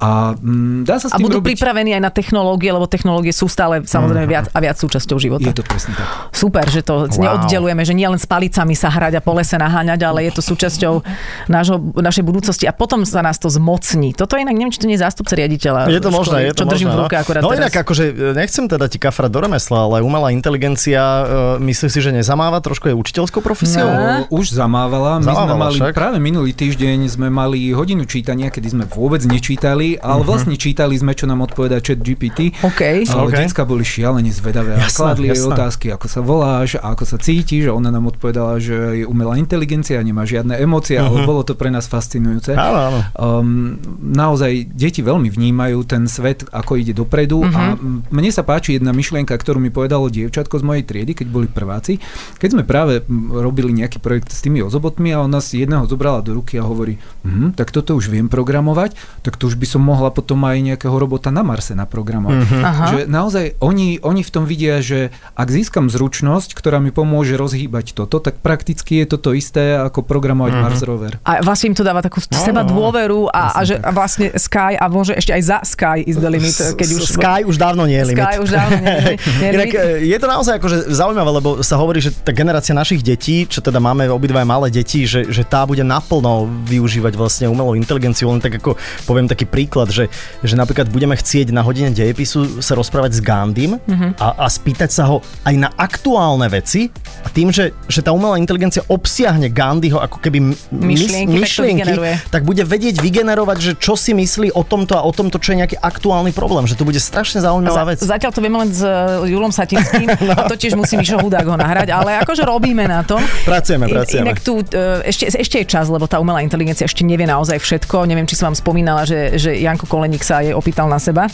A 0.00 0.32
mm, 0.32 0.88
dá 0.88 0.96
sa 0.96 1.06
s 1.06 1.12
A 1.12 1.20
tým 1.20 1.28
budú 1.28 1.44
robiť... 1.44 1.60
pripravení 1.60 1.92
aj 1.92 2.02
na 2.02 2.08
technológie, 2.08 2.72
lebo 2.72 2.88
technológie 2.88 3.36
sú 3.36 3.52
stále 3.52 3.84
samozrejme 3.84 4.24
viac 4.24 4.46
a 4.48 4.58
viac 4.58 4.80
súčasťou 4.80 5.20
života. 5.20 5.44
Je 5.44 5.52
to 5.52 5.64
presne 5.64 5.92
tak. 5.92 6.08
Super, 6.32 6.64
že 6.72 6.80
to 6.80 7.04
wow. 7.04 7.20
Neoddelujeme, 7.20 7.84
že 7.84 7.92
nie 7.92 8.08
len 8.08 8.16
s 8.16 8.24
palicami 8.24 8.72
sa 8.72 8.88
hrať 8.88 9.18
a 9.18 9.22
po 9.22 9.36
lese 9.36 9.60
naháňať, 9.60 10.00
ale 10.00 10.24
je 10.24 10.32
to 10.32 10.42
súčasťou 10.42 11.04
nášho, 11.52 11.76
našej 12.00 12.24
budúcnosti 12.24 12.64
a 12.64 12.72
potom 12.72 13.04
sa 13.04 13.20
nás 13.20 13.36
to 13.36 13.52
zmocní. 13.52 14.16
Toto 14.16 14.40
inak 14.40 14.56
neviem, 14.56 14.72
či 14.72 14.80
to 14.80 14.88
nie 14.88 14.96
je 14.96 15.04
zástupca 15.04 15.36
riaditeľa. 15.36 15.92
Je 15.92 16.00
to 16.00 16.08
školy, 16.08 16.16
možné, 16.16 16.38
je 16.48 16.54
to 16.56 16.64
čo 16.64 16.70
držím 16.72 16.88
možné. 16.88 16.96
v 16.96 17.02
ruke 17.04 17.14
no. 17.14 17.20
akurát 17.20 17.42
no 17.44 17.50
teraz. 17.52 17.60
inak 17.60 17.74
akože 17.84 18.04
e, 18.08 18.32
nechcem 18.32 18.64
teda 18.70 18.86
ti 18.88 18.96
kafrať 18.96 19.30
do 19.30 19.40
remesla, 19.44 19.78
ale 19.84 19.96
umelá 20.00 20.32
inteligencia, 20.32 21.00
uh, 21.00 21.26
myslíš 21.60 21.90
si, 21.90 22.00
že 22.00 22.10
nezamáva 22.14 22.62
trošku 22.62 22.88
je 22.88 22.94
učiteľskou 22.94 23.42
profesiou? 23.42 23.90
No. 23.90 24.30
Už 24.30 24.54
zamávala. 24.54 25.18
My 25.18 25.26
sme 25.26 25.34
Zamávala 25.34 25.66
mali, 25.66 25.78
však. 25.82 25.92
práve 25.92 26.18
minulý 26.22 26.52
týždeň 26.54 26.98
sme 27.10 27.28
mali 27.32 27.74
hodinu 27.74 28.06
čítania, 28.06 28.52
kedy 28.52 28.68
sme 28.70 28.84
vôbec 28.86 29.24
nečítali, 29.26 29.89
ale 29.98 30.22
vlastne 30.22 30.54
čítali 30.54 30.94
sme, 30.94 31.16
čo 31.16 31.26
nám 31.26 31.42
odpovedá 31.42 31.80
chat 31.80 31.98
GPT. 31.98 32.54
OK. 32.62 32.82
Ale 33.08 33.26
OK. 33.26 33.34
decka 33.34 33.62
boli 33.64 33.82
šialene 33.82 34.30
zvedavé 34.30 34.78
a 34.78 34.86
kladli 34.86 35.32
jej 35.32 35.42
otázky, 35.42 35.90
ako 35.90 36.06
sa 36.06 36.20
voláš 36.20 36.76
a 36.78 36.92
ako 36.92 37.04
sa 37.08 37.16
cítiš. 37.16 37.66
A 37.66 37.74
ona 37.74 37.90
nám 37.90 38.06
odpovedala, 38.06 38.60
že 38.60 39.02
je 39.02 39.04
umelá 39.08 39.40
inteligencia, 39.40 39.98
nemá 40.04 40.22
žiadne 40.28 40.54
emócie, 40.60 41.00
ale 41.00 41.24
bolo 41.24 41.42
to 41.42 41.56
pre 41.56 41.72
nás 41.72 41.88
fascinujúce. 41.90 42.52
Áno, 42.54 42.78
áno. 42.92 42.98
Um, 43.16 43.80
naozaj 43.98 44.68
deti 44.70 45.00
veľmi 45.00 45.32
vnímajú 45.32 45.78
ten 45.88 46.04
svet, 46.04 46.44
ako 46.52 46.76
ide 46.76 46.92
dopredu 46.92 47.42
a 47.46 47.74
m- 47.78 48.02
mne 48.10 48.30
sa 48.34 48.44
páči 48.44 48.76
jedna 48.76 48.92
myšlienka, 48.92 49.32
ktorú 49.32 49.62
mi 49.62 49.72
povedalo 49.72 50.12
dievčatko 50.12 50.60
z 50.60 50.64
mojej 50.66 50.84
triedy, 50.84 51.16
keď 51.16 51.26
boli 51.30 51.46
prváci. 51.48 52.02
Keď 52.36 52.48
sme 52.52 52.62
práve 52.66 53.06
robili 53.32 53.72
nejaký 53.72 54.02
projekt 54.02 54.34
s 54.34 54.42
tými 54.44 54.60
ozobotmi 54.60 55.14
a 55.14 55.24
ona 55.24 55.38
si 55.40 55.62
jedného 55.62 55.86
zobrala 55.86 56.20
do 56.20 56.36
ruky 56.36 56.58
a 56.60 56.66
hovorí, 56.66 56.98
hm, 57.22 57.54
tak 57.54 57.70
toto 57.70 57.96
už 57.96 58.10
viem 58.10 58.26
programovať, 58.26 58.98
tak 59.22 59.38
to 59.38 59.48
už 59.48 59.56
by 59.56 59.66
som 59.68 59.79
mohla 59.80 60.12
potom 60.12 60.44
aj 60.44 60.60
nejakého 60.60 60.92
robota 60.92 61.32
na 61.32 61.40
Marse 61.40 61.72
naprogramovať. 61.72 62.38
Aha. 62.60 62.84
Že 62.92 62.98
naozaj 63.08 63.44
oni, 63.64 63.98
oni 64.04 64.20
v 64.20 64.30
tom 64.30 64.44
vidia, 64.44 64.84
že 64.84 65.08
ak 65.32 65.48
získam 65.48 65.88
zručnosť, 65.88 66.52
ktorá 66.52 66.78
mi 66.78 66.92
pomôže 66.92 67.34
rozhýbať 67.40 67.96
toto, 67.96 68.20
tak 68.20 68.38
prakticky 68.44 69.02
je 69.02 69.16
toto 69.16 69.32
isté 69.32 69.80
ako 69.80 70.04
programovať 70.04 70.52
Mars 70.60 70.80
rover. 70.84 71.16
A 71.24 71.40
vlastne 71.40 71.72
im 71.72 71.76
to 71.76 71.84
dáva 71.86 72.04
takú 72.04 72.20
seba 72.28 72.60
dôveru 72.60 73.32
a, 73.32 73.56
a, 73.56 73.60
že, 73.64 73.80
a 73.80 73.90
vlastne 73.90 74.36
Sky 74.36 74.76
a 74.76 74.84
môže 74.92 75.16
ešte 75.16 75.32
aj 75.32 75.42
za 75.42 75.58
Sky 75.64 76.04
is 76.04 76.20
the 76.20 76.28
limit, 76.28 76.52
keď 76.52 76.88
už... 76.92 77.00
Sky 77.16 77.40
už 77.48 77.56
dávno 77.56 77.88
nie 77.88 77.96
je 77.96 78.06
limit. 78.12 78.24
Sky 78.28 78.36
už 78.44 78.50
dávno 78.52 78.76
nie, 78.84 79.16
je 79.16 79.50
limit. 79.56 79.74
e, 79.74 79.88
je 80.04 80.18
to 80.20 80.26
naozaj 80.28 80.54
akože 80.60 80.78
zaujímavé, 80.92 81.30
lebo 81.40 81.48
sa 81.64 81.80
hovorí, 81.80 82.04
že 82.04 82.12
tá 82.12 82.36
generácia 82.36 82.76
našich 82.76 83.00
detí, 83.00 83.48
čo 83.48 83.64
teda 83.64 83.80
máme 83.80 84.10
obidva 84.10 84.42
malé 84.44 84.68
deti, 84.74 85.06
že, 85.06 85.30
že 85.30 85.46
tá 85.46 85.62
bude 85.62 85.86
naplno 85.86 86.50
využívať 86.66 87.14
vlastne 87.14 87.46
umelú 87.46 87.78
inteligenciu. 87.78 88.26
Len 88.34 88.42
tak 88.42 88.58
ako 88.58 88.74
poviem 89.06 89.30
taký 89.30 89.46
príklad, 89.46 89.69
že, 89.88 90.10
že 90.40 90.54
napríklad 90.54 90.88
budeme 90.88 91.14
chcieť 91.14 91.50
na 91.50 91.62
hodine 91.62 91.90
dejepisu 91.90 92.58
sa 92.58 92.74
rozprávať 92.74 93.14
s 93.14 93.20
Gandhim 93.20 93.78
Mhm. 93.80 94.16
a, 94.16 94.42
a 94.42 94.46
spýtať 94.46 94.90
sa 94.90 95.06
ho 95.06 95.16
aj 95.44 95.54
na 95.56 95.70
aktuálne 95.70 96.46
veci 96.46 96.90
a 97.20 97.28
tým, 97.28 97.48
že, 97.48 97.70
že 97.86 98.00
tá 98.00 98.10
umelá 98.10 98.34
inteligencia 98.34 98.82
obsiahne 98.84 99.46
Gandhiho 99.46 99.96
ako 99.96 100.18
keby 100.18 100.38
m- 100.40 100.56
mys- 100.72 101.06
Myšlienky, 101.30 101.94
tak 102.26 102.30
tak 102.30 102.42
bude 102.42 102.62
vedieť 102.62 102.98
vygenerovať, 102.98 103.58
že 103.58 103.72
čo 103.76 103.94
si 103.94 104.10
myslí 104.10 104.50
o 104.50 104.62
tomto 104.62 104.94
a 104.94 105.02
o 105.02 105.12
tomto, 105.12 105.36
čo 105.36 105.52
je 105.52 105.60
nejaký 105.60 105.76
aktuálny 105.76 106.32
problém. 106.32 106.64
Že 106.64 106.76
to 106.76 106.84
bude 106.84 106.96
strašne 106.96 107.38
zaujímavá 107.38 107.84
vec. 107.86 108.00
Zatiaľ 108.00 108.32
to 108.32 108.40
vieme 108.40 108.56
len 108.56 108.70
s 108.70 108.80
uh, 108.80 109.22
Julom 109.22 109.50
Satinským 109.50 110.08
No. 110.26 110.32
a 110.32 110.48
to 110.48 110.56
tiež 110.56 110.74
musí 110.74 110.96
Mišo 110.96 111.18
Hudák 111.18 111.44
ho 111.44 111.54
nahrať, 111.54 111.90
ale 111.90 112.16
akože 112.18 112.42
robíme 112.42 112.84
na 112.84 113.04
tom. 113.04 113.20
Pracujeme, 113.44 113.86
pracujeme. 113.86 114.24
Inak 114.26 114.40
tu 114.40 114.56
uh, 114.56 114.64
ešte, 115.02 115.28
ešte 115.28 115.56
je 115.58 115.66
čas, 115.66 115.86
lebo 115.86 116.04
tá 116.04 116.16
umelá 116.16 116.40
inteligencia 116.40 116.82
ešte 116.82 117.02
nevie 117.02 117.24
naozaj 117.24 117.58
všetko. 117.58 118.04
Neviem, 118.04 118.24
či 118.24 118.34
som 118.34 118.48
vám 118.48 118.56
spomínala, 118.56 119.04
že, 119.04 119.36
že 119.36 119.59
Janko 119.60 119.84
Koleník 119.84 120.20
sa 120.20 120.40
jej 120.40 120.50
opýtal 120.50 120.86
na 120.86 120.96
seba. 120.96 121.28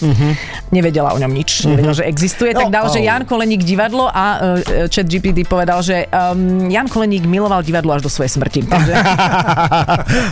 Nevedela 0.69 1.11
o 1.11 1.19
ňom 1.19 1.31
nič, 1.31 1.65
nevedela, 1.65 1.95
že 1.95 2.05
existuje. 2.05 2.51
Tak 2.51 2.65
Mhm. 2.65 2.69
No, 2.69 2.75
dal, 2.75 2.87
že 2.89 2.99
au. 2.99 3.07
Jan 3.07 3.23
Koleník 3.23 3.63
divadlo 3.63 4.07
a 4.07 4.25
uh, 4.35 4.39
chat 4.87 5.05
GPT 5.05 5.45
povedal, 5.45 5.79
že 5.81 6.05
um, 6.07 6.67
Jan 6.67 6.87
Koleník 6.87 7.23
miloval 7.25 7.63
divadlo 7.63 7.93
až 7.93 8.03
do 8.03 8.11
svojej 8.11 8.31
smrti. 8.31 8.67
Takže, 8.67 8.93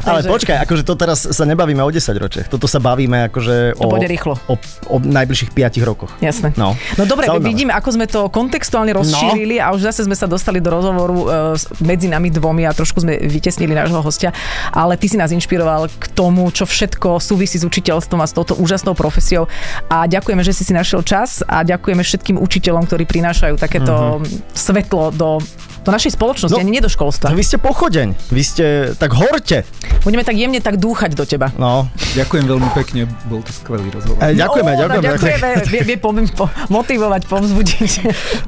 Ale 0.04 0.18
Takže- 0.20 0.30
počkaj, 0.30 0.56
akože 0.60 0.82
to 0.82 0.94
teraz 0.94 1.18
sa 1.24 1.44
nebavíme 1.44 1.78
o 1.78 1.88
10 1.88 2.02
ročiach. 2.14 2.46
Toto 2.48 2.66
sa 2.66 2.78
bavíme 2.78 3.28
akože 3.28 3.74
To 3.74 3.86
o, 3.86 3.96
rýchlo. 3.96 4.34
o, 4.46 4.54
o 4.88 4.96
najbližších 4.98 5.50
5 5.50 5.78
rokoch. 5.84 6.10
Jasné. 6.18 6.52
No. 6.56 6.74
no 6.94 7.02
dobre, 7.04 7.26
Zaujímavé. 7.26 7.46
vidíme, 7.46 7.72
ako 7.72 7.88
sme 7.90 8.06
to 8.06 8.26
kontextuálne 8.28 8.90
rozšírili 8.92 9.56
a 9.56 9.70
už 9.70 9.86
zase 9.86 10.02
sme 10.02 10.14
sa 10.14 10.26
dostali 10.26 10.58
do 10.58 10.68
rozhovoru 10.68 11.16
s- 11.54 11.70
medzi 11.80 12.06
nami 12.06 12.28
dvomi 12.28 12.64
a 12.64 12.72
trošku 12.72 12.98
sme 12.98 13.20
vytesnili 13.20 13.72
nášho 13.72 14.00
hostia, 14.00 14.34
ale 14.68 14.96
ty 14.96 15.06
si 15.06 15.14
nás 15.14 15.30
inšpiroval 15.30 15.86
k 15.90 16.04
tomu, 16.10 16.50
čo 16.50 16.64
všetko 16.64 17.18
súvisí 17.18 17.56
s 17.56 17.64
učiteľstvom 17.74 18.22
a 18.22 18.30
s 18.30 18.36
touto 18.38 18.54
úžasnou 18.54 18.94
profesiou. 18.94 19.50
A 19.90 20.06
ďakujeme, 20.06 20.46
že 20.46 20.54
si 20.54 20.62
si 20.62 20.70
našiel 20.70 21.02
čas 21.02 21.42
a 21.42 21.66
ďakujeme 21.66 22.06
všetkým 22.06 22.38
učiteľom, 22.38 22.86
ktorí 22.86 23.02
prinášajú 23.10 23.58
takéto 23.58 24.22
svetlo 24.54 25.10
do 25.10 25.42
do 25.84 25.92
našej 25.92 26.12
spoločnosti, 26.12 26.50
No, 26.50 26.60
ani 26.60 26.72
nie 26.72 26.80
do 26.80 26.88
školstva. 26.88 27.30
Vy 27.30 27.44
ste 27.44 27.56
pochodeň, 27.56 28.08
vy 28.28 28.42
ste 28.42 28.64
tak 28.96 29.12
horte. 29.12 29.68
Budeme 30.00 30.20
tak 30.20 30.34
jemne 30.34 30.58
tak 30.58 30.76
dúchať 30.76 31.12
do 31.12 31.22
teba. 31.22 31.52
No, 31.54 31.86
Ďakujem 32.14 32.44
veľmi 32.46 32.68
pekne, 32.72 33.00
bol 33.26 33.40
to 33.40 33.50
skvelý 33.50 33.90
rozhovor. 33.90 34.18
e, 34.18 34.32
ďakujeme, 34.32 34.70
No, 34.70 34.80
ďakujeme. 34.80 35.06
ďakujeme. 35.06 35.48
Vie, 35.74 35.82
vie 35.84 35.96
po, 35.96 36.10
po, 36.32 36.44
motivovať, 36.68 37.22
povzbudiť. 37.26 37.92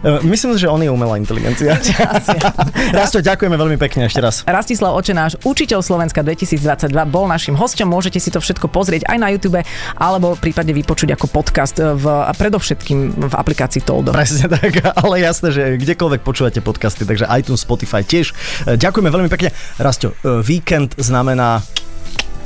E, 0.01 0.11
Myslím, 0.23 0.57
že 0.57 0.67
on 0.67 0.81
je 0.81 0.89
umelá 0.89 1.17
inteligencia. 1.17 1.77
Rasto, 2.97 3.21
ďakujeme 3.21 3.55
veľmi 3.55 3.77
pekne 3.77 4.07
ešte 4.07 4.21
raz. 4.21 4.41
Rastislav 4.43 4.95
Očenáš, 4.95 5.37
učiteľ 5.43 5.81
Slovenska 5.81 6.23
2022, 6.23 6.63
bol 7.07 7.27
našim 7.27 7.53
hosťom. 7.53 7.87
Môžete 7.87 8.17
si 8.17 8.31
to 8.31 8.39
všetko 8.39 8.67
pozrieť 8.67 9.05
aj 9.07 9.19
na 9.19 9.29
YouTube, 9.29 9.59
alebo 9.95 10.35
prípadne 10.35 10.73
vypočuť 10.73 11.13
ako 11.13 11.27
podcast 11.29 11.77
v, 11.77 12.05
a 12.07 12.33
predovšetkým 12.33 12.99
v 13.27 13.35
aplikácii 13.35 13.83
Toldo. 13.83 14.15
Presne 14.15 14.47
tak, 14.49 14.71
ale 14.95 15.21
jasné, 15.21 15.49
že 15.51 15.63
kdekoľvek 15.77 16.23
počúvate 16.23 16.63
podcasty, 16.63 17.03
takže 17.03 17.26
iTunes, 17.29 17.61
Spotify 17.61 18.01
tiež. 18.01 18.31
E, 18.65 18.75
Ďakujeme 18.75 19.09
veľmi 19.09 19.29
pekne. 19.29 19.51
Rasto, 19.77 20.15
e, 20.17 20.41
víkend 20.41 20.95
znamená 20.97 21.61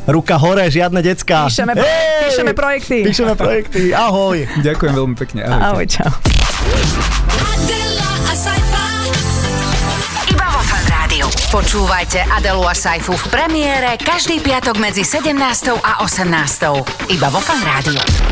ruka 0.04 0.34
hore, 0.34 0.66
žiadne 0.66 1.00
decka. 1.00 1.46
Píšeme, 1.46 1.76
pro- 1.76 1.92
píšeme 2.24 2.52
projekty. 2.52 2.98
Píšeme 3.04 3.34
projekty, 3.34 3.92
ahoj. 3.92 4.42
Ďakujem 4.58 4.92
veľmi 4.92 5.14
pekne. 5.14 5.44
Ahojte. 5.44 5.64
Ahoj, 5.66 5.84
čau. 5.86 6.10
Iba 10.26 10.46
vo 10.46 10.60
Fan 10.62 10.84
Rádiu. 10.88 11.26
Počúvajte 11.50 12.22
Adelu 12.22 12.62
a 12.62 12.74
Saifu 12.74 13.12
v 13.12 13.26
premiére 13.28 13.94
každý 13.96 14.38
piatok 14.38 14.78
medzi 14.78 15.02
17. 15.02 15.34
a 15.76 16.00
18. 16.00 16.30
Iba 17.10 17.28
vo 17.28 17.38
Fan 17.38 17.60
Rádiu. 17.60 18.29